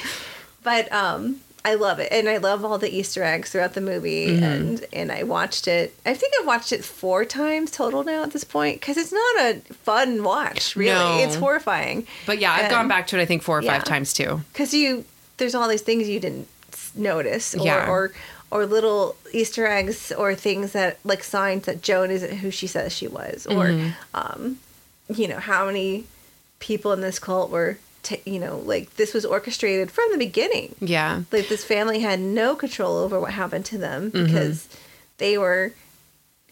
[0.63, 2.09] but um I love it.
[2.13, 4.43] And I love all the Easter eggs throughout the movie Mm-hmm.
[4.45, 5.95] and and I watched it.
[6.05, 9.37] I think I've watched it 4 times total now at this point cuz it's not
[9.47, 10.95] a fun watch, really.
[10.95, 11.19] No.
[11.25, 12.07] It's horrifying.
[12.27, 13.73] But yeah, I've And- gone back to it I think four or Yeah.
[13.73, 14.43] five times too.
[14.53, 15.05] because you
[15.39, 16.47] there's all these things you didn't
[16.95, 17.89] notice or, Yeah.
[17.89, 18.13] or
[18.51, 22.93] or little easter eggs or things that like signs that joan isn't who she says
[22.93, 23.89] she was or Mm-hmm.
[24.15, 24.59] um
[25.09, 26.05] you know how many
[26.61, 30.75] people in this cult were ta you know like this was orchestrated from the beginning
[30.81, 31.23] Yeah.
[31.33, 34.25] like this family had no control over what happened to them Mm-hmm.
[34.27, 34.69] because
[35.19, 35.73] they were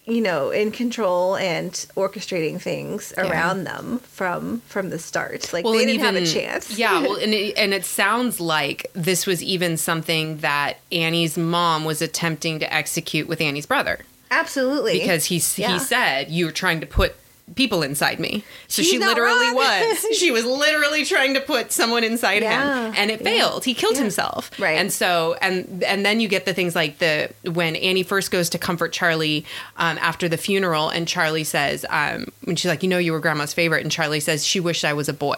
[0.05, 3.29] you know in control and orchestrating things Yeah.
[3.29, 6.99] around them from from the start like Well, they didn't even, have a chance Yeah,
[7.03, 12.01] well, and it, and it sounds like this was even something that Annie's mom was
[12.01, 13.99] attempting to execute with Annie's brother
[14.31, 15.73] absolutely because he Yeah.
[15.73, 17.15] he said you were trying to put
[17.55, 18.43] people inside me.
[18.67, 19.55] So She's she literally wrong.
[19.55, 20.05] was.
[20.17, 22.87] She was literally trying to put someone inside Yeah.
[22.87, 23.25] him and it Yeah.
[23.25, 23.65] failed.
[23.65, 24.01] He killed Yeah.
[24.01, 24.49] himself.
[24.59, 24.77] Right.
[24.77, 28.49] And so and and then you get the things like the when Annie first goes
[28.51, 29.45] to comfort Charlie
[29.77, 33.19] um, after the funeral and Charlie says um, when she's like you know you were
[33.19, 35.35] grandma's favorite and Charlie says she wished I was a boy.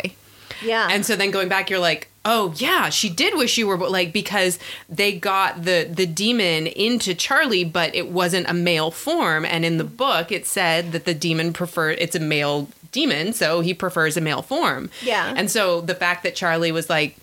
[0.63, 3.77] Yeah And so then going back, you're like, oh yeah, she did wish you were
[3.77, 4.57] like because
[4.89, 9.45] they got the the demon into Charlie, but it wasn't a male form.
[9.45, 13.59] And in the book, it said that the demon preferred it's a male demon, so
[13.61, 14.89] he prefers a male form.
[15.03, 15.33] Yeah.
[15.35, 17.17] And so the fact that Charlie was like.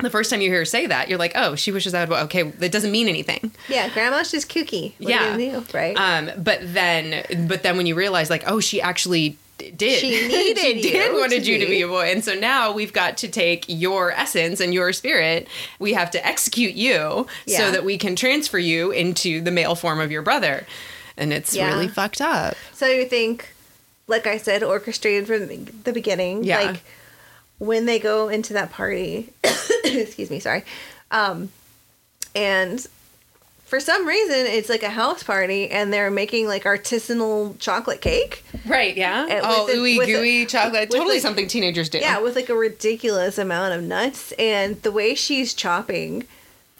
[0.00, 2.16] The first time you hear her say that, you're like, "Oh, she wishes I would."
[2.26, 3.50] Okay, that doesn't mean anything.
[3.68, 4.92] Yeah, grandma's just kooky.
[5.00, 5.36] What Yeah.
[5.36, 5.96] you do, right?
[5.96, 9.98] Um, but then, but then when you realize, like, oh, she actually did.
[10.00, 11.70] She needed she did you wanted to you to be.
[11.72, 15.48] be a boy, and so now we've got to take your essence and your spirit.
[15.78, 17.58] We have to execute you Yeah.
[17.58, 20.66] so that we can transfer you into the male form of your brother,
[21.16, 21.68] and it's Yeah.
[21.74, 22.56] really fucked up.
[22.72, 23.48] so you think,
[24.06, 26.44] like I said, orchestrated from the the beginning.
[26.44, 26.60] Yeah.
[26.60, 26.80] Like
[27.58, 29.30] when they go into that party,
[29.84, 30.64] excuse me, sorry,
[31.10, 31.50] um,
[32.34, 32.86] and
[33.68, 38.42] for some reason it's like a house party and they're making like artisanal chocolate cake.
[38.66, 38.96] Right?
[38.96, 39.26] Yeah.
[39.28, 40.90] And oh, ooey with the- gooey chocolate.
[40.90, 41.98] Totally like- something teenagers do.
[41.98, 46.24] Yeah, with like a ridiculous amount of nuts and the way she's chopping.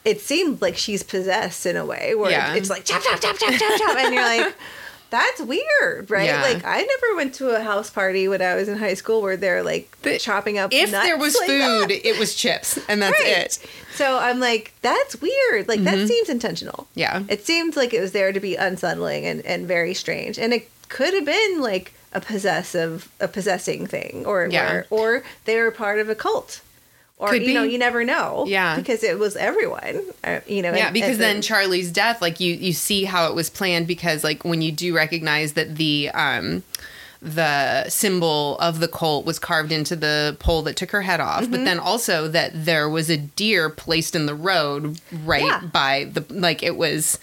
[0.05, 2.55] It seemed like she's possessed in a way where Yeah.
[2.55, 4.55] it's like chop chop chop chop chop chop, and you're like,
[5.10, 6.26] that's weird, right?
[6.26, 6.43] Yeah.
[6.43, 9.36] Like I never went to a house party when I was in high school where
[9.36, 10.72] they're like The- chopping up.
[10.72, 12.06] If there was like food, that.
[12.09, 13.39] it was chips, and that's Right.
[13.39, 13.59] it.
[13.94, 15.66] So I'm like, that's weird.
[15.68, 16.86] Like that seems intentional.
[16.90, 17.01] Mm-hmm.
[17.01, 17.22] Yeah.
[17.28, 20.39] It seems like it was there to be unsettling and, and very strange.
[20.39, 24.72] And it could have been like a possessive a possessing thing or Yeah.
[24.72, 26.60] or, or they were part of a cult.
[27.20, 28.45] Or Could you know, you never know.
[28.47, 28.77] Yeah.
[28.77, 30.03] Because it was everyone.
[30.23, 33.28] Uh, you know, Yeah, and- because and then Charlie's death, like you you see how
[33.28, 36.62] it was planned because like when you do recognize that the um
[37.20, 41.43] the symbol of the cult was carved into the pole that took her head off,
[41.43, 41.51] Mm-hmm.
[41.51, 45.61] but then also that there was a deer placed in the road right Yeah.
[45.73, 47.19] by the like it was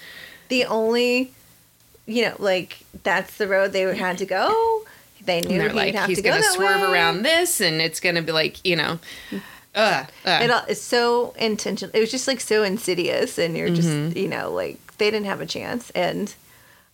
[0.49, 1.31] the only
[2.05, 4.81] you know, like that's the road they had to go.
[5.23, 6.87] They knew they're he'd like have he's to go gonna swerve way.
[6.91, 8.99] around this and it's gonna be like you know
[9.75, 10.39] uh, uh.
[10.43, 11.95] It all, it's so intentional.
[11.95, 14.09] It was just like so insidious, and you're Mm-hmm.
[14.09, 15.89] just you know like they didn't have a chance.
[15.91, 16.33] And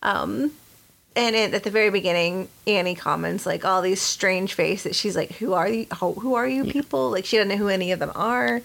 [0.04, 0.52] um,
[1.16, 4.96] and it, at the very beginning, Annie comments like all these strange faces.
[4.96, 5.86] She's like, "Who are you?
[6.00, 8.62] Who, who are you people?" Like she doesn't know who any of them are.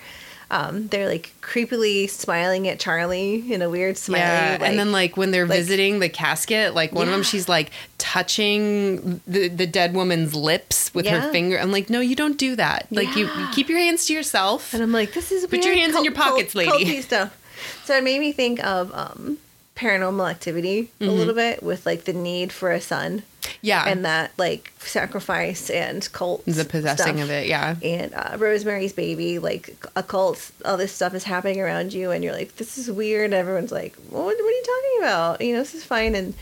[0.49, 4.21] Um, they're like creepily smiling at Charlie in a weird smile.
[4.21, 7.25] Yeah, like- and then like when they're like- visiting the casket, like one of them,
[7.25, 11.59] she's like touching the the dead woman's lips with her finger.
[11.59, 12.87] I'm like, no, you don't do that.
[12.91, 14.73] Like you, you keep your hands to yourself.
[14.75, 15.51] And I'm like, this is weird.
[15.51, 16.71] Put your hands in your pockets, lady.
[16.71, 17.37] culty stuff.
[17.85, 19.39] So it made me think of um,
[19.77, 21.13] paranormal activity a Mm-hmm.
[21.13, 23.23] little bit with like the need for a son
[23.63, 27.25] yeah, and that like sacrifice and cult the possessing stuff.
[27.25, 27.47] of it.
[27.49, 32.11] Yeah, And uh, Rosemary's Baby, like a cult, all this stuff is happening around you,
[32.11, 34.37] and you're like, "This is weird." And everyone's like, well, "What?
[34.37, 35.41] What are you talking about?
[35.41, 36.35] You know, this is fine." And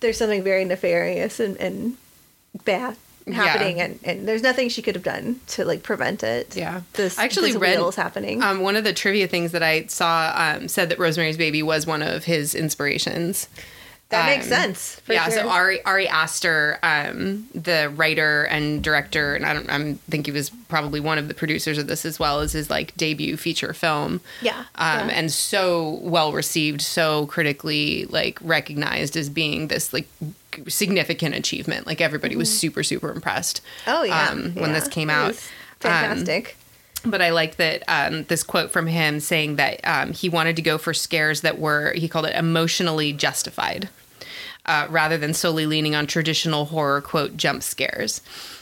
[0.00, 1.96] there's something very nefarious and, and
[2.64, 3.34] bad Yeah.
[3.34, 6.56] happening, and, and there's nothing she could have done to like prevent it.
[6.56, 6.80] Yeah.
[6.94, 8.42] this I actually this read- happening.
[8.42, 11.86] Um, one of the trivia things that I saw um, said that Rosemary's Baby was
[11.86, 13.46] one of his inspirations.
[14.12, 15.00] That makes Um, sense.
[15.04, 15.32] for yeah, sure.
[15.42, 20.32] so Ari Ari Aster, um, the writer and director, and I don't I think he
[20.32, 23.72] was probably one of the producers of this as well as his like debut feature
[23.74, 24.20] film.
[24.40, 25.14] Yeah, Um, yeah.
[25.14, 30.06] and so well received, so critically like recognized as being this like
[30.68, 31.86] significant achievement.
[31.86, 33.60] Like everybody was super super impressed.
[33.86, 34.78] oh yeah, um, when yeah.
[34.78, 35.34] this came out.
[35.80, 36.56] fantastic.
[37.04, 40.62] But I like that um, this quote from him saying that um, he wanted to
[40.62, 43.88] go for scares that were, he called it emotionally justified,
[44.66, 48.20] uh, rather than solely leaning on traditional horror, quote, jump scares.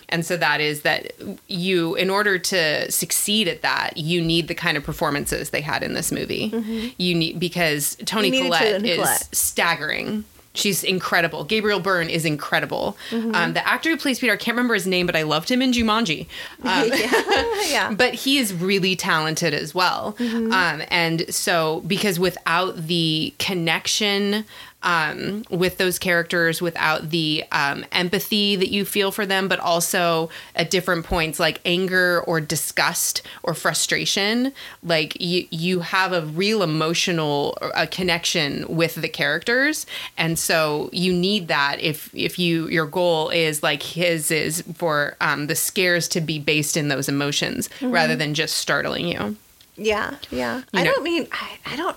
[0.09, 1.13] And so that is that
[1.47, 5.83] you, in order to succeed at that, you need the kind of performances they had
[5.83, 6.93] in this movie.
[6.99, 9.29] You need, because Toni Collette is Collette.
[9.33, 10.25] staggering.
[10.53, 11.45] She's incredible.
[11.45, 12.99] Gabriel Byrne is incredible.
[13.11, 13.35] Mm-hmm.
[13.37, 15.63] Um, the actor who plays Peter, I can't remember his name, but I loved him
[15.63, 16.27] in Jumanji.
[16.65, 17.95] Um, yeah, yeah.
[17.95, 20.17] but he is really talented as well.
[20.19, 24.45] Um, and so, because without the connection
[24.83, 30.31] um, with those characters, without the um, empathy that you feel for them, but also
[30.55, 34.53] at different points, like anger or disgust or frustration,
[34.83, 39.85] like you you have a real emotional uh, connection with the characters,
[40.17, 45.17] and so you need that if if you your goal is like his is for
[45.21, 49.37] um, the scares to be based in those emotions rather than just startling you.
[49.77, 50.59] Yeah, yeah.
[50.73, 51.97] You I know- don't mean I, I don't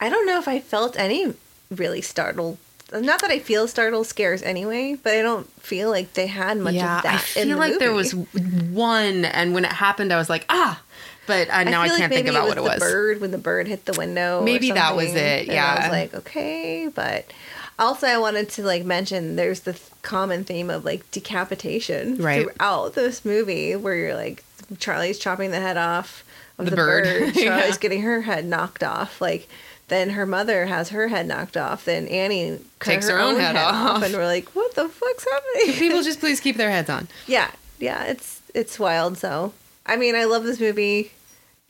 [0.00, 1.34] I don't know if I felt any
[1.70, 2.58] really startled.
[2.92, 6.74] Not that I feel startled scares anyway, but I don't feel like they had much
[6.74, 10.28] of that I feel the like there was one, and when it happened, I was
[10.28, 10.82] like, ah.
[11.26, 12.74] But uh, now I, like can't think maybe about what it was.
[12.74, 12.80] the.
[12.80, 14.40] Bird when the bird hit the window.
[14.40, 17.32] or Maybe that was it, and I was like, okay, but
[17.78, 22.42] also I wanted to like mention there's the th- common theme of like decapitation Right.
[22.50, 24.42] throughout this movie, where you're like
[24.80, 26.24] Charlie's chopping the head off
[26.58, 27.04] of The the, bird.
[27.04, 27.36] bird.
[27.36, 27.56] Yeah.
[27.58, 29.48] Charlie's getting her head knocked off, like.
[29.90, 31.84] Then her mother has her head knocked off.
[31.84, 34.02] Then Annie Takes her own head off.
[34.02, 37.06] and we're like, "What the fuck's happening?" People just please keep their heads on.
[37.26, 39.52] yeah yeah it's it's wild so
[39.86, 41.10] i mean i love this movie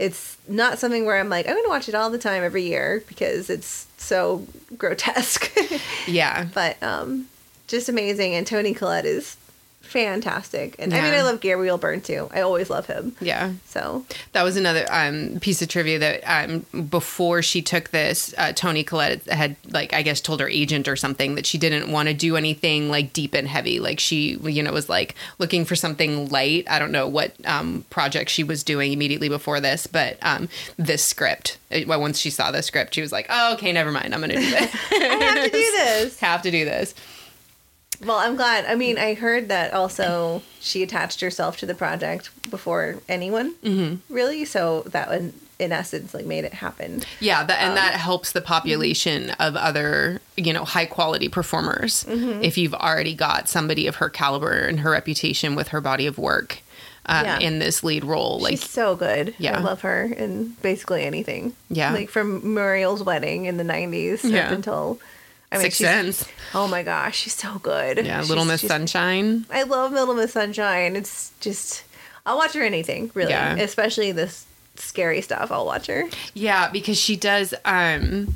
[0.00, 3.04] it's not something where i'm like i'm gonna watch it all the time every year
[3.06, 4.44] because it's so
[4.76, 5.52] grotesque
[6.08, 6.48] Yeah.
[6.52, 7.26] but um
[7.68, 9.36] just amazing and toni collette is
[9.90, 13.52] fantastic and i mean i love gabriel byrne too i always love him Yeah.
[13.66, 18.52] so That was another um, piece of trivia that um, before she took this, uh,
[18.52, 22.08] Toni Collette had like I guess told her agent or something that she didn't want
[22.08, 23.80] to do anything like deep and heavy.
[23.80, 26.64] Like she, you know, was like looking for something light.
[26.70, 31.04] I don't know what um, project she was doing immediately before this, but um, this
[31.04, 31.58] script.
[31.72, 34.14] uh, Well, once she saw the script, she was like, "Oh, okay, never mind.
[34.14, 34.74] I'm gonna do this.
[34.92, 36.94] i have to do this have to do this."
[38.04, 42.30] Well i'm glad i mean i heard that also she attached herself to the project
[42.50, 44.12] before anyone Mm-hmm.
[44.14, 47.94] really so that would in essence like made it happen Yeah, that, Um, and that
[47.94, 52.04] helps the population of other, you know, high quality performers.
[52.04, 52.42] Mm-hmm.
[52.42, 56.16] If you've already got somebody of her caliber and her reputation with her body of
[56.16, 56.62] work
[57.04, 57.38] um, Yeah.
[57.40, 59.34] in this lead role, like She's so good.
[59.36, 59.58] Yeah.
[59.58, 61.54] I love her in basically anything.
[61.68, 61.92] Yeah.
[61.92, 64.46] Like from Muriel's wedding in the 90s Yeah.
[64.46, 64.98] up until.
[65.52, 66.24] I mean, she's- Sense.
[66.54, 68.04] Oh my gosh, she's so good.
[68.04, 69.46] Yeah, She's Little Miss Sunshine.
[69.50, 70.96] I love Little Miss Sunshine.
[70.96, 71.84] It's just.
[72.26, 73.30] I'll watch her anything, really.
[73.30, 73.56] Yeah.
[73.56, 74.46] Especially this
[74.76, 75.50] scary stuff.
[75.50, 76.04] I'll watch her.
[76.34, 77.52] Yeah, because she does.
[77.64, 78.34] um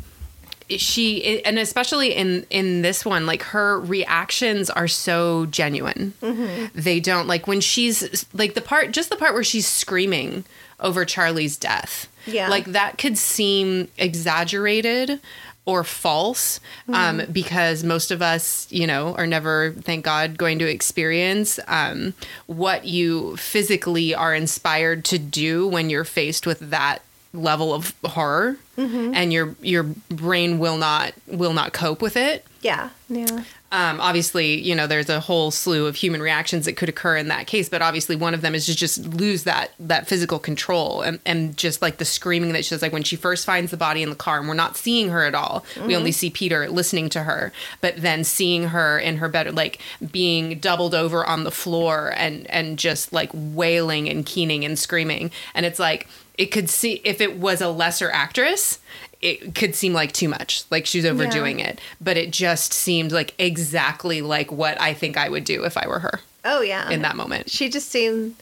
[0.70, 6.66] she and especially in in this one like her reactions are so genuine Mm-hmm.
[6.80, 10.44] they don't like when she's like the part just the part where she's screaming
[10.80, 12.48] over charlie's death Yeah.
[12.48, 15.20] like that could seem exaggerated
[15.66, 17.32] or false um, Mm-hmm.
[17.32, 22.12] because most of us you know are never thank god going to experience um,
[22.46, 26.98] what you physically are inspired to do when you're faced with that
[27.32, 29.14] level of horror Mm-hmm.
[29.14, 32.90] and your your brain will not will not cope with it Yeah.
[33.08, 33.44] Yeah.
[33.74, 37.26] Um, obviously, you know, there's a whole slew of human reactions that could occur in
[37.26, 41.02] that case, but obviously one of them is to just lose that that physical control
[41.02, 43.76] and, and just like the screaming that she does, like when she first finds the
[43.76, 45.66] body in the car and we're not seeing her at all.
[45.88, 49.80] We only see Peter listening to her, but then seeing her in her bed, like
[50.08, 55.32] being doubled over on the floor and and just like wailing and keening and screaming.
[55.52, 56.06] And it's like
[56.36, 58.80] it could see if it was a lesser actress,
[59.24, 61.80] it could seem like too much, like she's overdoing it.
[62.00, 65.86] But it just seemed like exactly like what I think I would do if I
[65.88, 66.90] were her Oh, yeah.
[66.90, 67.50] in that moment.
[67.50, 68.36] She just seemed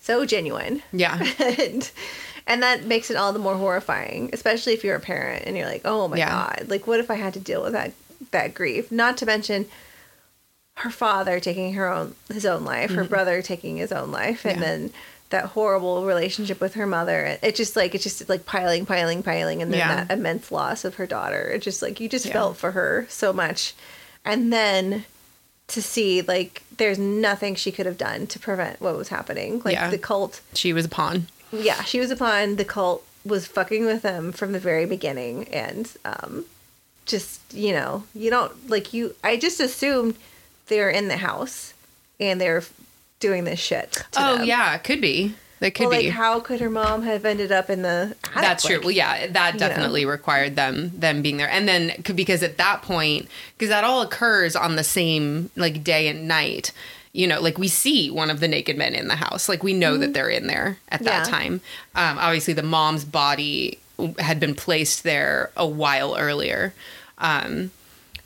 [0.00, 0.82] so genuine.
[0.92, 1.18] Yeah.
[1.38, 1.90] and
[2.46, 5.66] and that makes it all the more horrifying, especially if you're a parent and you're
[5.66, 6.30] like, "Oh my Yeah.
[6.30, 7.92] god, like what if I had to deal with that
[8.30, 9.66] that grief?" Not to mention
[10.76, 14.54] her father taking her own his own life, her brother taking his own life, and
[14.54, 14.62] Mm-hmm.
[14.62, 14.68] Yeah.
[14.78, 14.92] then
[15.30, 17.24] that horrible relationship with her mother.
[17.24, 20.04] It, it just like it's just like piling, piling, piling, and then Yeah.
[20.04, 21.50] that immense loss of her daughter.
[21.50, 22.32] It just like you just Yeah.
[22.32, 23.74] felt for her so much,
[24.24, 25.04] and then
[25.68, 29.60] to see like there's nothing she could have done to prevent what was happening.
[29.64, 29.90] Like Yeah.
[29.90, 31.26] the cult, She was a pawn.
[31.52, 32.56] yeah, she was a pawn.
[32.56, 36.46] the cult was fucking with them from the very beginning, and um,
[37.04, 39.14] just you know you don't like you.
[39.22, 40.14] I just assumed
[40.68, 41.74] they're in the house
[42.20, 42.62] and they're
[43.20, 44.04] doing this shit.
[44.16, 44.46] Oh them.
[44.46, 45.34] yeah, it could be.
[45.60, 46.06] That could well, be.
[46.06, 48.14] like how could her mom have ended up in the?
[48.24, 48.34] attic?
[48.40, 48.76] That's true.
[48.76, 49.68] Like, Well, yeah, that you know.
[49.68, 54.00] definitely required them them being there, and then because at that point, because that all
[54.02, 56.72] occurs on the same like day and night.
[57.12, 59.48] You know, like we see one of the naked men in the house.
[59.48, 61.32] Like we know that they're in there at that Mm-hmm.
[61.34, 61.38] Yeah.
[61.38, 61.60] time.
[61.96, 63.78] Um, obviously, the mom's body
[64.20, 66.72] had been placed there a while earlier.
[67.16, 67.72] Um,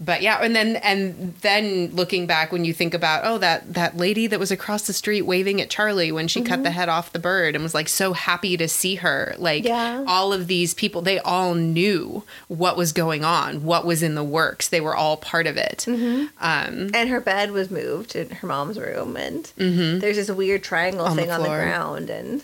[0.05, 3.97] but yeah, and then and then looking back when you think about oh that that
[3.97, 6.79] lady that was across the street waving at Charlie when she cut the Mm-hmm.
[6.79, 10.05] head off the bird and was like so happy to see her like Yeah.
[10.07, 14.25] all of these people they all knew what was going on what was in the
[14.25, 16.27] works they were all part of it Mm-hmm.
[16.41, 21.05] um And her bed was moved in her mom's room, and there's this weird triangle
[21.07, 21.11] Mm-hmm.
[21.11, 22.43] On the thing on the ground, and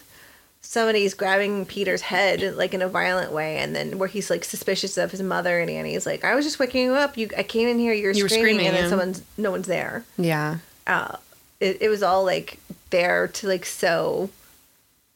[0.71, 4.99] somebody's grabbing Peter's head like in a violent way, and then where he's like suspicious
[4.99, 7.17] of his mother, and Annie's like, "I was just waking you up.
[7.17, 7.95] You, I came in here.
[7.95, 11.17] You're You screaming, screaming, and then someone's no one's there." yeah uh,
[11.61, 12.59] it, it was all like
[12.91, 14.29] there to like sow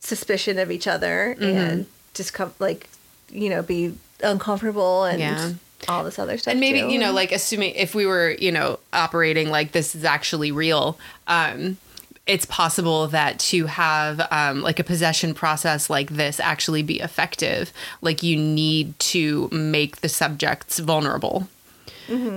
[0.01, 1.57] suspicion of each other Mm-hmm.
[1.57, 2.89] and just come like
[3.31, 5.53] you know be uncomfortable and Yeah.
[5.89, 6.89] all this other stuff and maybe too.
[6.89, 10.99] you know like assuming if we were you know operating like this is actually real
[11.27, 11.77] um
[12.27, 17.73] it's possible that to have um, like a possession process like this actually be effective
[18.01, 21.49] like you need to make the subjects vulnerable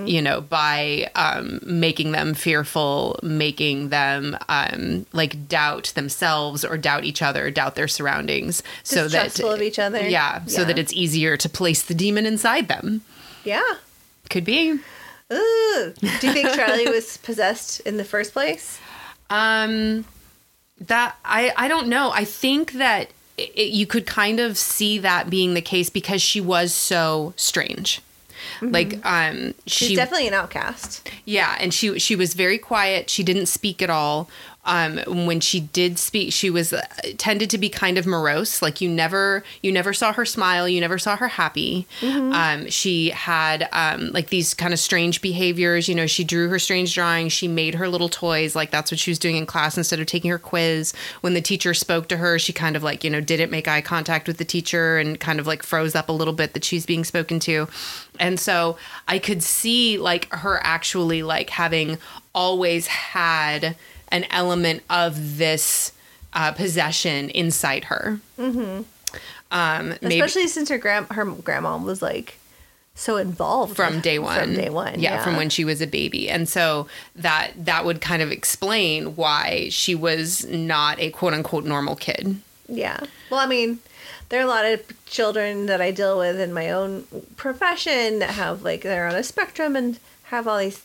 [0.08, 7.04] you know by um, making them fearful making them um, like doubt themselves or doubt
[7.04, 10.08] each other doubt their surroundings so that of each other.
[10.08, 13.02] yeah so that it's easier to place the demon inside them
[13.44, 13.76] yeah.
[14.30, 14.80] could be
[15.34, 15.94] Ooh.
[16.00, 18.80] Do you think Charlie was possessed in the first place?
[19.30, 20.06] Um,
[20.80, 22.12] that I I don't know.
[22.12, 26.42] I think that it, you could kind of see that being the case because she
[26.42, 28.02] was so strange.
[28.62, 31.10] Like um, She's definitely an outcast.
[31.26, 33.10] yeah, and she she was very quiet.
[33.10, 34.30] She didn't speak at all.
[34.66, 36.82] Um, when she did speak, she was uh,
[37.18, 38.62] tended to be kind of morose.
[38.62, 40.68] Like you never you never saw her smile.
[40.68, 41.88] You never saw her happy.
[42.34, 45.88] Um, she had um, like these kind of strange behaviors.
[45.88, 47.32] You know, she drew her strange drawings.
[47.32, 48.56] She made her little toys.
[48.56, 50.94] Like that's what she was doing in class instead of taking her quiz.
[51.22, 53.82] When the teacher spoke to her, she kind of like you know didn't make eye
[53.82, 56.86] contact with the teacher and kind of like froze up a little bit that she's
[56.86, 57.68] being spoken to.
[58.20, 58.78] And so
[59.08, 61.98] I could see like her actually like having
[62.34, 63.76] always had
[64.16, 65.92] an element of this
[66.34, 68.20] uh, possession inside her.
[68.40, 68.84] Mm-hmm.
[69.52, 72.40] Um, maybe Especially since her grand her grandma was like
[72.96, 74.40] so involved from day one.
[74.40, 75.00] From day one.
[75.00, 79.16] yeah, from when she was a baby, and so that that would kind of explain
[79.16, 82.38] why she was not a quote unquote normal kid.
[82.68, 83.02] Yeah.
[83.30, 83.80] Well, I mean,
[84.30, 87.06] there are a lot of children that I deal with in my own
[87.36, 90.82] profession that have like they're on a spectrum and have all these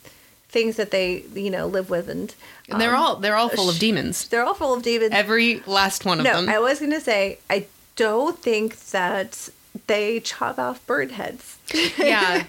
[0.51, 2.35] things that they you know live with and,
[2.69, 4.29] And they're um, all they're all full of demons.
[4.29, 5.13] they're all full of demons.
[5.13, 6.49] Every last one of no, them.
[6.49, 7.67] I was gonna say I
[7.97, 9.49] don't think that
[9.87, 11.57] they chop off bird heads.
[11.97, 12.43] yeah,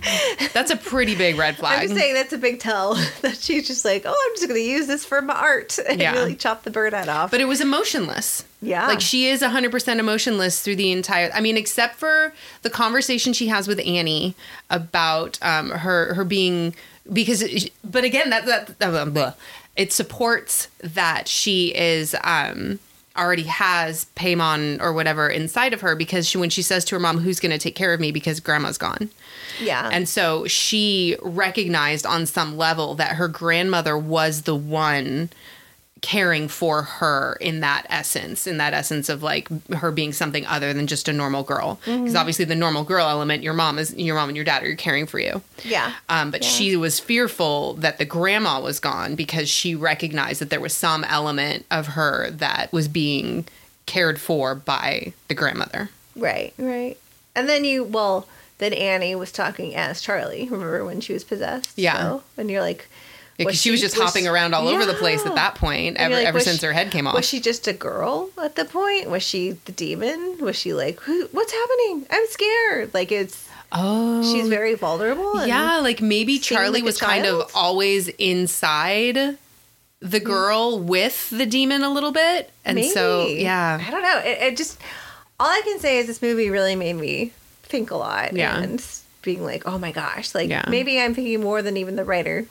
[0.54, 1.88] that's a pretty big red flag.
[1.90, 4.88] I'm saying that's a big tell that she's just like, oh, I'm just gonna use
[4.88, 6.14] this for my art and Yeah.
[6.14, 7.30] really chop the bird head off.
[7.30, 8.44] but it was emotionless.
[8.64, 8.88] Yeah.
[8.88, 12.34] Like she is 100% emotionless through the entire I mean except for
[12.64, 14.36] the conversation she has with Annie
[14.72, 16.74] about um her her being
[17.12, 19.34] because but again that that, that blah.
[19.76, 22.80] it supports that she is um
[23.18, 27.00] already has Paimon or whatever inside of her because she when she says to her
[27.00, 29.10] mom who's going to take care of me because grandma's gone.
[29.60, 35.30] yeah, And so she recognized on some level that her grandmother was the one
[36.02, 40.74] caring for her in that essence, in that essence of like her being something other
[40.74, 41.80] than just a normal girl.
[41.86, 44.76] Because obviously, the normal girl element, your mom is your mom and your dad are
[44.76, 45.42] caring for you.
[45.64, 46.50] yeah, Um, but Yeah.
[46.50, 51.04] she was fearful that the grandma was gone because she recognized that there was some
[51.04, 53.48] element of her that was being
[53.86, 55.90] cared for by the grandmother.
[56.16, 56.98] right, right.
[57.36, 60.48] And then you, well, then Annie was talking as Charlie.
[60.50, 61.78] Remember when she was possessed?
[61.78, 61.98] Yeah.
[61.98, 62.88] So, and you're like,
[63.46, 66.26] Because she, was just hopping around all over the place at that point, ever, like,
[66.26, 67.16] ever since she- her head came off.
[67.16, 69.10] Was she just a girl at the point?
[69.10, 70.38] Was she the demon?
[70.40, 71.00] Was she like,
[71.32, 72.06] what's happening?
[72.10, 72.94] I'm scared.
[72.94, 75.46] Like it's oh, she's very vulnerable.
[75.46, 79.38] Yeah, like maybe Charlie like was kind of always inside
[80.02, 80.24] the mm.
[80.24, 82.52] girl with the demon a little bit.
[82.66, 83.82] And so, yeah.
[83.86, 84.20] I don't know.
[84.20, 84.80] It, it just
[85.40, 87.32] all I can say is this movie really made me
[87.64, 88.34] think a lot.
[88.34, 88.60] Yeah.
[88.60, 88.86] And
[89.22, 90.66] being like, oh my gosh, like Yeah.
[90.68, 92.46] maybe I'm thinking more than even the writer.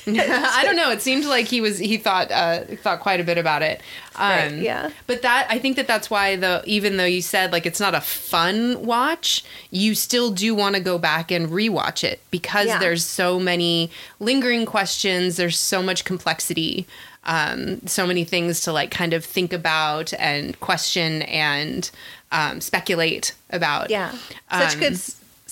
[0.06, 0.90] I don't know.
[0.90, 3.80] It seemed like he was he thought uh, thought quite a bit about it.
[4.16, 4.90] Um, Right, yeah.
[5.06, 7.94] But that I think that that's why the even though you said like it's not
[7.94, 12.78] a fun watch, you still do want to go back and rewatch it because Yeah.
[12.78, 13.90] there's so many
[14.20, 15.36] lingering questions.
[15.36, 16.86] There's so much complexity.
[17.24, 21.88] Um, so many things to like kind of think about and question and
[22.32, 23.90] um, speculate about.
[23.90, 24.10] Yeah.
[24.50, 24.98] Such Um, good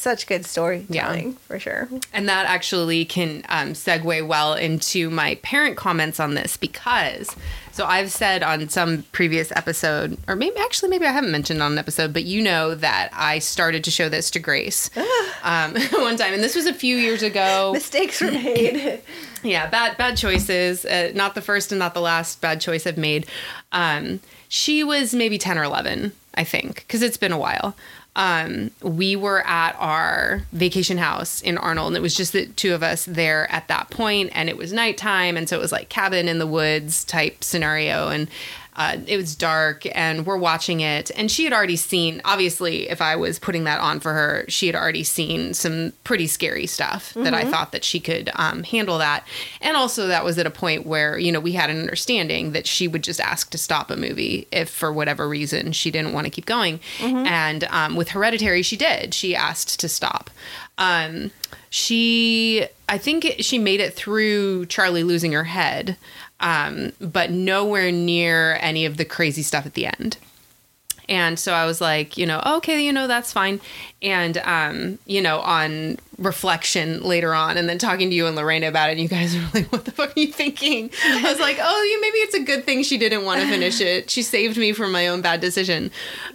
[0.00, 1.88] such good storytelling for sure.
[2.12, 7.36] And that actually can um, segue well into my parent comments on this because,
[7.72, 11.72] so I've said on some previous episode, or maybe actually, maybe I haven't mentioned on
[11.72, 14.90] an episode, but you know that I started to show this to Grace
[15.42, 16.32] um, one time.
[16.32, 17.72] And this was a few years ago.
[17.72, 19.00] Mistakes were made.
[19.42, 20.84] Yeah, bad bad choices.
[20.84, 23.26] Uh, not the first and not the last bad choice I've made.
[23.72, 27.74] Um, she was maybe ten or eleven, I think, because it's been a while.
[28.20, 32.74] Um, we were at our vacation house in Arnold, and it was just the two
[32.74, 35.88] of us there at that point, and it was nighttime, and so it was like
[35.88, 38.28] cabin in the woods type scenario, and
[38.76, 42.20] uh, it was dark, and we're watching it, and she had already seen.
[42.24, 46.26] Obviously, if I was putting that on for her, she had already seen some pretty
[46.26, 49.26] scary stuff that I thought that she could um, handle that,
[49.60, 52.66] and also that was at a point where you know we had an understanding that
[52.66, 56.26] she would just ask to stop a movie if for whatever reason she didn't want
[56.26, 59.14] to keep going, and um, with Hereditary she did.
[59.14, 60.30] She asked to stop.
[60.78, 61.30] Um,
[61.68, 65.96] she, I think it, she made it through Charlie losing her head,
[66.40, 70.16] um, but nowhere near any of the crazy stuff at the end.
[71.10, 73.60] And so I was like, you know, okay, you know, that's fine.
[74.00, 78.68] And, um, you know, on reflection later on, and then talking to you and Lorena
[78.68, 80.88] about it, and you guys were like, what the fuck are you thinking?
[81.04, 83.80] I was like, oh, yeah, maybe it's a good thing she didn't want to finish
[83.80, 84.08] it.
[84.08, 85.90] She saved me from my own bad decision.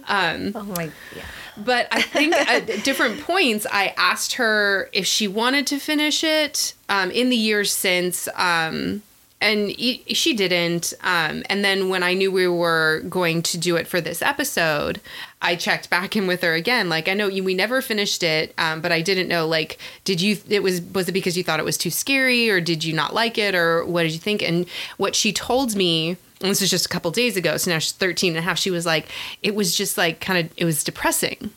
[0.08, 1.24] Um, oh my yeah.
[1.56, 6.74] but I think at different points, I asked her if she wanted to finish it
[6.90, 9.02] um, in the years since, um,
[9.40, 10.94] and she didn't.
[11.02, 15.00] Um, and then when I knew we were going to do it for this episode,
[15.42, 16.88] I checked back in with her again.
[16.88, 19.46] Like, I know you, we never finished it, um, but I didn't know.
[19.46, 20.38] Like, did you?
[20.48, 23.14] It was was it because you thought it was too scary, or did you not
[23.14, 24.42] like it, or what did you think?
[24.42, 27.78] And what she told me and this was just a couple days ago so now
[27.78, 29.08] she's 13 and a half she was like
[29.42, 31.50] it was just like kind of it was depressing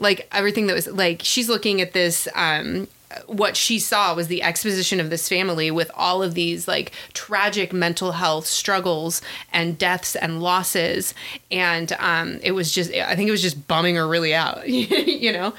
[0.00, 2.88] like everything that was like she's looking at this um
[3.26, 7.72] what she saw was the exposition of this family with all of these like tragic
[7.72, 9.22] mental health struggles
[9.52, 11.14] and deaths and losses
[11.50, 15.32] and um it was just i think it was just bumming her really out you
[15.32, 15.52] know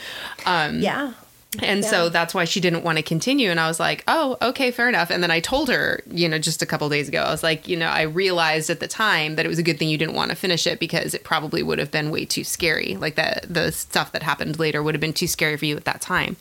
[0.46, 1.14] um Yeah.
[1.62, 3.52] and so that's why she didn't want to continue.
[3.52, 5.12] And I was like, oh, okay, fair enough.
[5.12, 7.68] And then I told her, you know, just a couple days ago, I was like,
[7.68, 10.16] you know, I realized at the time that it was a good thing you didn't
[10.16, 12.96] want to finish it because it probably would have been way too scary.
[12.96, 15.86] Like that, the stuff that happened later would have been too scary for you at
[15.86, 16.38] that time.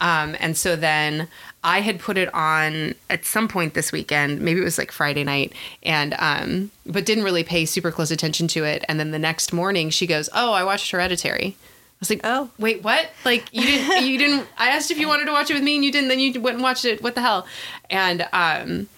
[0.00, 1.28] Um, and so then
[1.62, 5.24] I had put it on at some point this weekend, maybe it was like Friday
[5.24, 5.52] night,
[5.82, 8.84] and um, but didn't really pay super close attention to it.
[8.88, 12.48] And then the next morning, she goes, "Oh, I watched Hereditary." I was like, Oh.
[12.58, 13.10] wait, what?
[13.26, 14.46] Like you didn't, you didn't.
[14.56, 16.08] I asked if you wanted to watch it with me, and you didn't.
[16.08, 17.02] Then you went and watched it.
[17.02, 17.46] What the hell?
[17.90, 18.88] And um,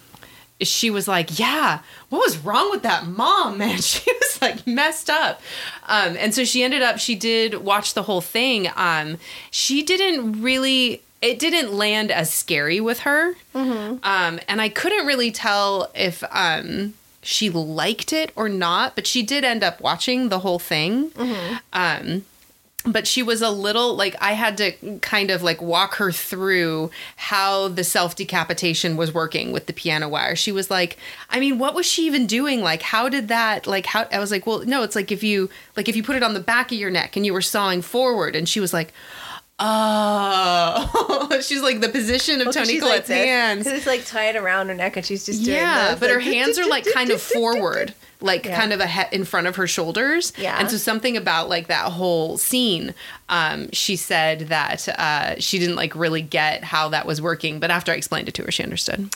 [0.68, 3.80] she was like, yeah, what was wrong with that mom, man?
[3.80, 5.40] She was like messed up.
[5.88, 8.68] Um, and so she ended up, she did watch the whole thing.
[8.76, 9.18] Um,
[9.50, 13.34] she didn't really, it didn't land as scary with her.
[14.02, 19.22] Um, and I couldn't really tell if um, she liked it or not, but she
[19.22, 21.12] did end up watching the whole thing.
[21.72, 22.24] Um,
[22.84, 26.90] but she was a little like I had to kind of like walk her through
[27.16, 30.34] how the self decapitation was working with the piano wire.
[30.34, 30.96] She was like,
[31.30, 32.60] I mean, what was she even doing?
[32.60, 35.48] Like, how did that like how I was like, well, no, it's like if you
[35.76, 37.82] like if you put it on the back of your neck and you were sawing
[37.82, 38.92] forward and she was like,
[39.58, 43.64] Oh, she's like the position of Toni Collette's hands.
[43.64, 46.58] Because it's like tied around her neck and she's just doing Yeah, but her hands
[46.58, 48.58] are like kind of forward, like Yeah.
[48.58, 50.32] kind of ahead in front of her shoulders.
[50.36, 50.58] Yeah.
[50.58, 52.94] And so something about like that whole scene,
[53.28, 57.70] um, she said that uh, she didn't like really get how that was working, but
[57.70, 59.10] after I explained it to her, she understood.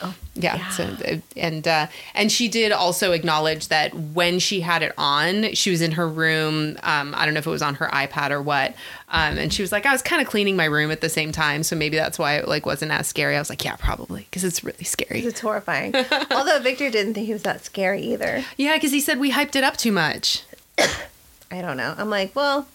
[0.00, 0.56] Oh, Yeah.
[0.56, 0.68] Yeah.
[0.70, 5.52] So uh, and uh, and she did also acknowledge that when she had it on,
[5.52, 6.78] she was in her room.
[6.82, 8.74] Um, I don't know if it was on her iPad or what.
[9.10, 11.32] Um, and she was like, I was kind of cleaning my room at the same
[11.32, 13.36] time, so maybe that's why it like wasn't as scary.
[13.36, 15.20] I was like, yeah, probably because it's really scary.
[15.20, 15.94] It's horrifying.
[16.30, 18.44] Although Victor didn't think he was that scary either.
[18.56, 20.44] Yeah, because he said we hyped it up too much.
[20.78, 21.94] I don't know.
[21.98, 22.66] I'm like, well,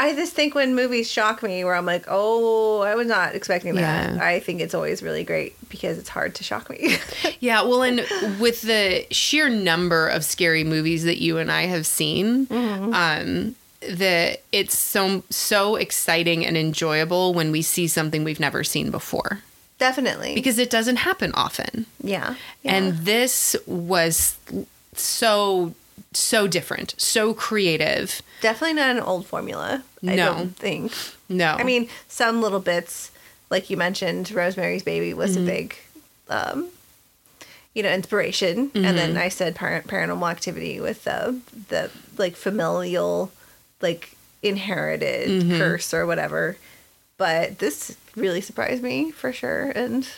[0.00, 3.74] I just think when movies shock me, where I'm like, oh, I was not expecting
[3.74, 4.14] that.
[4.14, 4.24] Yeah.
[4.24, 6.96] I think it's always really great because it's hard to shock me.
[7.40, 7.98] Yeah, well, and
[8.40, 14.38] with the sheer number of scary movies that you and I have seen, um, the
[14.50, 19.38] it's so so exciting and enjoyable when we see something we've never seen before
[19.78, 20.34] Definitely.
[20.34, 21.86] because it doesn't happen often.
[22.02, 22.34] yeah.
[22.62, 22.74] yeah.
[22.74, 24.36] And this was
[24.94, 25.74] so
[26.12, 28.20] so different, so creative.
[28.40, 29.82] Definitely not an old formula.
[30.02, 30.12] No.
[30.12, 30.92] I don't think.
[31.28, 33.10] No, I mean, some little bits,
[33.50, 35.42] like you mentioned, Rosemary's Baby was Mm-hmm.
[35.42, 35.76] a big,
[36.30, 36.68] um,
[37.74, 38.70] you know, inspiration.
[38.74, 38.96] And Mm-hmm.
[38.96, 43.30] then I said par- Paranormal Activity with the the like familial,
[43.80, 45.58] like inherited Mm-hmm.
[45.58, 46.56] curse or whatever.
[47.16, 50.08] But this really surprised me for sure, and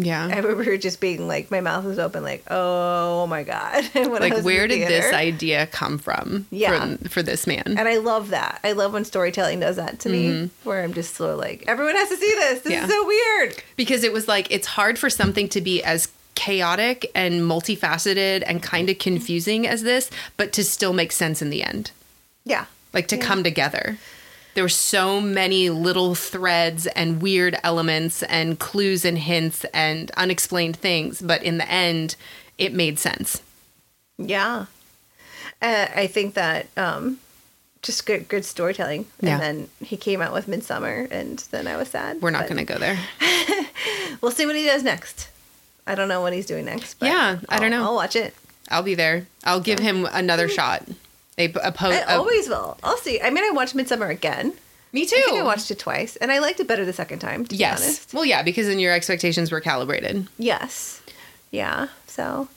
[0.00, 0.26] yeah.
[0.32, 3.84] I remember just being like, my mouth was open, like, oh my god!
[3.94, 6.96] like where did this idea come from Yeah.
[6.96, 8.60] for, for this man And I love that.
[8.64, 11.96] I love when storytelling does that to me, where I'm just sort of like, everyone
[11.96, 12.60] has to see this.
[12.62, 12.72] This Mm-hmm.
[12.72, 12.84] Yeah.
[12.84, 13.62] is so weird.
[13.76, 18.62] because it was like it's hard for something to be as chaotic and multifaceted and
[18.62, 21.90] kind of confusing as this but to still make sense in the end
[22.44, 22.66] Yeah.
[22.94, 23.24] like to Yeah.
[23.24, 23.98] come together
[24.58, 30.74] there were so many little threads and weird elements and clues and hints and unexplained
[30.76, 32.16] things but in the end
[32.58, 33.40] it made sense
[34.18, 34.66] Yeah.
[35.62, 37.18] Uh, I think that um,
[37.82, 39.06] just good good storytelling.
[39.20, 39.34] Yeah.
[39.34, 42.20] And then he came out with Midsommar, and then I was sad.
[42.20, 42.98] we're not going to go there
[44.20, 45.28] We'll see what he does next.
[45.86, 46.94] I don't know what he's doing next.
[46.98, 47.84] But Yeah, I don't know.
[47.84, 48.34] I'll watch it.
[48.70, 50.82] i'll be there i'll give him another shot
[51.38, 52.76] a, a, po- I always will.
[52.82, 53.20] I'll see.
[53.20, 54.52] I mean, I watched Midsommar again.
[54.92, 57.18] me too I think I watched it twice, and I liked it better the second
[57.20, 57.46] time.
[57.46, 58.14] To yes Be honest.
[58.14, 61.00] well yeah because then your expectations were calibrated Yes.
[61.50, 61.88] Yeah.
[62.06, 62.48] So,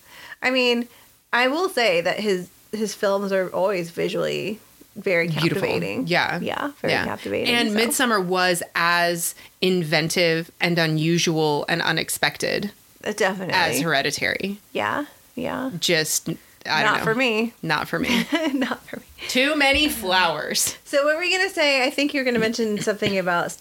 [0.41, 0.87] I mean,
[1.31, 4.59] I will say that his his films are always visually
[4.95, 5.61] very beautiful.
[5.61, 6.07] captivating.
[6.07, 6.39] Yeah.
[6.41, 6.71] Yeah.
[6.81, 7.53] Very captivating.
[7.55, 7.77] And so.
[7.77, 12.71] Midsommar was as inventive and unusual and unexpected
[13.03, 13.53] Uh, definitely.
[13.53, 14.57] as Hereditary.
[14.73, 15.05] Yeah.
[15.35, 15.71] Yeah.
[15.79, 16.29] Just
[16.65, 17.03] I don't Not know.
[17.05, 17.53] for me.
[17.61, 18.25] Not for me.
[18.53, 19.05] Not for me.
[19.29, 20.77] Too many flowers.
[20.85, 21.83] So, what were you gonna say?
[21.85, 23.57] I think you're gonna mention something about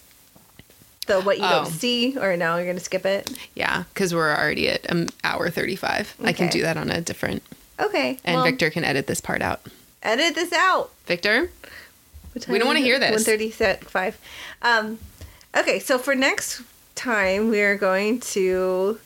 [1.06, 1.64] the what you Oh.
[1.64, 3.31] don't see, or no, you're gonna skip it.
[3.55, 6.14] Yeah, because we're already at an hour thirty-five.
[6.24, 6.59] I can Okay.
[6.59, 7.43] do that on a different.
[7.78, 8.18] Okay.
[8.24, 9.60] And well, Victor can edit this part out.
[10.02, 10.90] edit this out.
[11.06, 11.51] Victor,
[12.35, 13.01] What We don't wanna hear it?
[13.01, 13.27] this.
[13.27, 14.18] 135.
[14.62, 14.98] Um,
[15.56, 16.60] okay, so for next
[16.94, 18.98] time, we are going to.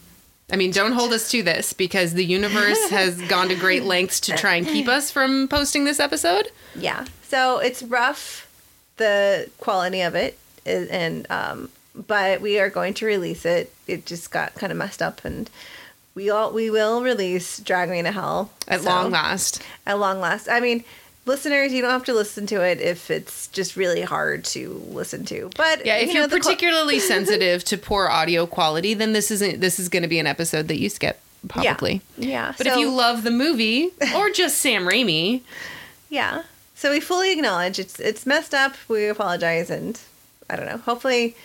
[0.52, 4.20] I mean, don't hold us to this because the universe has gone to great lengths
[4.20, 6.48] to try and keep us from posting this episode.
[6.76, 7.06] Yeah.
[7.22, 8.48] So it's rough,
[8.96, 13.72] the quality of it, is, and um, but we are going to release it.
[13.86, 15.48] It just got kind of messed up, and
[16.14, 19.62] we all we will release Drag Me to Hell At So, long last.
[19.86, 20.48] At long last.
[20.48, 20.84] I mean,
[21.26, 25.24] listeners, you don't have to listen to it if it's just really hard to listen
[25.26, 25.50] to.
[25.56, 29.60] But Yeah, if you know, are particularly sensitive to poor audio quality, then this isn't
[29.60, 32.00] this is going to be an episode that you skip probably.
[32.16, 32.54] yeah, yeah.
[32.56, 35.42] But so, if you love the movie or just Sam Raimi,
[36.08, 36.42] yeah,
[36.74, 38.74] so we fully acknowledge it's it's messed up.
[38.88, 40.00] We apologize, and
[40.50, 40.78] I don't know.
[40.78, 41.36] Hopefully,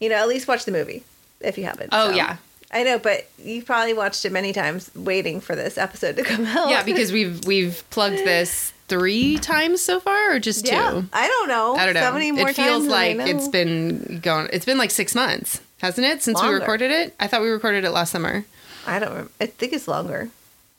[0.00, 1.04] you know, at least watch the movie
[1.40, 1.90] if you haven't.
[1.92, 2.16] Oh, so.
[2.16, 2.36] yeah.
[2.70, 6.44] I know, but you probably watched it many times, waiting for this episode to come
[6.46, 6.68] out.
[6.68, 10.72] yeah, because we've we've plugged this three times so far, or just two.
[10.72, 11.76] yeah, I don't know.
[11.76, 12.00] I don't know.
[12.00, 14.48] So many more it feels like it's been going.
[14.52, 17.14] It's been like six months, hasn't it, since we recorded it?
[17.20, 18.44] I thought we recorded it last summer.
[18.86, 19.10] I don't.
[19.10, 19.30] Remember.
[19.40, 20.30] I think it's longer.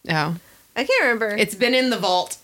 [0.09, 0.35] Oh,
[0.75, 1.29] I can't remember.
[1.37, 2.37] it's been in the vault.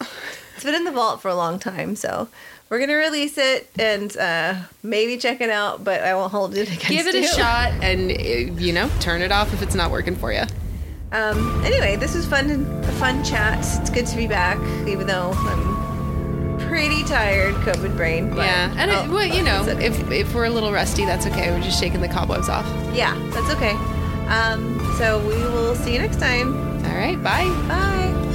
[0.55, 2.27] It's been in the vault for a long time, so
[2.69, 6.67] we're gonna release it and uh, maybe check it out, but I won't hold it
[6.67, 6.97] against you.
[6.97, 10.15] Give it a shot, and uh, you know, turn it off if it's not working
[10.15, 10.43] for you.
[11.15, 12.49] Um, anyway, this was fun,
[12.83, 13.59] a fun chat.
[13.79, 18.29] It's good to be back, even though I'm pretty tired, COVID brain.
[18.29, 19.85] but- yeah, and it, well, you know, okay.
[19.85, 21.51] if if we're a little rusty, that's okay.
[21.51, 22.65] We're just shaking the cobwebs off.
[22.93, 23.75] yeah, that's okay.
[24.27, 26.53] Um, so we will see you next time.
[26.85, 27.45] All right, bye.
[27.67, 28.31] Bye.